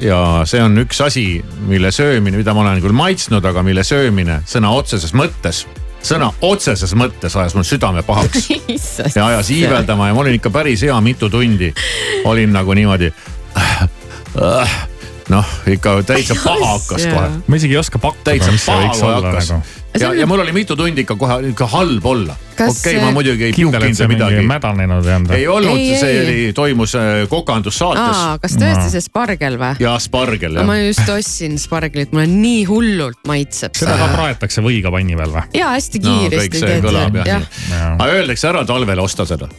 ja 0.00 0.20
see 0.48 0.62
on 0.62 0.78
üks 0.84 1.02
asi, 1.04 1.26
mille 1.66 1.92
söömine, 1.94 2.38
mida 2.38 2.54
ma 2.54 2.64
olen 2.66 2.82
küll 2.84 2.96
maitsnud, 2.96 3.44
aga 3.44 3.64
mille 3.66 3.84
söömine 3.84 4.42
sõna 4.46 4.72
otseses 4.76 5.14
mõttes 5.16 5.66
sõna 5.98 6.28
otseses 6.46 6.92
mõttes 6.94 7.34
ajas 7.34 7.56
mul 7.58 7.66
südame 7.66 8.04
pahaks 8.06 8.46
ja 9.16 9.24
ajas 9.26 9.50
iiveldama 9.50 10.06
ja 10.06 10.14
ma 10.14 10.22
olin 10.22 10.38
ikka 10.38 10.52
päris 10.54 10.84
hea 10.86 10.94
mitu 11.02 11.26
tundi. 11.30 11.72
olin 12.24 12.54
nagu 12.54 12.74
niimoodi 12.78 13.10
äh,. 13.58 13.88
Äh, 14.38 14.78
noh, 15.32 15.52
ikka 15.68 15.98
täitsa 16.08 16.36
paha 16.42 16.72
hakkas 16.76 17.04
kohe. 17.08 17.28
ma 17.46 17.60
isegi 17.60 17.76
ei 17.76 17.82
oska 17.82 18.00
pakkuda, 18.02 18.52
mis 18.52 18.64
see 18.64 18.80
võiks 18.84 19.04
olla 19.04 19.34
nagu 19.34 19.60
ja, 20.00 20.12
ja 20.14 20.26
mul 20.26 20.40
oli 20.40 20.52
mitu 20.52 20.76
tundi 20.76 21.02
ikka 21.04 21.16
kohe 21.16 21.38
ikka 21.50 21.66
halb 21.66 22.06
olla. 22.06 22.36
okei 22.54 22.68
okay,, 22.68 23.04
ma 23.04 23.10
muidugi 23.14 23.44
ei 23.44 23.52
puhkinud 23.52 24.08
midagi. 24.08 24.42
mädanenud 24.46 25.06
ei 25.06 25.14
olnud. 25.14 25.34
ei 25.36 25.46
olnud, 25.48 25.82
see 26.00 26.10
ei, 26.10 26.20
oli, 26.24 26.52
toimus 26.56 26.94
äh, 26.98 27.22
kokandussaates. 27.28 28.24
kas 28.42 28.56
tõesti 28.60 28.92
see 28.94 29.04
spargel 29.04 29.58
või? 29.60 29.78
jaa, 29.82 29.96
spargel 30.02 30.58
jah. 30.60 30.68
ma 30.68 30.78
just 30.80 31.08
ostsin 31.12 31.58
spargelit, 31.60 32.12
mulle 32.12 32.26
nii 32.32 32.64
hullult 32.70 33.22
maitseb. 33.28 33.76
seda 33.78 33.96
ka 34.00 34.10
praetakse 34.16 34.64
võiga 34.64 34.92
panni 34.94 35.16
peal 35.18 35.34
või? 35.36 35.46
jaa, 35.58 35.72
hästi 35.76 36.04
kiiresti 36.04 36.36
no,. 36.36 36.44
kõik 36.44 36.60
see 36.64 36.84
kõlab 36.84 37.22
jah 37.22 37.32
ja. 37.32 37.40
ja.. 37.72 37.88
aga 37.96 38.12
öeldakse 38.20 38.52
ära 38.52 38.64
talvel 38.68 39.04
osta 39.04 39.28
seda 39.28 39.50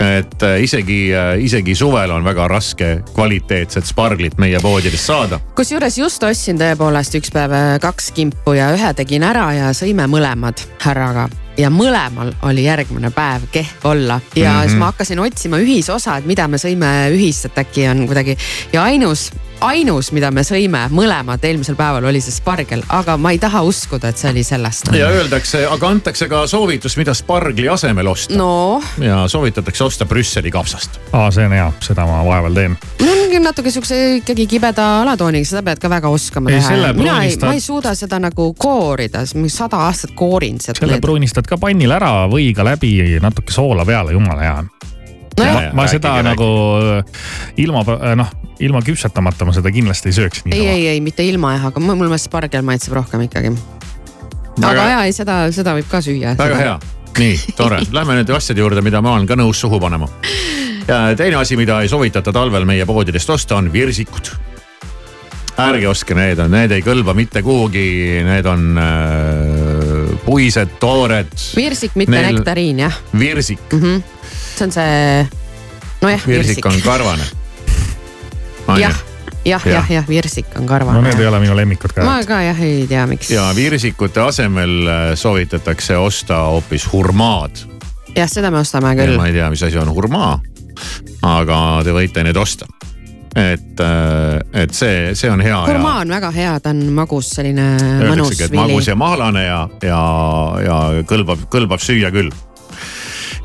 et 0.00 0.42
äh, 0.42 0.62
isegi, 0.62 0.98
äh, 1.14 1.36
isegi 1.44 1.74
suvel 1.78 2.10
on 2.10 2.24
väga 2.24 2.48
raske 2.48 2.90
kvaliteetset 3.14 3.86
sparglit 3.86 4.38
meie 4.38 4.58
poodidest 4.62 5.06
saada. 5.06 5.40
kusjuures 5.54 5.98
just 5.98 6.22
ostsin 6.22 6.58
tõepoolest 6.58 7.18
üks 7.20 7.32
päev 7.34 7.54
äh, 7.54 7.70
kaks 7.82 8.10
kimpu 8.16 8.56
ja 8.58 8.72
ühe 8.74 8.94
tegin 8.94 9.22
ära 9.22 9.46
ja 9.54 9.70
sõime 9.76 10.08
mõlemad 10.10 10.60
härraga 10.82 11.28
ja 11.58 11.70
mõlemal 11.70 12.32
oli 12.42 12.64
järgmine 12.66 13.10
päev 13.14 13.46
kehv 13.52 13.86
olla 13.86 14.20
ja 14.34 14.50
mm 14.50 14.56
-hmm. 14.56 14.62
siis 14.68 14.78
ma 14.78 14.90
hakkasin 14.90 15.18
otsima 15.18 15.58
ühisosa, 15.62 16.18
et 16.18 16.26
mida 16.26 16.48
me 16.48 16.56
sõime 16.56 17.10
ühist, 17.14 17.46
et 17.46 17.58
äkki 17.58 17.88
on 17.88 18.06
kuidagi 18.06 18.36
ja 18.72 18.82
ainus 18.82 19.30
ainus, 19.64 20.10
mida 20.14 20.30
me 20.34 20.44
sõime 20.46 20.84
mõlemad 20.94 21.44
eelmisel 21.44 21.76
päeval 21.78 22.08
oli 22.10 22.20
see 22.24 22.34
spargel, 22.34 22.84
aga 22.92 23.16
ma 23.20 23.34
ei 23.34 23.40
taha 23.42 23.64
uskuda, 23.66 24.12
et 24.12 24.20
see 24.20 24.30
oli 24.32 24.44
sellest. 24.46 24.92
ja 24.96 25.08
öeldakse, 25.12 25.64
aga 25.70 25.92
antakse 25.96 26.28
ka 26.30 26.44
soovitus, 26.50 26.98
mida 27.00 27.14
spargli 27.16 27.68
asemel 27.70 28.12
osta 28.12 28.36
no.. 28.38 28.82
ja 29.00 29.24
soovitatakse 29.30 29.84
osta 29.84 30.08
Brüsseli 30.08 30.52
kapsast. 30.54 31.00
aa, 31.12 31.30
see 31.34 31.46
on 31.48 31.56
hea, 31.56 31.70
seda 31.84 32.06
ma 32.08 32.22
vahepeal 32.26 32.60
teen. 32.60 32.78
no 33.00 33.14
on 33.36 33.42
natuke 33.42 33.70
siukse 33.70 33.96
ikkagi 34.20 34.46
kibeda 34.46 34.84
alatooniga, 35.02 35.48
seda 35.48 35.62
pead 35.66 35.82
ka 35.82 35.90
väga 35.90 36.10
oskama 36.12 36.52
ei, 36.52 36.60
teha. 36.60 36.92
mina 36.96 37.16
ei, 37.24 37.36
ma 37.42 37.54
ei 37.56 37.62
suuda 37.62 37.94
seda 37.98 38.20
nagu 38.22 38.52
koorida, 38.58 39.24
sada 39.26 39.84
aastat 39.88 40.14
koorin 40.18 40.60
sealt. 40.62 40.80
selle 40.82 41.00
pruunistad 41.02 41.48
ka 41.48 41.58
pannil 41.60 41.94
ära, 41.96 42.12
võiga 42.30 42.66
läbi, 42.66 42.96
natuke 43.22 43.54
soola 43.54 43.86
peale, 43.88 44.14
jumala 44.16 44.46
hea 44.46 44.58
no. 45.38 45.44
ma, 45.44 45.62
ma 45.72 45.86
seda 45.90 46.16
rääkige, 46.16 46.28
nagu 46.30 46.48
rääkige. 46.84 47.20
ilma 47.64 47.84
noh 48.20 48.32
ilma 48.62 48.82
küpsetamata 48.84 49.46
ma 49.46 49.54
seda 49.54 49.72
kindlasti 49.74 50.10
ei 50.10 50.16
sööks. 50.18 50.44
ei, 50.50 50.66
ei, 50.66 50.86
ei 50.94 51.00
mitte 51.04 51.24
ilma 51.26 51.54
jah, 51.56 51.68
aga 51.70 51.82
mul 51.82 51.98
meelest 52.06 52.30
spargel 52.30 52.64
maitseb 52.66 52.94
rohkem 52.98 53.26
ikkagi. 53.26 53.52
aga 54.62 54.88
ja, 54.90 55.02
ei 55.08 55.12
seda, 55.16 55.44
seda 55.54 55.74
võib 55.78 55.90
ka 55.90 56.02
süüa. 56.04 56.36
väga 56.38 56.60
hea, 56.60 56.78
nii 57.18 57.54
tore, 57.58 57.82
lähme 57.92 58.20
nende 58.20 58.36
asjade 58.36 58.62
juurde, 58.62 58.84
mida 58.84 59.02
ma 59.04 59.16
olen 59.18 59.28
ka 59.30 59.38
nõus 59.38 59.60
suhu 59.64 59.80
panema. 59.82 60.08
ja 60.88 61.06
teine 61.18 61.40
asi, 61.42 61.58
mida 61.60 61.82
ei 61.82 61.90
soovitata 61.90 62.32
talvel 62.32 62.66
meie 62.68 62.86
poodidest 62.86 63.30
osta, 63.36 63.58
on 63.58 63.72
virsikud 63.72 64.34
ärge 65.64 65.86
ostke 65.86 66.16
need, 66.18 66.40
need 66.50 66.72
ei 66.74 66.82
kõlba 66.82 67.14
mitte 67.14 67.42
kuhugi, 67.46 67.84
need 68.26 68.46
on 68.50 68.64
äh, 68.80 70.16
puised, 70.24 70.78
toored. 70.82 71.30
virsik, 71.54 71.94
mitte 71.98 72.16
Neil... 72.16 72.38
nektariin 72.38 72.82
jah. 72.86 73.02
virsik 73.18 73.62
mm. 73.72 73.80
-hmm. 73.80 74.13
See 74.58 74.68
on 74.68 74.72
see, 74.74 75.26
nojah. 76.02 76.28
virsik 76.28 76.70
on 76.70 76.78
karvane 76.84 77.26
jah 78.84 79.02
jah, 79.44 79.66
jah, 79.68 79.90
jah, 79.90 80.08
virsik 80.08 80.56
on 80.58 80.66
karvane. 80.66 80.98
no 80.98 81.04
need 81.04 81.20
ei 81.20 81.28
ole 81.28 81.40
minu 81.42 81.56
lemmikud 81.56 81.92
ka. 81.92 82.04
ma 82.06 82.18
ka 82.26 82.40
jah 82.44 82.62
ei 82.64 82.86
tea, 82.90 83.06
miks. 83.10 83.30
ja 83.34 83.50
virsikute 83.56 84.22
asemel 84.24 84.74
äh, 84.86 85.04
soovitatakse 85.18 85.96
osta 86.00 86.44
hoopis 86.54 86.88
hurmaad. 86.92 87.64
jah, 88.16 88.30
seda 88.30 88.50
me 88.50 88.62
ostame 88.64 88.94
küll. 88.98 89.16
ma 89.20 89.28
ei 89.28 89.36
tea, 89.36 89.50
mis 89.52 89.62
asi 89.62 89.78
on 89.80 89.92
hurmaa, 89.94 90.38
aga 91.22 91.60
te 91.84 91.94
võite 91.96 92.24
neid 92.24 92.40
osta 92.40 92.68
et, 93.34 93.80
äh, 93.82 94.62
et 94.62 94.74
see, 94.74 95.10
see 95.18 95.30
on 95.30 95.42
hea. 95.42 95.58
hurmaa 95.66 96.00
on 96.04 96.16
väga 96.16 96.30
hea, 96.34 96.54
ta 96.62 96.72
on 96.74 96.84
magus, 96.94 97.32
selline 97.34 97.68
mõnus 98.06 98.38
magus 98.54 98.88
ja 98.88 98.96
mahlane 98.98 99.44
ja, 99.46 99.60
ja, 99.82 100.02
ja 100.64 100.80
kõlbab, 101.08 101.48
kõlbab 101.52 101.82
süüa 101.82 102.12
küll. 102.14 102.32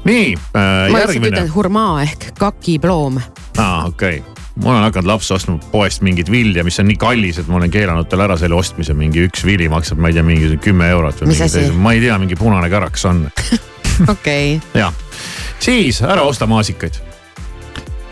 Nii 0.10 0.34
äh,, 0.58 0.90
järgmine. 0.98 1.48
hurmaa 1.54 2.02
ehk 2.04 2.32
kakiploom. 2.40 3.22
aa, 3.58 3.86
okei 3.88 4.20
okay 4.20 4.40
ma 4.64 4.74
olen 4.74 4.84
hakanud 4.84 5.08
lapse 5.08 5.34
ostma 5.34 5.58
poest 5.72 6.02
mingit 6.04 6.32
vilja, 6.32 6.64
mis 6.68 6.80
on 6.82 6.90
nii 6.90 6.98
kallis, 7.00 7.40
et 7.40 7.48
ma 7.48 7.60
olen 7.60 7.72
keelanud 7.72 8.10
talle 8.12 8.26
ära 8.28 8.38
selle 8.40 8.58
ostmise, 8.60 8.96
mingi 8.98 9.24
üks 9.30 9.46
vili 9.48 9.70
maksab, 9.72 10.02
ma 10.02 10.12
ei 10.12 10.18
tea, 10.18 10.26
mingi 10.28 10.58
kümme 10.64 10.90
eurot 10.92 11.22
või 11.22 11.32
mingi 11.32 11.46
teise, 11.46 11.68
ma 11.76 11.94
ei 11.96 12.02
tea, 12.04 12.18
mingi 12.22 12.38
punane 12.40 12.72
karakas 12.72 13.06
on 13.08 13.22
okei. 14.16 14.58
jah, 14.76 14.96
siis 15.64 16.02
ära 16.04 16.26
osta 16.28 16.48
maasikaid. 16.50 17.00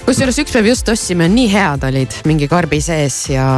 kusjuures 0.05 0.39
üks 0.43 0.55
päev 0.55 0.71
just 0.71 0.93
ostsime, 0.93 1.27
nii 1.31 1.51
head 1.51 1.83
olid 1.89 2.15
mingi 2.29 2.47
karbi 2.51 2.79
sees 2.83 3.25
ja 3.33 3.49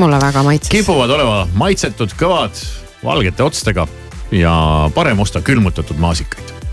mulle 0.00 0.18
väga 0.22 0.42
maitses. 0.46 0.74
kipuvad 0.74 1.14
olema 1.14 1.44
maitsetud, 1.54 2.18
kõvad, 2.18 2.58
valgete 3.04 3.46
otstega 3.46 3.86
ja 4.34 4.58
parem 4.94 5.22
osta 5.22 5.44
külmutatud 5.44 6.02
maasikaid 6.02 6.63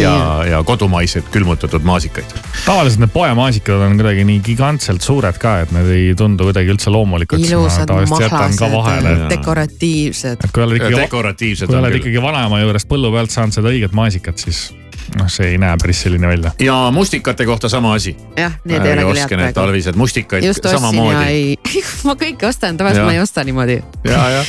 ja, 0.00 0.44
ja 0.50 0.62
kodumaiseid 0.66 1.28
külmutatud 1.32 1.84
maasikaid. 1.86 2.32
tavaliselt 2.66 3.04
need 3.04 3.12
poemaasikad 3.14 3.84
on 3.88 3.98
kuidagi 4.00 4.24
nii 4.28 4.40
gigantselt 4.44 5.04
suured 5.04 5.38
ka, 5.42 5.58
et 5.64 5.74
need 5.76 5.92
ei 5.92 6.08
tundu 6.18 6.48
kuidagi 6.48 6.74
üldse 6.74 6.92
loomulikud. 6.92 7.42
ilusad, 7.42 7.92
mahlased, 7.92 9.28
dekoratiivsed. 9.32 10.42
et 10.44 10.52
kui 10.52 10.66
oled 10.66 10.80
ikkagi, 10.80 11.02
dekoratiivsed 11.04 11.70
kui 11.70 11.78
oled 11.80 12.00
ikkagi 12.00 12.22
vanaema 12.22 12.62
juurest 12.64 12.90
põllu 12.90 13.12
pealt 13.14 13.34
saanud 13.34 13.56
seda 13.56 13.72
õiget 13.72 13.96
maasikat, 13.96 14.42
siis 14.42 14.68
noh, 15.14 15.28
see 15.30 15.52
ei 15.52 15.60
näe 15.60 15.76
päris 15.82 16.02
selline 16.06 16.28
välja. 16.28 16.52
ja 16.60 16.76
mustikate 16.94 17.46
kohta 17.46 17.68
sama 17.68 17.94
asi. 17.94 18.16
jah, 18.36 18.58
need 18.64 18.84
ei 18.84 19.04
ole 19.04 19.06
küll 19.06 19.20
head 19.22 19.36
praegu. 19.36 19.58
talvised 19.60 20.00
mustikaid 20.00 20.44
Just 20.44 20.66
samamoodi. 20.70 21.26
Ei... 21.26 21.54
ma 22.08 22.16
kõike 22.18 22.48
ostan, 22.48 22.76
tavaliselt 22.76 23.06
ma 23.06 23.14
ei 23.14 23.22
osta 23.22 23.44
niimoodi. 23.46 23.80
ja, 24.04 24.24
ja. 24.38 24.42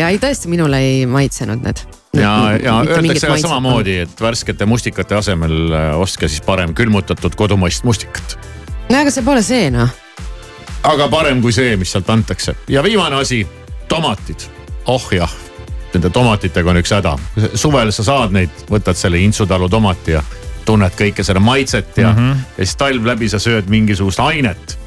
ja 0.00 0.12
ei 0.12 0.20
tõesti, 0.22 0.52
minule 0.52 0.84
ei 0.84 1.06
maitsenud 1.10 1.64
need 1.64 1.99
ja, 2.16 2.58
ja 2.62 2.76
öeldakse 2.88 3.26
ka 3.26 3.38
samamoodi, 3.38 3.98
et 4.04 4.20
värskete 4.20 4.66
mustikate 4.66 5.18
asemel 5.18 5.72
äh, 5.72 5.90
ostke 5.98 6.28
siis 6.28 6.42
parem 6.46 6.74
külmutatud 6.74 7.36
kodumaist 7.38 7.84
mustikat. 7.84 8.38
no 8.90 8.98
aga 8.98 9.12
see 9.14 9.26
pole 9.26 9.42
see 9.46 9.70
noh. 9.74 9.92
aga 10.82 11.08
parem 11.12 11.42
kui 11.42 11.54
see, 11.54 11.76
mis 11.80 11.92
sealt 11.92 12.10
antakse 12.10 12.56
ja 12.68 12.82
viimane 12.82 13.20
asi, 13.20 13.44
tomatid. 13.88 14.48
oh 14.86 15.08
jah, 15.14 15.32
nende 15.94 16.10
tomatitega 16.10 16.70
on 16.70 16.82
üks 16.82 16.94
häda. 16.96 17.16
suvel 17.54 17.94
sa 17.94 18.06
saad 18.06 18.34
neid, 18.34 18.66
võtad 18.70 18.98
selle 18.98 19.22
Intsutalu 19.22 19.68
tomati 19.70 20.18
ja 20.18 20.24
tunned 20.66 20.94
kõike 20.98 21.24
selle 21.24 21.40
maitset 21.40 21.96
ja 21.98 22.12
mm, 22.12 22.18
-hmm. 22.18 22.44
ja 22.58 22.66
siis 22.66 22.76
talv 22.76 23.06
läbi 23.06 23.28
sa 23.28 23.38
sööd 23.38 23.70
mingisugust 23.70 24.20
ainet 24.20 24.78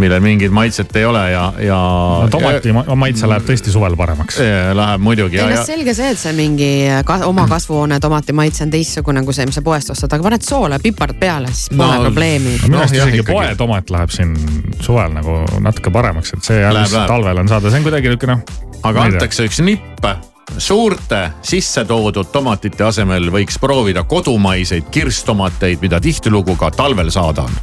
millel 0.00 0.20
mingit 0.24 0.52
maitset 0.54 0.96
ei 0.96 1.04
ole 1.04 1.22
ja, 1.30 1.44
ja 1.60 1.78
no,. 2.22 2.28
tomati 2.32 2.72
maitse 2.72 3.28
läheb 3.28 3.44
tõesti 3.46 3.72
suvel 3.74 3.96
paremaks. 3.98 4.38
Läheb 4.78 5.04
muidugi. 5.04 5.40
ei 5.40 5.52
noh, 5.52 5.64
selge 5.66 5.94
see, 5.96 6.12
et 6.14 6.20
see 6.20 6.32
mingi 6.36 6.70
ka, 7.08 7.20
oma 7.28 7.46
kasvuhoone 7.50 8.00
tomati 8.00 8.36
maitse 8.36 8.64
on 8.66 8.72
teistsugune 8.72 9.24
kui 9.26 9.36
see, 9.36 9.46
mis 9.48 9.58
sa 9.58 9.64
poest 9.66 9.94
ostad, 9.94 10.16
aga 10.16 10.28
paned 10.30 10.46
soola 10.46 10.80
ja 10.80 10.84
pipart 10.84 11.18
peale, 11.20 11.52
siis 11.52 11.72
pole 11.76 11.92
no, 11.92 12.08
probleemi. 12.08 12.56
minu 12.64 12.80
arust 12.80 12.96
no, 12.96 13.06
isegi 13.06 13.24
poetomat 13.28 13.94
läheb 13.94 14.16
siin 14.16 14.34
suvel 14.80 15.16
nagu 15.18 15.42
natuke 15.60 15.94
paremaks, 15.94 16.36
et 16.36 16.52
see 16.52 16.66
alles 16.66 16.96
talvel 16.96 17.44
on 17.44 17.52
saada, 17.52 17.70
see 17.70 17.82
on 17.82 17.88
kuidagi 17.88 18.12
nihuke 18.12 18.30
noh. 18.32 18.44
aga 18.82 19.08
antakse 19.10 19.48
üks 19.50 19.62
nipp 19.64 20.31
suurte 20.58 21.30
sisse 21.42 21.84
toodud 21.84 22.28
tomatite 22.32 22.84
asemel 22.84 23.30
võiks 23.32 23.58
proovida 23.60 24.02
kodumaiseid 24.02 24.90
kirstomateid, 24.90 25.80
mida 25.82 26.00
tihtilugu 26.00 26.56
ka 26.56 26.70
talvel 26.70 27.10
saada 27.10 27.42
on. 27.42 27.56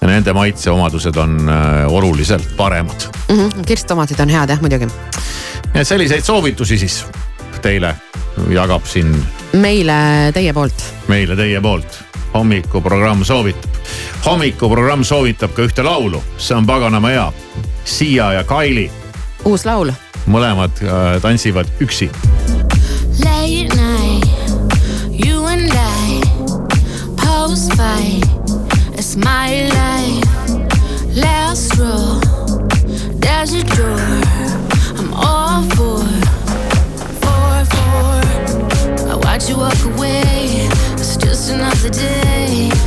ja 0.00 0.08
nende 0.08 0.32
maitseomadused 0.32 1.16
on 1.16 1.38
äh, 1.48 1.92
oluliselt 1.92 2.56
paremad 2.56 3.08
mm. 3.28 3.36
-hmm, 3.36 3.64
kirstomatid 3.66 4.20
on 4.20 4.28
head 4.28 4.50
jah, 4.50 4.60
muidugi. 4.60 4.88
ja 5.74 5.84
selliseid 5.84 6.24
soovitusi 6.24 6.78
siis 6.78 7.06
teile 7.62 7.96
jagab 8.48 8.84
siin. 8.84 9.26
meile 9.52 10.30
teie 10.34 10.52
poolt. 10.52 10.84
meile 11.08 11.36
teie 11.36 11.60
poolt 11.60 12.08
hommikuprogramm 12.34 13.24
soovitab. 13.24 13.70
hommikuprogramm 14.26 15.04
soovitab 15.04 15.52
ka 15.52 15.62
ühte 15.62 15.82
laulu, 15.82 16.22
see 16.36 16.56
on 16.56 16.66
paganama 16.66 17.08
hea. 17.08 17.32
Siia 17.84 18.32
ja 18.32 18.44
Kaili. 18.44 18.90
uus 19.44 19.64
laul 19.64 19.92
mõlemad 20.28 20.70
äh, 20.82 21.18
tantsivad 21.22 21.66
üksi. 21.80 22.10
Late 23.24 23.74
night, 23.74 24.26
you 25.10 25.44
and 25.46 25.72
I, 25.72 26.20
post 27.16 27.72
fight, 27.74 28.24
it's 28.94 29.16
my 29.16 29.68
life. 29.72 30.24
Last 31.16 31.76
row, 31.78 32.20
there's 33.18 33.52
a 33.54 33.64
door, 33.64 33.98
I'm 34.98 35.12
all 35.14 35.62
for, 35.74 36.04
for, 37.22 37.64
for. 37.74 39.10
I 39.10 39.16
watch 39.24 39.48
you 39.48 39.56
walk 39.56 39.80
away, 39.96 40.68
it's 40.94 41.16
just 41.16 41.50
another 41.50 41.90
day. 41.90 42.77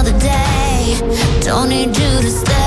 another 0.00 0.18
day. 0.18 0.98
Don't 1.42 1.68
need 1.68 1.88
you 1.88 2.20
to 2.22 2.30
stay. 2.30 2.59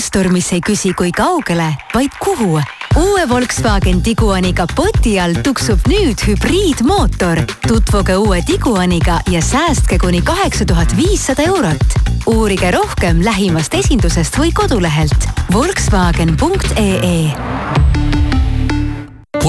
Maastur, 0.00 0.30
mis 0.32 0.46
ei 0.56 0.62
küsi, 0.64 0.94
kui 0.96 1.10
kaugele, 1.12 1.66
vaid 1.92 2.14
kuhu. 2.24 2.60
uue 2.96 3.28
Volkswagen 3.28 4.00
Tiguani 4.02 4.54
kapoti 4.56 5.20
all 5.20 5.34
tuksub 5.44 5.80
nüüd 5.92 6.22
hübriidmootor. 6.24 7.42
tutvuge 7.68 8.16
uue 8.16 8.40
Tiguaniga 8.42 9.20
ja 9.28 9.42
säästke 9.42 9.98
kuni 9.98 10.22
kaheksa 10.22 10.64
tuhat 10.64 10.96
viissada 10.96 11.42
eurot. 11.42 11.84
uurige 12.26 12.70
rohkem 12.70 13.20
lähimast 13.24 13.74
esindusest 13.74 14.38
või 14.38 14.52
kodulehelt 14.54 15.28
Volkswagen.ee 15.52 17.36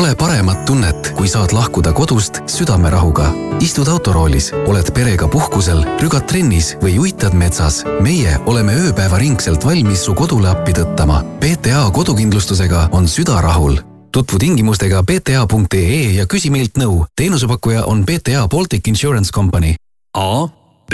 Pole 0.02 0.16
paremat 0.18 0.64
tunnet, 0.66 1.12
kui 1.14 1.28
saad 1.30 1.52
lahkuda 1.54 1.92
kodust 1.94 2.40
südamerahuga. 2.50 3.28
istud 3.62 3.86
autoroolis, 3.88 4.48
oled 4.66 4.88
perega 4.98 5.28
puhkusel, 5.30 5.84
rügad 6.02 6.26
trennis 6.26 6.72
või 6.82 6.96
uitad 6.98 7.36
metsas. 7.38 7.84
meie 8.02 8.40
oleme 8.50 8.74
ööpäevaringselt 8.74 9.66
valmis 9.66 10.02
su 10.06 10.16
kodule 10.18 10.50
appi 10.50 10.74
tõttama. 10.74 11.22
PTA 11.40 11.92
kodukindlustusega 11.94 12.90
on 12.92 13.08
süda 13.08 13.42
rahul 13.42 13.78
tutvu 14.12 14.40
tingimustega 14.40 15.04
bta.ee 15.04 16.14
ja 16.18 16.26
küsi 16.26 16.50
meilt 16.50 16.82
nõu. 16.82 17.06
teenusepakkuja 17.16 17.86
on 17.86 18.02
BTA 18.06 18.48
Baltic 18.48 18.88
Insurance 18.88 19.30
Company. 19.32 19.76
A, 20.14 20.48
B, 20.90 20.94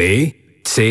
C 0.67 0.83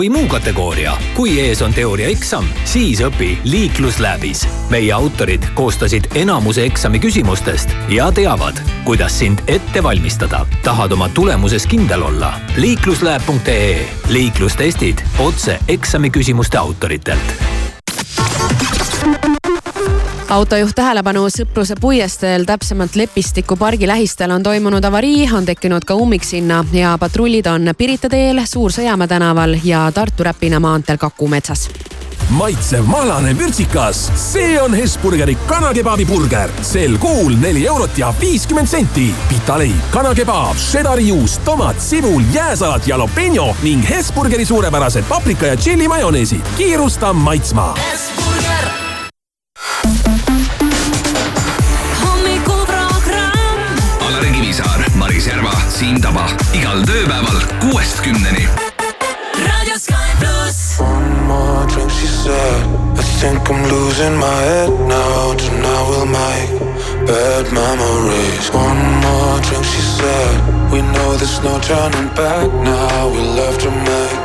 või 0.00 0.08
muu 0.08 0.28
kategooria. 0.28 0.96
kui 1.14 1.34
ees 1.40 1.60
on 1.62 1.74
teooriaeksam, 1.76 2.46
siis 2.64 3.02
õpi 3.04 3.34
liiklusläbis. 3.44 4.46
meie 4.70 4.92
autorid 4.92 5.44
koostasid 5.54 6.08
enamuse 6.14 6.64
eksami 6.64 6.98
küsimustest 6.98 7.74
ja 7.88 8.12
teavad, 8.12 8.62
kuidas 8.84 9.18
sind 9.18 9.38
ette 9.46 9.82
valmistada. 9.82 10.46
tahad 10.62 10.92
oma 10.92 11.08
tulemuses 11.08 11.66
kindel 11.66 12.02
olla? 12.02 12.32
liikluslab.ee, 12.56 13.88
liiklustestid 14.08 15.04
otse 15.18 15.58
eksamiküsimuste 15.68 16.58
autoritelt 16.58 17.36
autojuht 20.30 20.74
tähelepanu 20.74 21.24
Sõpruse 21.32 21.74
puiesteel, 21.80 22.44
täpsemalt 22.46 22.94
Lepistiku 22.96 23.56
pargi 23.58 23.88
lähistel 23.90 24.30
on 24.30 24.42
toimunud 24.42 24.84
avarii, 24.84 25.26
on 25.34 25.46
tekkinud 25.46 25.84
ka 25.86 25.94
ummiksinna 25.98 26.64
ja 26.72 26.96
patrullid 26.98 27.46
on 27.50 27.72
Pirita 27.78 28.08
teel, 28.08 28.42
Suur-Sõjamäe 28.46 29.10
tänaval 29.10 29.56
ja 29.64 29.88
Tartu 29.94 30.24
Räpina 30.24 30.60
maanteel 30.60 30.98
Kaku 30.98 31.28
metsas 31.28 31.70
maitsev 32.30 32.86
mahlane 32.86 33.32
vürtsikas, 33.34 34.04
see 34.14 34.54
on 34.62 34.74
Hesburgeri 34.74 35.34
kanakebabi 35.48 36.04
burger. 36.06 36.50
sel 36.62 36.94
kuul 36.98 37.34
neli 37.40 37.66
eurot 37.66 37.98
ja 37.98 38.14
viiskümmend 38.20 38.68
senti. 38.68 39.08
pitaleib, 39.28 39.90
kanakebaab, 39.90 40.56
šedari 40.56 41.08
juust, 41.08 41.42
tomat, 41.44 41.80
sibul, 41.80 42.22
jääsalat, 42.34 42.86
jalapeno 42.86 43.56
ning 43.62 43.88
Hesburgeri 43.88 44.44
suurepärased 44.44 45.04
paprika 45.08 45.46
ja 45.46 45.56
tšilli 45.56 45.88
majoneesid. 45.88 46.54
kiirusta 46.56 47.12
maitsma. 47.12 47.74
Hesburger 47.90 48.70
Siim 55.80 55.96
Taba 56.04 56.26
igal 56.52 56.82
tööpäeval 56.84 57.38
kuuest 57.62 58.02
kümneni. 58.04 58.42
raadio 59.46 59.78
Sky 59.80 60.10
pluss. 60.20 60.76
One 60.76 61.08
more 61.24 61.64
drink, 61.72 61.88
she 61.90 62.06
said. 62.06 62.66
I 63.00 63.04
think 63.20 63.48
I'm 63.48 63.64
losing 63.64 64.16
my 64.20 64.40
head 64.44 64.72
now. 64.92 65.32
Tonight 65.40 65.84
we'll 65.88 66.04
make 66.04 66.52
bad 67.08 67.48
memories. 67.56 68.52
One 68.52 68.82
more 69.00 69.40
drink, 69.40 69.64
she 69.64 69.80
said. 69.96 70.36
We 70.70 70.82
know 70.82 71.16
there's 71.16 71.40
no 71.40 71.56
turning 71.64 72.12
back 72.12 72.52
now. 72.60 73.08
We 73.08 73.22
love 73.40 73.56
to 73.64 73.70
make 73.88 74.20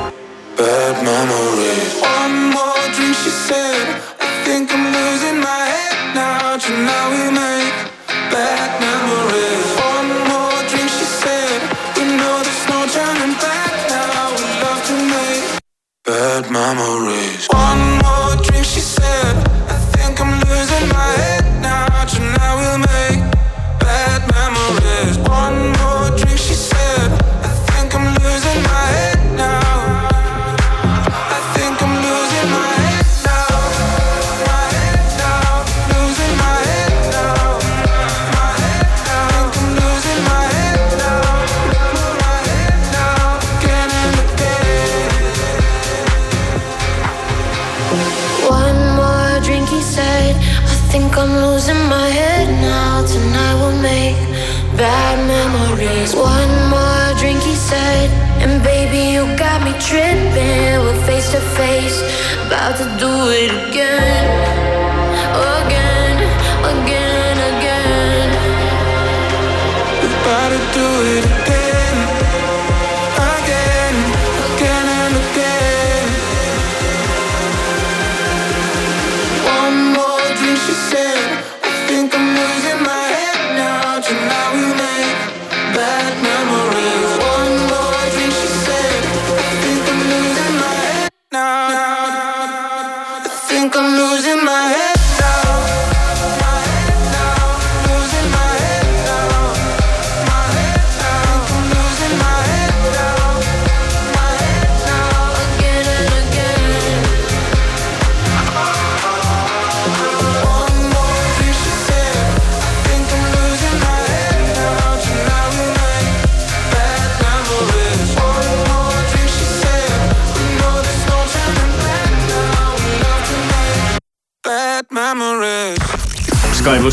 bad 0.59 0.95
memories. 1.07 1.95
One 2.03 2.51
more 2.51 2.85
drink, 2.95 3.15
she 3.23 3.31
said. 3.47 3.85
I 4.19 4.27
think 4.43 4.73
I'm 4.75 4.91
losing 4.91 5.39
my 5.39 5.63
head 5.71 5.95
now. 6.19 6.57
Tonight 6.59 7.07
we'll 7.15 7.31
make 7.31 7.75
bad 8.27 8.69
memories. 8.83 9.54
Bad 16.05 16.51
memories. 16.51 17.47
One 17.47 17.97
more 18.03 18.35
drink, 18.43 18.65
she 18.65 18.79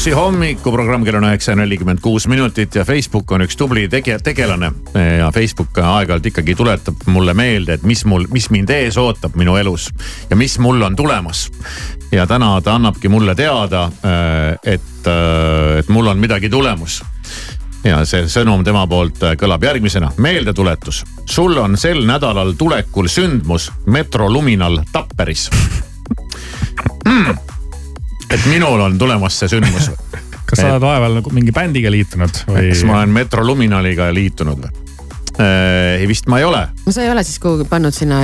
plussi 0.03 0.19
hommikuprogramm 0.19 1.05
kell 1.07 1.15
on 1.21 1.29
üheksa 1.29 1.55
nelikümmend 1.55 2.01
kuus 2.03 2.25
minutit 2.27 2.75
ja 2.75 2.83
Facebook 2.85 3.31
on 3.31 3.45
üks 3.45 3.55
tubli 3.55 3.85
tege-, 3.87 4.17
tegelane. 4.19 4.73
ja 5.19 5.29
Facebook 5.31 5.79
aeg-ajalt 5.79 6.27
ikkagi 6.27 6.57
tuletab 6.59 7.05
mulle 7.07 7.35
meelde, 7.39 7.77
et 7.79 7.85
mis 7.87 8.03
mul, 8.11 8.25
mis 8.35 8.49
mind 8.51 8.73
ees 8.75 8.99
ootab 8.99 9.39
minu 9.39 9.55
elus 9.61 9.93
ja 10.31 10.37
mis 10.37 10.59
mul 10.59 10.83
on 10.83 10.97
tulemas. 10.99 11.45
ja 12.11 12.27
täna 12.27 12.61
ta 12.61 12.75
annabki 12.75 13.09
mulle 13.09 13.37
teada, 13.39 13.85
et, 14.65 15.07
et 15.79 15.89
mul 15.89 16.11
on 16.11 16.19
midagi 16.19 16.51
tulemus 16.51 16.99
ja 17.87 18.03
see 18.03 18.27
sõnum 18.27 18.67
tema 18.67 18.83
poolt 18.91 19.23
kõlab 19.39 19.71
järgmisena. 19.71 20.11
meeldetuletus, 20.19 21.05
sul 21.31 21.55
on 21.63 21.79
sel 21.79 22.03
nädalal 22.11 22.57
tulekul 22.59 23.07
sündmus 23.07 23.71
Metro 23.87 24.27
Luminal 24.33 24.83
Tapperis 24.91 25.47
mm.. 27.07 27.52
Et 28.33 28.47
minul 28.49 28.81
on 28.81 28.99
tulemas 28.99 29.39
see 29.43 29.51
sündmus. 29.53 29.91
kas 30.53 30.61
sa 30.61 30.71
oled 30.75 30.85
vahepeal 30.85 31.19
nagu 31.21 31.33
mingi 31.33 31.53
bändiga 31.55 31.93
liitunud 31.93 32.43
või? 32.49 32.71
kas 32.73 32.83
ma 32.89 33.01
olen 33.01 33.13
Metro 33.15 33.45
Luminaliga 33.47 34.11
liitunud 34.13 34.67
või? 34.67 34.89
ei 35.43 36.05
vist 36.11 36.29
ma 36.29 36.43
ei 36.43 36.45
ole. 36.45 36.67
no 36.87 36.93
sa 36.93 37.05
ei 37.05 37.13
ole 37.13 37.25
siis 37.25 37.39
kuhugi 37.41 37.65
pannud 37.69 37.97
sinna 37.97 38.21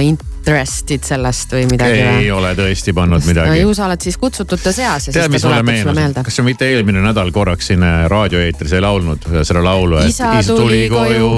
interested 0.48 1.04
sellest 1.04 1.52
või 1.52 1.66
midagi 1.70 1.98
või? 2.00 2.22
ei 2.22 2.30
ole 2.32 2.52
tõesti 2.58 2.94
pannud 2.96 3.24
midagi. 3.28 3.52
no 3.52 3.56
ju 3.58 3.74
sa 3.76 3.86
oled 3.88 4.04
siis 4.04 4.16
kutsutute 4.20 4.72
seas 4.72 5.08
ja 5.08 5.12
Tead, 5.14 5.28
siis 5.28 5.42
ta 5.42 5.48
tuletab 5.48 5.82
sulle 5.82 5.96
meelde. 5.98 6.24
kas 6.26 6.38
sa 6.40 6.44
mitte 6.46 6.68
eelmine 6.68 7.02
nädal 7.04 7.32
korraks 7.34 7.70
siin 7.72 7.84
raadioeetris 8.12 8.72
ei 8.78 8.84
laulnud 8.84 9.28
seda 9.42 9.62
laulu? 9.64 10.00
isa 10.08 10.32
tuli 10.46 10.86
koju, 10.92 11.30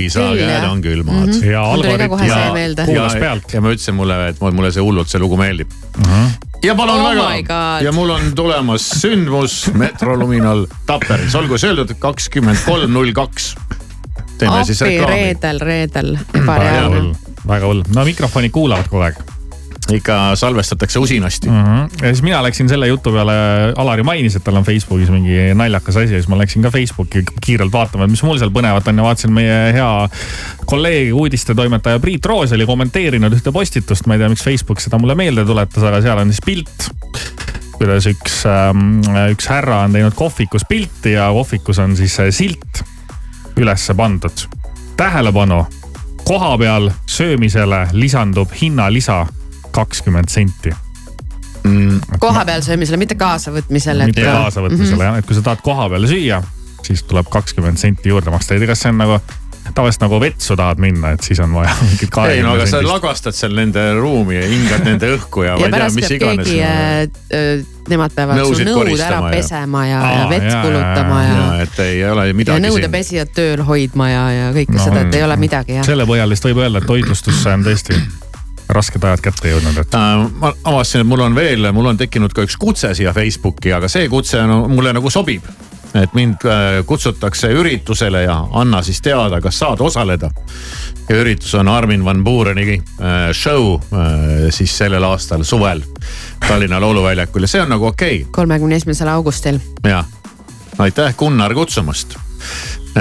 isa 0.00 0.28
käed 0.36 0.68
on 0.68 0.84
külmad 0.84 1.26
mm. 1.26 1.32
-hmm. 1.32 1.50
ja 1.50 1.64
algoritm 1.72 2.24
ja, 2.28 2.84
kuulas 2.84 3.16
pealt. 3.16 3.52
ja 3.52 3.64
ma 3.64 3.74
ütlesin 3.74 3.96
mulle, 3.96 4.20
et 4.28 4.40
mulle 4.40 4.72
see 4.72 4.84
hullult 4.84 5.08
see 5.08 5.22
lugu 5.22 5.40
meeldib 5.40 5.72
uh. 5.72 6.06
-huh 6.06 6.48
ja 6.62 6.74
palun 6.76 7.00
oh 7.00 7.16
väga 7.16 7.80
ja 7.80 7.92
mul 7.92 8.10
on 8.10 8.34
tulemas 8.36 8.88
sündmus 9.00 9.70
Metro 9.74 10.16
Luminal 10.18 10.66
Tapperis, 10.86 11.34
olgu 11.34 11.58
see 11.58 11.72
öeldud 11.72 11.94
kakskümmend 11.98 12.60
kolm 12.66 12.92
null 12.92 13.12
kaks. 13.16 13.54
teeme 14.38 14.64
siis 14.64 14.80
reklaami. 14.80 15.14
reedel, 15.14 15.60
reedel, 15.60 16.18
ebareaalne. 16.34 17.29
Väga 17.48 17.66
hull, 17.66 17.84
no 17.94 18.06
mikrofonid 18.08 18.52
kuulavad 18.54 18.88
kogu 18.90 19.06
aeg 19.08 19.20
ikka 19.90 20.36
salvestatakse 20.38 20.98
usinasti 20.98 21.48
mm. 21.48 21.64
-hmm. 21.64 22.02
ja 22.02 22.12
siis 22.14 22.22
mina 22.22 22.42
läksin 22.42 22.68
selle 22.68 22.86
jutu 22.86 23.12
peale, 23.12 23.32
Alari 23.76 24.02
mainis, 24.02 24.36
et 24.36 24.44
tal 24.44 24.56
on 24.56 24.64
Facebookis 24.64 25.10
mingi 25.10 25.54
naljakas 25.54 25.96
asi 25.96 26.14
ja 26.14 26.20
siis 26.20 26.28
ma 26.28 26.38
läksin 26.38 26.62
ka 26.62 26.70
Facebooki 26.70 27.24
kiirelt 27.40 27.72
vaatama, 27.72 28.04
et 28.04 28.10
mis 28.10 28.22
mul 28.22 28.38
seal 28.38 28.52
põnevat 28.54 28.88
on 28.88 28.98
ja 28.98 29.02
vaatasin 29.02 29.32
meie 29.32 29.72
hea 29.72 30.08
kolleeg, 30.64 31.14
uudistetoimetaja 31.14 32.00
Priit 32.00 32.26
Roos 32.26 32.52
oli 32.52 32.66
kommenteerinud 32.66 33.32
ühte 33.32 33.52
postitust, 33.52 34.06
ma 34.06 34.14
ei 34.14 34.22
tea, 34.22 34.28
miks 34.28 34.44
Facebook 34.44 34.80
seda 34.80 34.98
mulle 34.98 35.14
meelde 35.14 35.44
tuletas, 35.44 35.82
aga 35.82 36.02
seal 36.02 36.22
on 36.22 36.32
siis 36.32 36.44
pilt 36.44 36.90
kuidas 37.80 38.06
üks, 38.06 38.42
ähm, 38.44 39.00
üks 39.32 39.48
härra 39.48 39.84
on 39.86 39.96
teinud 39.96 40.14
kohvikus 40.14 40.66
pilti 40.68 41.16
ja 41.16 41.30
kohvikus 41.32 41.78
on 41.80 41.96
siis 41.96 42.18
silt 42.30 42.82
ülesse 43.56 43.94
pandud. 43.94 44.46
tähelepanu, 44.96 45.64
koha 46.30 46.58
peal 46.58 46.90
söömisele 47.10 47.88
lisandub 47.92 48.52
hinnalisa 48.60 49.26
kakskümmend 49.74 50.28
senti 50.30 50.70
mm.. 51.64 52.00
koha 52.22 52.44
peal 52.44 52.62
söömisele, 52.62 53.00
mitte 53.02 53.16
kaasavõtmisele. 53.18 54.06
mitte 54.06 54.22
kaasavõtmisele 54.22 54.94
mm 54.94 55.00
-hmm. 55.00 55.04
jah, 55.08 55.18
et 55.18 55.26
kui 55.26 55.34
sa 55.34 55.42
tahad 55.42 55.64
koha 55.66 55.88
peale 55.90 56.06
süüa, 56.06 56.38
siis 56.86 57.02
tuleb 57.02 57.26
kakskümmend 57.30 57.82
senti 57.82 58.14
juurde 58.14 58.30
maksta, 58.30 58.54
ei 58.54 58.62
tea, 58.62 58.70
kas 58.70 58.86
see 58.86 58.92
on 58.94 59.02
nagu 59.02 59.18
tavaliselt 59.74 60.04
nagu 60.04 60.20
vetsu 60.20 60.56
tahad 60.58 60.80
minna, 60.82 61.14
et 61.16 61.26
siis 61.26 61.40
on 61.42 61.52
vaja 61.54 61.72
mingit 61.88 62.12
kahekümne 62.12 62.38
ei 62.38 62.44
no 62.44 62.54
aga 62.56 62.68
sa 62.70 62.80
lagastad 62.84 63.36
seal 63.36 63.56
nende 63.56 63.84
ruumi 63.98 64.38
ja 64.38 64.46
hingad 64.50 64.86
nende 64.86 65.12
õhku 65.16 65.44
ja, 65.46 65.56
ja 65.56 65.68
ma 65.68 65.68
ei 65.68 65.76
tea, 65.76 65.90
mis 65.96 66.14
iganes. 66.16 66.48
keegi 66.48 66.62
äh, 66.62 67.66
nemad 67.90 68.14
peavad 68.14 68.40
su 68.44 68.66
nõud 68.66 68.92
ära 68.94 69.20
ja. 69.20 69.32
pesema 69.34 69.84
ja, 69.88 70.00
Aa, 70.00 70.16
ja 70.16 70.24
vett 70.30 70.48
ja, 70.48 70.62
kulutama 70.64 71.20
ja, 71.24 71.36
ja. 71.36 71.46
et 71.66 71.84
ei 71.86 72.02
ole 72.06 72.26
midagi. 72.32 72.56
ja 72.56 72.64
nõudepesijad 72.68 73.32
tööl 73.36 73.64
hoidma 73.66 74.10
ja, 74.10 74.24
ja 74.36 74.50
kõike 74.56 74.76
no, 74.76 74.82
seda, 74.84 75.06
et 75.06 75.20
ei 75.20 75.24
ole 75.26 75.38
midagi 75.40 75.78
jah. 75.78 75.86
selle 75.86 76.06
põhjal 76.08 76.36
vist 76.36 76.50
võib 76.50 76.64
öelda, 76.64 76.82
et 76.82 76.90
toitlustusse 76.90 77.56
on 77.56 77.66
tõesti 77.66 77.98
rasked 78.70 79.02
ajad 79.02 79.24
kätte 79.24 79.50
jõudnud, 79.50 79.80
et 79.82 79.98
äh,. 79.98 80.28
ma 80.42 80.52
avastasin, 80.62 81.04
et 81.04 81.10
mul 81.10 81.24
on 81.26 81.34
veel, 81.34 81.72
mul 81.74 81.90
on 81.90 81.98
tekkinud 82.00 82.34
ka 82.36 82.46
üks 82.46 82.58
kutse 82.60 82.92
siia 82.94 83.14
Facebooki, 83.16 83.74
aga 83.74 83.90
see 83.90 84.06
kutse 84.12 84.44
no, 84.46 84.62
mulle 84.70 84.94
nagu 84.96 85.10
sobib 85.10 85.46
et 85.94 86.14
mind 86.14 86.44
äh, 86.44 86.84
kutsutakse 86.86 87.48
üritusele 87.52 88.22
ja 88.22 88.36
anna 88.52 88.82
siis 88.82 89.02
teada, 89.02 89.40
kas 89.40 89.58
saad 89.58 89.80
osaleda. 89.80 90.30
ja 91.08 91.16
üritus 91.16 91.54
on 91.54 91.68
Armin 91.68 92.04
van 92.04 92.24
Buureni 92.24 92.72
äh, 92.72 93.32
show 93.32 93.74
äh, 93.74 94.50
siis 94.50 94.78
sellel 94.78 95.04
aastal 95.04 95.42
suvel 95.42 95.82
Tallinna 96.48 96.80
Lauluväljakul 96.80 97.42
ja 97.42 97.48
see 97.48 97.62
on 97.62 97.68
nagu 97.68 97.86
okei 97.86 98.22
okay.. 98.22 98.30
kolmekümne 98.30 98.76
esimesel 98.76 99.08
augustil. 99.08 99.58
jah, 99.84 100.06
aitäh 100.78 101.14
Gunnar 101.16 101.54
kutsumast. 101.54 102.16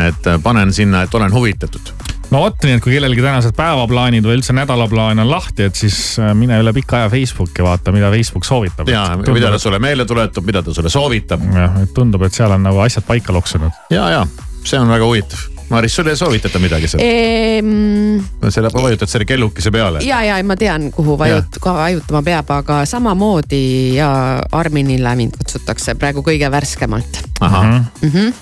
et 0.08 0.34
panen 0.44 0.74
sinna, 0.74 1.02
et 1.02 1.14
olen 1.14 1.34
huvitatud 1.34 1.94
no 2.30 2.44
vot, 2.44 2.58
nii 2.64 2.78
et 2.78 2.84
kui 2.84 2.94
kellelgi 2.96 3.24
tänased 3.24 3.56
päevaplaanid 3.58 4.26
või 4.26 4.38
üldse 4.40 4.54
nädalaplaan 4.56 5.22
on 5.24 5.30
lahti, 5.32 5.70
et 5.70 5.80
siis 5.80 5.98
äh, 6.22 6.34
mine 6.38 6.60
üle 6.62 6.74
pika 6.76 7.02
aja 7.02 7.12
Facebooki, 7.14 7.64
vaata, 7.66 7.94
mida 7.96 8.12
Facebook 8.14 8.46
soovitab. 8.48 8.90
ja, 8.92 9.06
mida 9.26 9.54
ta 9.54 9.62
sulle 9.62 9.80
meelde 9.82 10.06
tuletab, 10.10 10.46
mida 10.46 10.64
ta 10.64 10.74
sulle 10.74 10.92
soovitab. 10.94 11.46
jah, 11.56 11.80
et 11.84 11.94
tundub, 11.96 12.26
et 12.28 12.36
seal 12.36 12.54
on 12.56 12.68
nagu 12.70 12.82
asjad 12.86 13.08
paika 13.08 13.34
loksunud. 13.36 13.88
ja, 13.94 14.10
ja 14.14 14.28
see 14.64 14.80
on 14.80 14.92
väga 14.92 15.08
huvitav. 15.08 15.48
Maris, 15.70 15.96
sulle 15.96 16.10
ei 16.10 16.18
soovitata 16.18 16.60
midagi 16.60 16.88
seal 16.90 17.02
ehm...? 17.06 18.24
selle, 18.50 18.72
vajutad 18.74 19.10
selle 19.10 19.26
kellukese 19.30 19.70
peale? 19.72 20.02
ja, 20.02 20.24
ja 20.26 20.40
ma 20.44 20.58
tean, 20.58 20.90
kuhu 20.94 21.18
vajut-, 21.18 21.60
vajutama 21.66 22.24
peab, 22.26 22.54
aga 22.58 22.80
samamoodi 22.90 23.64
ja 24.00 24.10
Arminile 24.52 25.14
mind 25.18 25.38
kutsutakse 25.38 25.94
praegu 25.96 26.26
kõige 26.26 26.50
värskemalt. 26.52 27.22
ahah 27.40 27.70
mm 27.70 28.10
-hmm. 28.10 28.34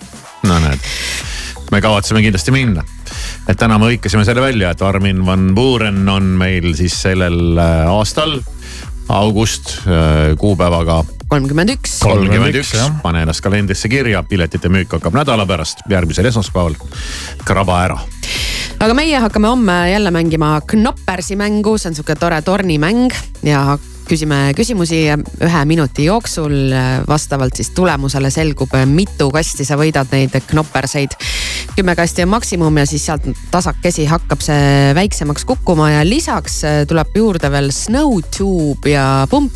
no 0.48 0.60
näed, 0.64 0.88
me 1.72 1.82
kavatseme 1.84 2.24
kindlasti 2.24 2.56
minna 2.56 2.88
et 3.48 3.58
täna 3.60 3.78
me 3.80 3.92
hõikasime 3.92 4.26
selle 4.28 4.44
välja, 4.44 4.72
et 4.74 4.82
Armin 4.84 5.24
van 5.26 5.52
Buuren 5.56 6.04
on 6.12 6.34
meil 6.40 6.74
siis 6.78 6.96
sellel 7.02 7.58
äh, 7.58 7.88
aastal 7.92 8.40
august 9.10 9.78
äh, 9.88 10.36
kuupäevaga. 10.40 11.04
kolmkümmend 11.28 11.76
üks. 11.78 12.00
kolmkümmend 12.04 12.60
üks, 12.60 12.76
pane 13.04 13.24
ennast 13.24 13.44
kalendrisse 13.44 13.90
kirja, 13.90 14.24
piletite 14.24 14.70
müük 14.70 14.98
hakkab 14.98 15.16
nädala 15.16 15.48
pärast, 15.48 15.86
järgmisel 15.90 16.28
esmaspäeval. 16.32 16.76
kraba 17.46 17.84
ära 17.86 18.00
aga 18.80 18.94
meie 18.94 19.20
hakkame 19.20 19.48
homme 19.48 19.78
jälle 19.92 20.12
mängima 20.12 20.58
Knoppersi 20.68 21.36
mängu, 21.36 21.78
see 21.78 21.92
on 21.92 21.96
sihuke 21.98 22.16
tore 22.20 22.42
tornimäng 22.42 23.14
ja 23.44 23.78
küsime 24.08 24.54
küsimusi 24.56 25.02
ühe 25.44 25.64
minuti 25.68 26.08
jooksul. 26.08 26.56
vastavalt 27.08 27.56
siis 27.56 27.70
tulemusele 27.76 28.30
selgub, 28.32 28.74
mitu 28.86 29.30
kasti 29.32 29.66
sa 29.68 29.78
võidad 29.80 30.12
neid 30.12 30.36
knopperseid. 30.48 31.16
kümme 31.76 31.96
kasti 31.96 32.24
on 32.24 32.30
maksimum 32.30 32.78
ja 32.78 32.86
siis 32.86 33.06
sealt 33.06 33.28
tasakesi 33.52 34.06
hakkab 34.06 34.42
see 34.42 34.94
väiksemaks 34.98 35.46
kukkuma 35.46 35.92
ja 35.92 36.06
lisaks 36.06 36.62
tuleb 36.88 37.16
juurde 37.16 37.52
veel 37.52 37.72
Snowtube 37.72 38.96
ja 38.96 39.28
pump 39.30 39.54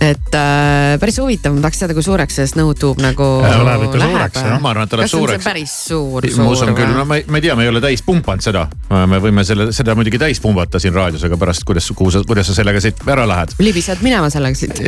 et 0.00 0.34
äh, 0.34 0.94
päris 1.00 1.18
huvitav, 1.18 1.54
ma 1.54 1.62
tahaks 1.64 1.80
teada, 1.82 1.94
kui 1.96 2.04
suureks 2.06 2.38
see 2.38 2.46
Snowtube 2.46 3.02
nagu 3.02 3.26
läheb. 3.42 3.86
ikka 3.88 4.00
suureks 4.02 4.42
jah, 4.44 4.58
ma 4.62 4.72
arvan, 4.72 4.86
et 4.86 4.92
ta 4.92 5.00
läheb 5.00 5.10
suureks. 5.10 5.44
päris 5.44 5.74
suur, 5.88 6.26
suur. 6.26 6.44
ma 6.44 6.50
usun 6.54 6.74
küll, 6.78 6.92
no 6.94 7.04
ma 7.08 7.18
ei, 7.18 7.24
ma 7.26 7.40
ei 7.40 7.46
tea, 7.46 7.56
me 7.58 7.66
ei 7.66 7.72
ole 7.72 7.82
täis 7.82 8.02
pumpanud 8.06 8.44
seda. 8.44 8.66
me 9.10 9.20
võime 9.22 9.44
selle, 9.46 9.70
seda 9.74 9.96
muidugi 9.98 10.20
täis 10.22 10.42
pumbata 10.44 10.80
siin 10.82 10.94
raadios, 10.94 11.24
aga 11.26 11.38
pärast, 11.40 11.66
kuidas, 11.68 11.88
kuhu 11.98 12.12
sa, 12.14 12.22
kuidas 12.26 12.50
sa 12.50 12.54
sellega 12.60 12.82
siit 12.84 13.02
ära 13.06 13.26
lähed? 13.28 13.56
libised 13.62 14.04
minema 14.06 14.30
sellega 14.30 14.58
siit. 14.58 14.84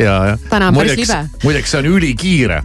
täna 0.50 0.70
on 0.70 0.78
päris 0.78 1.00
libe. 1.02 1.22
muideks 1.42 1.74
see 1.74 1.82
on 1.82 1.90
ülikiire 1.90 2.60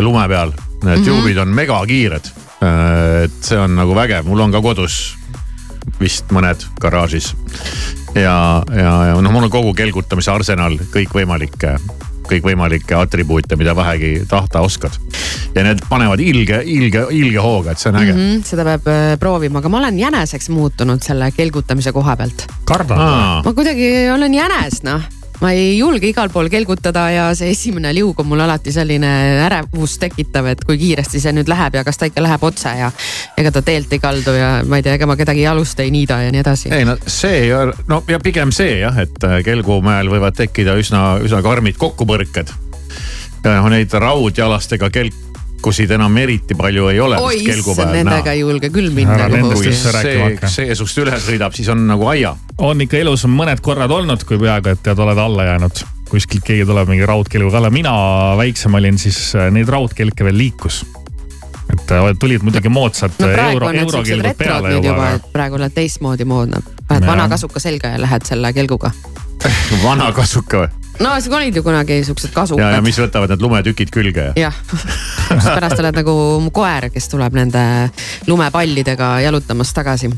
lume 0.00 0.24
peal, 0.28 0.54
need 0.82 0.96
mm 0.98 1.02
-hmm. 1.02 1.08
juubid 1.08 1.38
on 1.38 1.48
megakiired. 1.48 2.32
Äh, 2.64 3.24
et 3.24 3.44
see 3.44 3.58
on 3.58 3.76
nagu 3.76 3.94
vägev, 3.94 4.24
mul 4.24 4.40
on 4.40 4.52
ka 4.52 4.62
kodus 4.62 5.16
vist 6.00 6.32
mõned 6.32 6.64
garaažis 6.80 7.34
ja, 8.14 8.62
ja, 8.70 8.94
ja 9.10 9.20
noh, 9.20 9.32
mul 9.32 9.48
on 9.48 9.52
kogu 9.52 9.74
kelgutamise 9.76 10.32
arsenal 10.34 10.78
kõikvõimalikke 10.94 11.76
kõikvõimalikke 12.24 12.96
atribuute, 12.96 13.56
mida 13.60 13.74
vähegi 13.76 14.22
tahta 14.28 14.62
oskad. 14.64 14.96
ja 15.54 15.62
need 15.62 15.82
panevad 15.88 16.20
ilge, 16.20 16.62
ilge, 16.64 17.04
ilge 17.14 17.42
hooga, 17.42 17.74
et 17.74 17.78
see 17.78 17.90
on 17.92 17.98
äge 18.00 18.12
mm. 18.12 18.20
-hmm, 18.20 18.46
seda 18.48 18.64
peab 18.64 18.88
äh, 18.88 19.18
proovima, 19.20 19.58
aga 19.58 19.68
ma 19.68 19.82
olen 19.82 19.98
jäneseks 19.98 20.48
muutunud 20.48 21.02
selle 21.02 21.30
kelgutamise 21.36 21.92
koha 21.92 22.16
pealt. 22.16 22.46
ma 23.44 23.52
kuidagi 23.52 24.10
olen 24.14 24.34
jänes 24.34 24.82
noh 24.82 25.04
ma 25.40 25.50
ei 25.52 25.78
julge 25.78 26.08
igal 26.08 26.30
pool 26.32 26.48
kelgutada 26.52 27.04
ja 27.10 27.24
see 27.36 27.50
esimene 27.54 27.92
liug 27.96 28.18
on 28.20 28.28
mul 28.30 28.42
alati 28.44 28.72
selline 28.74 29.10
ärevust 29.46 30.00
tekitav, 30.02 30.46
et 30.52 30.64
kui 30.66 30.78
kiiresti 30.80 31.20
see 31.22 31.34
nüüd 31.34 31.50
läheb 31.50 31.78
ja 31.78 31.84
kas 31.86 31.98
ta 32.00 32.08
ikka 32.10 32.22
läheb 32.24 32.46
otse 32.46 32.74
ja 32.78 32.90
ega 33.40 33.52
ta 33.54 33.62
teelt 33.66 33.92
ei 33.92 34.02
kaldu 34.02 34.36
ja 34.38 34.52
ma 34.68 34.78
ei 34.78 34.86
tea, 34.86 34.96
ega 34.98 35.08
ma 35.10 35.18
kedagi 35.18 35.44
jalust 35.44 35.80
ei 35.82 35.90
niida 35.94 36.20
ja 36.22 36.32
nii 36.34 36.44
edasi. 36.44 36.72
ei 36.74 36.86
no 36.86 36.96
see 37.06 37.44
ei 37.46 37.52
ole, 37.54 37.74
no 37.90 38.02
ja 38.08 38.20
pigem 38.22 38.54
see 38.54 38.78
jah, 38.80 38.98
et 39.02 39.26
äh, 39.26 39.40
kelgumäel 39.46 40.10
võivad 40.12 40.38
tekkida 40.38 40.78
üsna, 40.80 41.18
üsna 41.24 41.42
karmid 41.42 41.78
kokkupõrked. 41.80 42.54
ja 43.44 43.58
noh, 43.58 43.70
neid 43.72 43.92
raudjalastega 43.92 44.90
kelk 44.94 45.33
pakkusid 45.64 45.94
enam 45.96 46.16
eriti 46.20 46.54
palju 46.54 46.88
ei 46.92 46.98
ole. 47.00 47.16
oi 47.16 47.38
issand, 47.40 47.94
nendega 47.94 48.34
ei 48.34 48.42
julge 48.42 48.68
küll 48.72 48.92
minna. 48.92 49.28
kui 49.48 49.72
see, 49.72 50.36
see 50.52 50.74
sust 50.76 51.00
üle 51.00 51.16
sõidab, 51.16 51.54
siis 51.56 51.70
on 51.72 51.86
nagu 51.88 52.04
aia. 52.12 52.34
on 52.58 52.84
ikka 52.84 53.00
elus 53.00 53.24
mõned 53.30 53.62
korrad 53.64 53.90
olnud, 53.90 54.26
kui 54.28 54.36
peaaegu 54.40 54.74
et 54.74 54.82
tead, 54.84 55.00
oled 55.00 55.20
alla 55.20 55.48
jäänud 55.48 55.84
kuskilt 56.10 56.44
keegi 56.44 56.66
tuleb 56.68 56.90
mingi 56.92 57.06
raudkelguga 57.08 57.62
alla, 57.62 57.72
mina 57.72 57.94
väiksem 58.36 58.76
olin, 58.76 59.00
siis 59.00 59.18
äh, 59.38 59.48
neid 59.54 59.72
raudkelke 59.72 60.26
veel 60.28 60.36
liikus 60.36 60.82
et 61.72 61.96
äh, 61.96 62.12
tulid 62.20 62.44
muidugi 62.44 62.68
moodsad 62.68 63.16
no, 63.18 63.32
euro, 63.48 63.72
eurokelgud 63.72 64.36
peale 64.38 64.76
juba. 64.76 64.92
juba 64.92 65.32
praegu 65.32 65.56
oled 65.56 65.72
teistmoodi 65.74 66.28
moodne, 66.28 66.60
paned 66.88 67.08
vana 67.08 67.30
kasuka 67.32 67.62
selga 67.62 67.96
ja 67.96 68.04
lähed 68.04 68.28
selle 68.28 68.52
kelguga 68.52 68.92
vana 69.84 70.10
kasuka 70.16 70.64
või? 70.64 70.72
no 71.02 71.14
sa 71.20 71.36
olid 71.36 71.56
ju 71.56 71.62
kunagi 71.62 72.02
siuksed 72.06 72.34
kasukad. 72.34 72.62
ja, 72.62 72.76
ja 72.76 72.84
mis 72.84 72.98
võtavad 72.98 73.32
need 73.34 73.42
lumetükid 73.42 73.90
külge. 73.94 74.30
jah, 74.38 74.54
pärast 75.28 75.80
oled 75.82 75.98
nagu 76.02 76.14
koer, 76.54 76.90
kes 76.94 77.10
tuleb 77.12 77.34
nende 77.34 77.64
lumepallidega 78.30 79.18
jalutamas 79.26 79.74
tagasi 79.74 80.12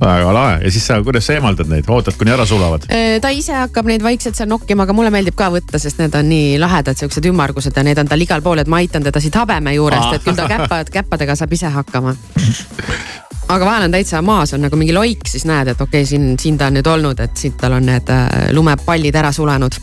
väga 0.00 0.32
lahe 0.34 0.56
ja 0.64 0.70
siis 0.74 0.86
sa, 0.86 0.98
kuidas 1.04 1.26
sa 1.26 1.36
eemaldad 1.36 1.68
neid, 1.70 1.88
ootad 1.88 2.16
kuni 2.18 2.32
ära 2.34 2.46
sulavad? 2.48 2.86
ta 3.22 3.30
ise 3.34 3.54
hakkab 3.56 3.88
neid 3.88 4.02
vaikselt 4.04 4.36
seal 4.38 4.48
nokkima, 4.50 4.86
aga 4.88 4.96
mulle 4.96 5.12
meeldib 5.14 5.36
ka 5.38 5.50
võtta, 5.54 5.78
sest 5.80 6.00
need 6.02 6.16
on 6.18 6.28
nii 6.32 6.56
lahedad, 6.62 6.98
siuksed 6.98 7.28
ümmargused 7.30 7.76
ja 7.76 7.86
need 7.86 8.00
on 8.02 8.10
tal 8.10 8.24
igal 8.24 8.42
pool, 8.44 8.62
et 8.62 8.70
ma 8.70 8.82
aitan 8.82 9.06
teda 9.06 9.22
siit 9.22 9.36
habeme 9.38 9.76
juurest, 9.76 10.16
et 10.18 10.26
küll 10.26 10.38
ta 10.38 10.48
käpad, 10.50 10.90
käppadega 10.94 11.38
saab 11.38 11.54
ise 11.54 11.70
hakkama 11.76 12.16
aga 13.48 13.64
vahel 13.64 13.86
on 13.86 13.92
täitsa 13.92 14.22
maas 14.22 14.54
on 14.54 14.62
nagu 14.64 14.76
mingi 14.76 14.94
loik, 14.94 15.26
siis 15.28 15.44
näed, 15.48 15.68
et 15.72 15.80
okei 15.80 16.02
okay,, 16.02 16.08
siin, 16.08 16.34
siin 16.40 16.58
ta 16.58 16.70
on 16.70 16.78
nüüd 16.78 16.88
olnud, 16.88 17.20
et 17.20 17.36
siit 17.36 17.56
tal 17.60 17.76
on 17.76 17.86
need 17.86 18.08
äh, 18.12 18.30
lumepallid 18.56 19.14
ära 19.14 19.32
sulenud. 19.32 19.76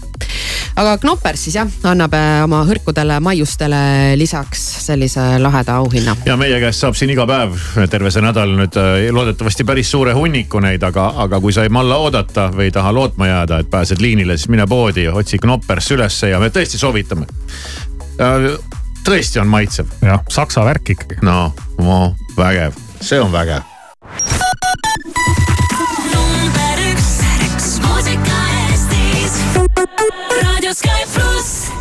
aga 0.81 0.97
Knoppers 0.97 1.43
siis 1.45 1.55
jah, 1.59 1.69
annab 1.91 2.13
äh, 2.17 2.41
oma 2.43 2.63
hõrkudele 2.67 3.19
maiustele 3.23 3.81
lisaks 4.17 4.63
sellise 4.87 5.37
laheda 5.39 5.77
auhinna. 5.81 6.15
ja 6.25 6.37
meie 6.37 6.59
käest 6.63 6.81
saab 6.81 6.97
siin 6.97 7.13
iga 7.13 7.27
päev 7.29 7.57
terve 7.89 8.11
see 8.11 8.25
nädal 8.25 8.55
nüüd 8.57 8.77
äh, 8.81 9.07
loodetavasti 9.13 9.67
päris 9.67 9.91
suure 9.91 10.17
hunniku 10.17 10.59
neid, 10.63 10.83
aga, 10.83 11.11
aga 11.25 11.41
kui 11.41 11.53
sa 11.53 11.65
ei 11.67 11.73
malla 11.73 12.01
oodata 12.01 12.49
või 12.55 12.69
ei 12.69 12.75
taha 12.75 12.93
lootma 12.95 13.29
jääda, 13.29 13.61
et 13.61 13.71
pääsed 13.71 14.01
liinile, 14.01 14.37
siis 14.37 14.49
mine 14.49 14.67
poodi, 14.67 15.07
otsi 15.07 15.39
Knoppers 15.41 15.91
ülesse 15.91 16.33
ja 16.33 16.41
me 16.41 16.49
tõesti 16.49 16.81
soovitame 16.81 17.29
tõesti 19.05 19.39
on 19.41 19.49
maitsev. 19.49 19.89
jah, 20.01 20.21
saksa 20.29 20.65
värk 20.65 20.95
ikkagi. 20.95 21.21
no, 21.25 21.51
no 21.81 22.15
vägev 22.37 22.90
see 23.01 23.17
on 23.17 23.31
pluss. 23.31 23.63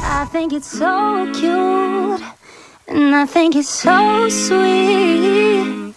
I 0.03 0.25
think 0.33 0.53
it's 0.53 0.67
so 0.67 1.31
cute 1.35 2.21
and 2.89 3.15
I 3.15 3.27
think 3.27 3.57
it's 3.57 3.69
so 3.69 4.29
sweet. 4.29 5.95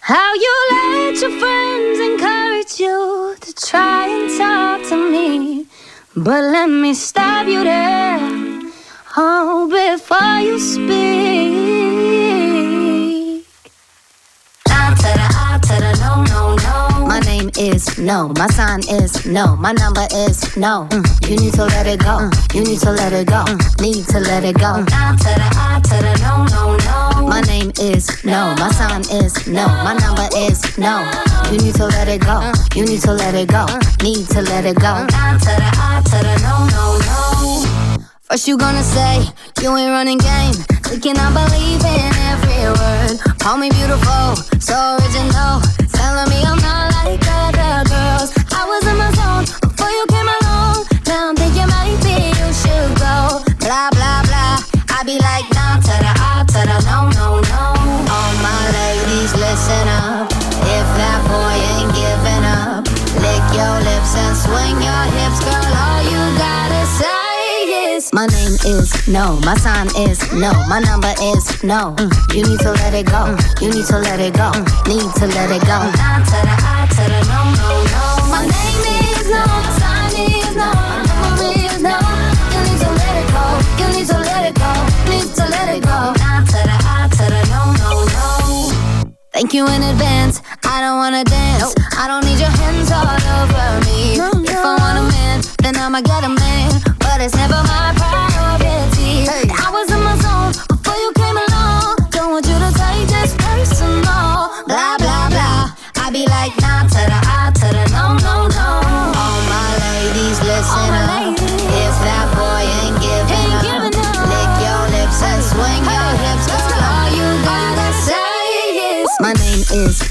How 0.00 0.34
you 0.34 0.54
let 0.70 1.20
your 1.20 1.38
friends 1.38 2.00
encourage 2.00 2.80
you 2.80 3.36
to 3.40 3.54
try 3.54 4.08
and 4.08 4.38
talk 4.38 4.88
to 4.88 5.10
me. 5.10 5.66
But 6.16 6.42
let 6.44 6.68
me 6.68 6.94
stop 6.94 7.46
you 7.46 7.64
there. 7.64 8.18
Oh, 9.16 9.68
before 9.70 10.40
you 10.40 10.58
speak. 10.58 11.69
To 15.70 15.76
the 15.80 15.92
no, 16.02 16.24
no, 16.24 16.56
no. 16.56 17.06
My 17.06 17.20
name 17.20 17.50
is 17.58 17.98
no. 17.98 18.28
My 18.36 18.46
sign 18.48 18.80
is 18.88 19.26
no. 19.26 19.56
My 19.56 19.72
number 19.72 20.06
is 20.12 20.56
no. 20.56 20.86
Mm. 20.90 21.30
You 21.30 21.36
need 21.36 21.54
to 21.54 21.64
let 21.64 21.86
it 21.86 22.00
go. 22.00 22.18
Mm. 22.26 22.54
You 22.54 22.62
need 22.64 22.80
to 22.80 22.90
let 22.90 23.12
it 23.12 23.26
go. 23.28 23.44
Mm. 23.46 23.80
Need 23.80 24.06
to 24.08 24.20
let 24.20 24.44
it 24.44 24.56
go. 24.58 24.82
Nah 24.82 25.16
to 25.16 25.30
the 25.40 25.48
I 25.54 25.80
to 25.82 25.96
the 26.04 26.12
no, 26.22 26.44
no, 26.54 26.76
no. 26.76 27.26
My 27.26 27.40
name 27.42 27.70
is 27.80 28.24
no. 28.24 28.54
My 28.58 28.70
sign 28.72 29.02
is 29.22 29.46
no. 29.46 29.66
My 29.86 29.94
number 29.94 30.28
is 30.36 30.58
no. 30.78 31.08
You 31.50 31.58
need 31.58 31.74
to 31.76 31.86
let 31.86 32.08
it 32.08 32.20
go. 32.22 32.52
You 32.74 32.84
need 32.84 33.00
to 33.02 33.12
let 33.12 33.34
it 33.34 33.48
go. 33.48 33.66
Need 34.02 34.28
to 34.30 34.42
let 34.42 34.64
it 34.66 34.76
go. 34.76 35.06
Nah 35.06 35.38
to 35.38 35.52
the 35.60 35.70
I 35.78 36.02
to 36.04 36.18
the 36.26 36.34
no, 36.46 36.66
no, 36.74 36.98
no. 36.98 37.59
First 38.30 38.46
you 38.46 38.56
gonna 38.56 38.84
say 38.84 39.26
you 39.60 39.76
ain't 39.76 39.90
running 39.90 40.18
game, 40.18 40.54
thinking 40.86 41.18
I 41.18 41.34
believe 41.34 41.82
in 41.82 42.14
every 42.30 42.62
word. 42.78 43.18
Call 43.40 43.56
me 43.56 43.70
beautiful, 43.70 44.36
so 44.60 44.76
original, 45.02 45.58
telling 45.90 46.30
me 46.30 46.38
I'm 46.46 46.62
not 46.62 46.94
like 46.94 47.18
other 47.26 47.82
girls. 47.90 48.30
I 48.54 48.62
was 48.70 48.86
in 48.86 48.96
my 49.02 49.10
zone 49.18 49.46
before 49.60 49.90
you 49.90 50.06
came 50.14 50.30
along. 50.30 50.86
Now 51.08 51.30
I'm 51.30 51.34
thinking 51.34 51.66
maybe 51.74 52.30
you 52.30 52.48
should 52.54 52.94
go. 53.02 53.42
Blah 53.66 53.90
blah 53.98 54.22
blah. 54.22 54.62
I 54.94 55.02
be 55.04 55.18
like 55.18 55.50
nah 55.50 55.82
to 55.82 55.94
the 55.98 56.12
I 56.14 56.44
to 56.46 56.60
the 56.70 56.78
no. 56.86 57.09
Is 68.64 68.68
my 68.68 68.68
name 68.68 68.80
is 68.80 69.08
no. 69.08 69.40
My 69.44 69.54
sign 69.56 69.88
is 69.96 70.32
no. 70.32 70.52
My 70.68 70.80
number 70.80 71.12
is 71.22 71.62
no. 71.62 71.94
Mm. 71.96 72.34
You 72.34 72.42
need 72.48 72.60
to 72.60 72.72
let 72.72 72.94
it 72.94 73.06
go. 73.06 73.36
Mm. 73.36 73.62
You 73.62 73.70
need 73.70 73.86
to 73.86 73.98
let 73.98 74.20
it 74.20 74.34
go. 74.34 74.50
Mm. 74.52 74.88
Need 74.88 75.14
to 75.16 75.26
let 75.26 75.50
it 75.50 75.62
go. 75.62 75.78
Nah 75.78 76.18
to 76.24 76.38
the 76.44 76.54
I 76.60 76.86
to 76.90 77.04
the 77.08 77.20
no 77.30 77.40
no 77.56 77.68
no. 77.92 78.04
My 78.30 78.42
name 78.42 78.84
is 79.00 79.28
no. 79.28 79.42
My 79.44 79.70
sign 79.80 80.12
is 80.16 80.56
no. 80.56 80.68
My 80.72 81.02
number 81.08 81.50
is 81.56 81.80
no. 81.82 81.96
You 82.52 82.60
need 82.66 82.80
to 82.80 82.90
let 82.90 83.14
it 83.20 83.28
go. 83.32 83.44
You 83.80 83.86
need 83.96 84.06
to 84.08 84.18
let 84.18 84.42
it 84.48 84.54
go. 84.54 84.70
Need 85.10 85.28
to 85.34 85.44
let 85.48 85.68
it 85.76 85.82
go. 85.82 85.98
Nah 86.20 86.40
to 86.44 86.60
the 86.68 86.76
I 86.84 87.08
to 87.08 87.24
the 87.32 87.42
no 87.52 87.62
no 87.80 87.90
no. 88.04 89.12
Thank 89.32 89.54
you 89.54 89.66
in 89.68 89.82
advance. 89.82 90.42
I 90.64 90.80
don't 90.80 90.98
wanna 90.98 91.24
dance. 91.24 91.74
I 91.96 92.08
don't 92.08 92.24
need 92.24 92.38
your 92.38 92.50
hands 92.50 92.90
all 92.92 93.08
over 93.08 93.68
me. 93.86 94.20
If 94.48 94.56
I 94.56 94.76
want 94.78 94.98
a 94.98 95.04
man, 95.08 95.40
then 95.62 95.76
I'ma 95.76 96.00
get 96.00 96.24
a 96.24 96.28
man. 96.28 96.70
But 96.98 97.20
it's 97.20 97.34
never 97.34 97.62
my 97.64 97.89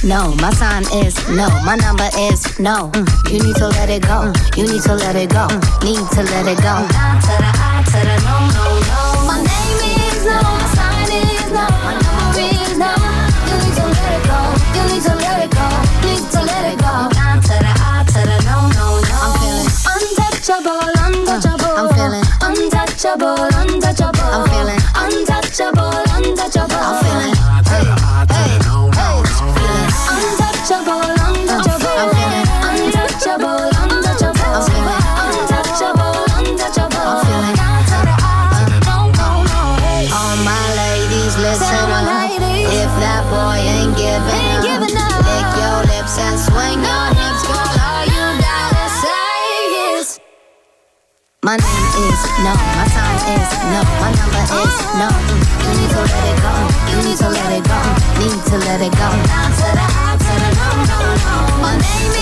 no. 0.10 0.34
My 0.41 0.49
sign 0.49 0.84
is 1.05 1.14
no. 1.30 1.47
My 1.64 1.76
number 1.76 2.10
is 2.18 2.41
no. 2.60 2.89
Mm. 2.97 3.05
You 3.32 3.39
need 3.45 3.55
to 3.57 3.68
let 3.70 3.89
it 3.89 4.01
go. 4.01 4.26
Mm. 4.26 4.57
You 4.57 4.64
need 4.66 4.82
to 4.89 4.95
let 4.95 5.16
it 5.16 5.30
go. 5.30 5.45
Mm. 5.45 5.62
Need 5.86 6.05
to 6.18 6.22
let 6.34 6.45
it 6.49 6.57
go. 6.57 6.76
Nah 6.89 7.22
to 7.22 7.34
the 7.38 7.51
I 7.53 7.86
to 7.86 7.99
the 8.10 8.18
no 8.26 8.36
no 8.57 8.66
no. 8.89 9.01
My 9.30 9.38
name 9.38 9.82
is 9.86 10.26
no. 10.26 10.41
My 10.41 10.66
sign 10.74 11.14
is 11.14 11.49
no. 11.53 11.66
My 11.86 11.93
number 12.01 12.41
is 12.41 12.74
no. 12.82 12.89
You 13.45 13.55
need 13.62 13.76
to 13.78 13.86
let 13.86 14.10
it 14.18 14.24
go. 14.26 14.39
You 14.74 14.84
need 14.89 15.03
to 15.05 15.14
let 15.14 15.38
it 15.45 15.51
go. 15.53 15.68
Need 16.01 16.26
to 16.34 16.41
let 16.41 16.64
it 16.74 16.78
go. 16.82 16.93
To 17.45 17.55
the 17.62 17.74
I 17.78 18.01
to 18.10 18.22
the 18.26 18.38
no 18.49 18.57
no 18.74 18.88
no. 18.97 19.18
I'm 19.22 19.32
feeling 19.38 19.70
untouchable, 19.93 20.89
untouchable. 21.05 21.78
I'm 21.78 21.88
feeling 21.93 22.26
untouchable, 22.41 23.38
untouchable. 23.38 23.49
My 51.50 51.58
name 51.58 51.66
is 52.06 52.22
no, 52.45 52.54
my 52.78 52.86
sign 52.93 53.18
is 53.34 53.50
no, 53.74 53.82
my 53.97 54.14
number 54.14 54.45
is 54.62 54.76
no. 55.02 55.10
You 55.66 55.82
need 55.82 55.89
to 55.89 56.02
let 56.06 56.26
it 56.30 56.38
go, 56.45 56.54
you 56.93 57.10
need 57.10 57.18
to 57.18 57.28
let 57.28 57.50
it 57.58 57.66
go, 57.66 57.80
need 58.22 58.45
to 58.45 58.58
let 58.70 58.82
it 58.86 58.91
go. 58.93 59.10
Down 59.26 59.50
to 59.58 59.66
the 59.74 59.82
I 59.82 60.14
to 60.14 60.34
the 60.45 60.50
no, 60.62 60.70
no, 60.86 61.00
no. 61.26 61.58
My 61.58 61.74
name 61.74 62.12
is 62.14 62.18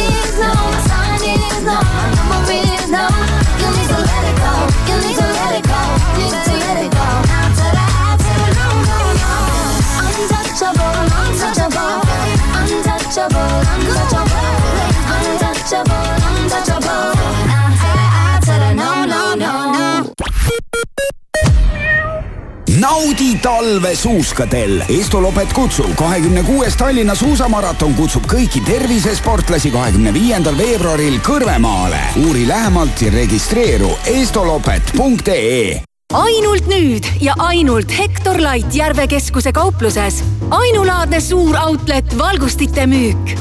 talve 23.41 23.95
suuskadel. 23.95 24.83
Estolopet 24.99 25.53
kutsub 25.53 25.95
kahekümne 25.95 26.43
kuues 26.43 26.75
Tallinna 26.77 27.15
suusamaraton 27.15 27.93
kutsub 27.95 28.25
kõiki 28.29 28.61
tervisesportlasi 28.65 29.71
kahekümne 29.71 30.13
viiendal 30.13 30.57
veebruaril 30.57 31.19
Kõrvemaale. 31.25 31.99
uuri 32.27 32.47
lähemalt 32.47 33.01
ja 33.01 33.11
registreeru 33.11 33.91
estolopet.ee 34.05 35.83
ainult 36.13 36.67
nüüd 36.67 37.07
ja 37.21 37.33
ainult 37.43 37.91
Hektor 37.91 38.39
Light 38.39 38.75
Järve 38.75 39.07
keskuse 39.07 39.51
kaupluses. 39.51 40.23
ainulaadne 40.49 41.19
suur 41.21 41.55
outlet 41.55 42.17
valgustite 42.17 42.85
müük. 42.85 43.35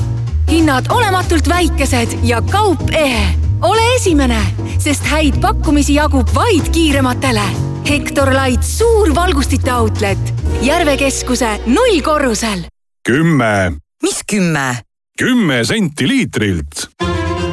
hinnad 0.51 0.87
olematult 0.91 1.49
väikesed 1.49 2.19
ja 2.23 2.43
kaup 2.43 2.91
ehe. 2.91 3.27
ole 3.63 3.95
esimene, 3.97 4.41
sest 4.79 5.07
häid 5.07 5.41
pakkumisi 5.41 5.95
jagub 5.95 6.35
vaid 6.35 6.69
kiirematele. 6.73 7.76
Hektor 7.87 8.33
Light 8.35 8.65
suur 8.67 9.13
valgustite 9.15 9.71
outlet 9.71 10.19
Järve 10.63 10.97
keskuse 10.97 11.47
nullkorrusel. 11.67 12.65
kümme. 13.09 13.73
mis 14.03 14.23
kümme? 14.31 14.79
kümme 15.19 15.65
senti 15.65 16.09
liitrilt. 16.09 16.89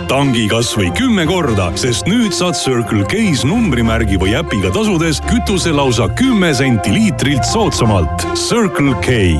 tangi 0.07 0.47
kasvõi 0.49 0.89
kümme 0.97 1.27
korda, 1.29 1.69
sest 1.77 2.09
nüüd 2.09 2.33
saad 2.33 2.57
Circle 2.57 3.05
K-s 3.05 3.45
numbrimärgi 3.45 4.17
või 4.17 4.33
äpiga 4.39 4.73
tasudes 4.73 5.21
kütuse 5.29 5.69
lausa 5.69 6.09
kümme 6.09 6.53
senti 6.53 6.89
liitrilt 6.93 7.45
soodsamalt. 7.45 8.25
Circle 8.33 8.97
K. 9.05 9.37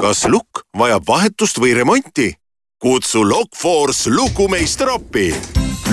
kas 0.00 0.22
lukk 0.30 0.62
vajab 0.78 1.02
vahetust 1.08 1.58
või 1.58 1.74
remonti? 1.74 2.30
kutsu 2.78 3.26
Lockforce 3.26 4.10
lukumeister 4.10 4.94
appi. 4.94 5.32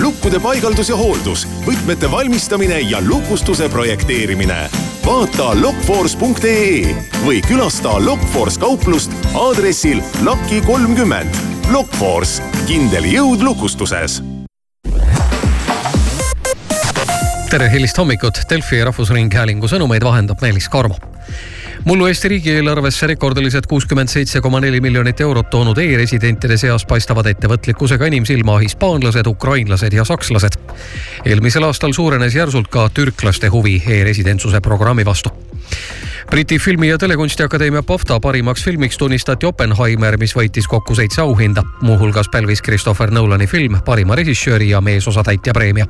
Lukkude 0.04 0.40
paigaldus 0.40 0.90
ja 0.92 0.96
hooldus, 1.00 1.46
võtmete 1.64 2.10
valmistamine 2.10 2.80
ja 2.84 3.00
lukustuse 3.00 3.68
projekteerimine. 3.72 4.68
vaata 5.06 5.54
lockforce.ee 5.60 6.94
või 7.24 7.40
külasta 7.44 7.96
Lockforce 8.04 8.60
kauplust 8.60 9.12
aadressil 9.34 10.02
Laki 10.24 10.60
kolmkümmend. 10.60 11.34
Lockforce, 11.72 12.42
kindel 12.66 13.08
jõud 13.08 13.42
lukustuses 13.42 14.20
tere 17.54 17.68
hilist 17.70 17.98
hommikut, 17.98 18.40
Delfi 18.50 18.80
Rahvusringhäälingu 18.82 19.68
sõnumeid 19.70 20.02
vahendab 20.02 20.40
Meelis 20.42 20.66
Karmo 20.68 20.96
mullu 21.84 22.06
Eesti 22.06 22.28
riigieelarvesse 22.28 23.06
rekordilised 23.06 23.66
kuuskümmend 23.68 24.08
seitse 24.08 24.40
koma 24.40 24.60
neli 24.60 24.80
miljonit 24.80 25.20
eurot 25.20 25.50
toonud 25.50 25.78
e-residentide 25.78 26.56
seas 26.56 26.86
paistavad 26.88 27.28
ettevõtlikkusega 27.28 28.08
inimsilma 28.08 28.56
hispaanlased, 28.62 29.26
ukrainlased 29.26 29.92
ja 29.92 30.04
sakslased. 30.04 30.56
eelmisel 31.24 31.68
aastal 31.68 31.92
suurenes 31.92 32.34
järsult 32.34 32.68
ka 32.68 32.88
türklaste 32.88 33.48
huvi 33.48 33.82
e-residentsuse 33.86 34.60
programmi 34.60 35.04
vastu 35.04 35.30
Briti 36.30 36.58
Filmi- 36.58 36.88
ja 36.88 36.98
Telekunstiakadeemia 36.98 37.82
BAFTA 37.82 38.20
parimaks 38.20 38.64
filmiks 38.64 38.98
tunnistati 38.98 39.46
Oppenheimer, 39.46 40.16
mis 40.18 40.36
võitis 40.36 40.68
kokku 40.68 40.94
seitse 40.94 41.20
auhinda. 41.20 41.62
muuhulgas 41.80 42.28
pälvis 42.32 42.62
Christopher 42.62 43.10
Nolani 43.10 43.46
film 43.46 43.80
parima 43.84 44.14
režissööri 44.14 44.70
ja 44.70 44.80
meesosatäitja 44.80 45.52
preemia. 45.52 45.86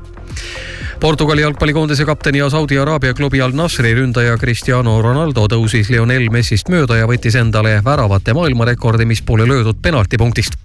Portugali 1.00 1.42
jalgpallikoondise 1.42 2.04
kapteni 2.04 2.38
ja 2.38 2.50
Saudi 2.50 2.78
Araabia 2.78 3.14
klubi 3.14 3.40
Al 3.40 3.52
Nasri 3.52 3.94
ründaja 3.94 4.38
Cristiano 4.38 5.02
Ronaldo 5.02 5.46
tõusis 5.48 5.83
Lionel 5.90 6.28
Messist 6.30 6.68
mööda 6.72 6.96
ja 6.98 7.08
võttis 7.10 7.36
endale 7.40 7.78
väravate 7.84 8.34
maailmarekordi, 8.34 9.06
mis 9.08 9.22
pole 9.22 9.46
löödud 9.48 9.80
penaltipunktist. 9.82 10.58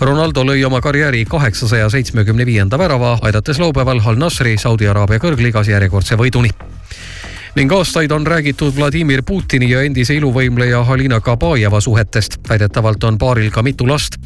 Ronaldo 0.00 0.44
lõi 0.44 0.64
oma 0.66 0.80
karjääri 0.80 1.24
kaheksasaja 1.28 1.90
seitsmekümne 1.90 2.46
viienda 2.46 2.78
värava, 2.78 3.18
aidates 3.22 3.58
laupäeval 3.58 4.02
Al 4.04 4.20
Nasri 4.20 4.58
Saudi 4.58 4.88
Araabia 4.88 5.22
kõrgligas 5.22 5.68
järjekordse 5.68 6.18
võiduni 6.20 6.52
ning 7.54 7.72
aastaid 7.72 8.10
on 8.10 8.26
räägitud 8.26 8.76
Vladimir 8.76 9.22
Putini 9.26 9.70
ja 9.70 9.82
endise 9.82 10.14
iluvõimleja 10.14 10.84
Halina 10.84 11.20
Kabajeva 11.20 11.80
suhetest. 11.80 12.38
väidetavalt 12.48 13.04
on 13.04 13.18
paaril 13.18 13.50
ka 13.50 13.62
mitu 13.62 13.88
last. 13.88 14.16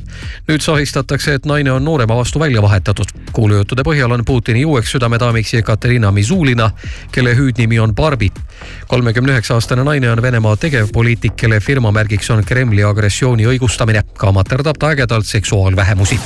nüüd 0.49 0.61
sahistatakse, 0.61 1.35
et 1.35 1.47
naine 1.47 1.73
on 1.73 1.85
noorema 1.85 2.17
vastu 2.17 2.41
välja 2.41 2.63
vahetatud. 2.63 3.07
kuulujuttude 3.33 3.83
põhjal 3.83 4.13
on 4.13 4.25
Putini 4.25 4.65
uueks 4.65 4.93
südamedaamiks 4.93 5.55
Jekaterina 5.55 6.13
Mizulina, 6.13 6.71
kelle 7.13 7.37
hüüdnimi 7.37 7.81
on 7.81 7.95
Barbi. 7.95 8.33
kolmekümne 8.87 9.33
üheksa 9.33 9.55
aastane 9.55 9.85
naine 9.85 10.11
on 10.11 10.23
Venemaa 10.23 10.57
tegevpoliitik, 10.57 11.37
kelle 11.37 11.61
firmamärgiks 11.61 12.31
on 12.31 12.45
Kremli 12.45 12.85
agressiooni 12.85 13.47
õigustamine. 13.47 14.03
ka 14.15 14.33
materdab 14.33 14.77
ta 14.79 14.89
ägedalt 14.89 15.27
seksuaalvähemusi 15.27 16.21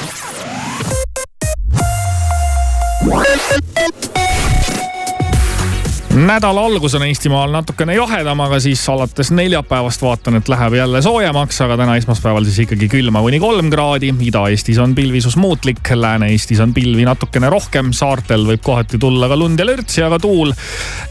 nädala 6.26 6.64
algus 6.66 6.94
on 6.94 7.02
Eestimaal 7.06 7.52
natukene 7.52 7.94
jahedam, 7.94 8.40
aga 8.40 8.58
siis 8.60 8.82
alates 8.88 9.30
neljapäevast 9.34 10.02
vaatan, 10.02 10.38
et 10.38 10.48
läheb 10.48 10.74
jälle 10.78 11.02
soojemaks, 11.02 11.60
aga 11.64 11.76
täna 11.80 11.96
esmaspäeval 12.00 12.46
siis 12.48 12.58
ikkagi 12.64 12.88
külma 12.88 13.22
kuni 13.24 13.40
kolm 13.42 13.70
kraadi. 13.70 14.10
Ida-Eestis 14.30 14.80
on 14.82 14.94
pilvisus 14.94 15.36
muutlik, 15.36 15.82
Lääne-Eestis 15.94 16.60
on 16.64 16.74
pilvi 16.74 17.06
natukene 17.06 17.50
rohkem, 17.52 17.92
saartel 17.92 18.46
võib 18.48 18.64
kohati 18.64 18.98
tulla 18.98 19.28
ka 19.28 19.38
lund 19.38 19.60
ja 19.60 19.68
lörtsi, 19.68 20.02
aga 20.06 20.18
tuul 20.22 20.52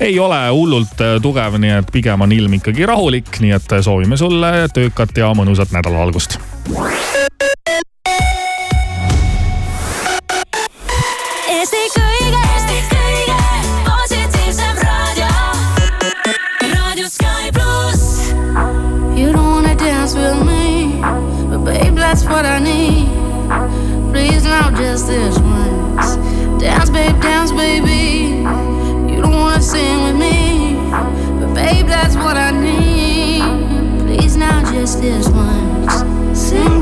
ei 0.04 0.20
ole 0.20 0.42
hullult 0.50 1.02
äh, 1.02 1.18
tugev, 1.24 1.60
nii 1.62 1.78
et 1.80 1.92
pigem 1.94 2.28
on 2.28 2.36
ilm 2.36 2.60
ikkagi 2.60 2.86
rahulik, 2.90 3.32
nii 3.44 3.56
et 3.58 3.80
soovime 3.82 4.20
sulle 4.20 4.68
töökat 4.74 5.18
ja 5.24 5.32
mõnusat 5.38 5.76
nädala 5.76 6.04
algust. 6.08 6.40
Just 34.88 35.02
this 35.02 35.28
once. 35.28 36.40
Sing. 36.40 36.77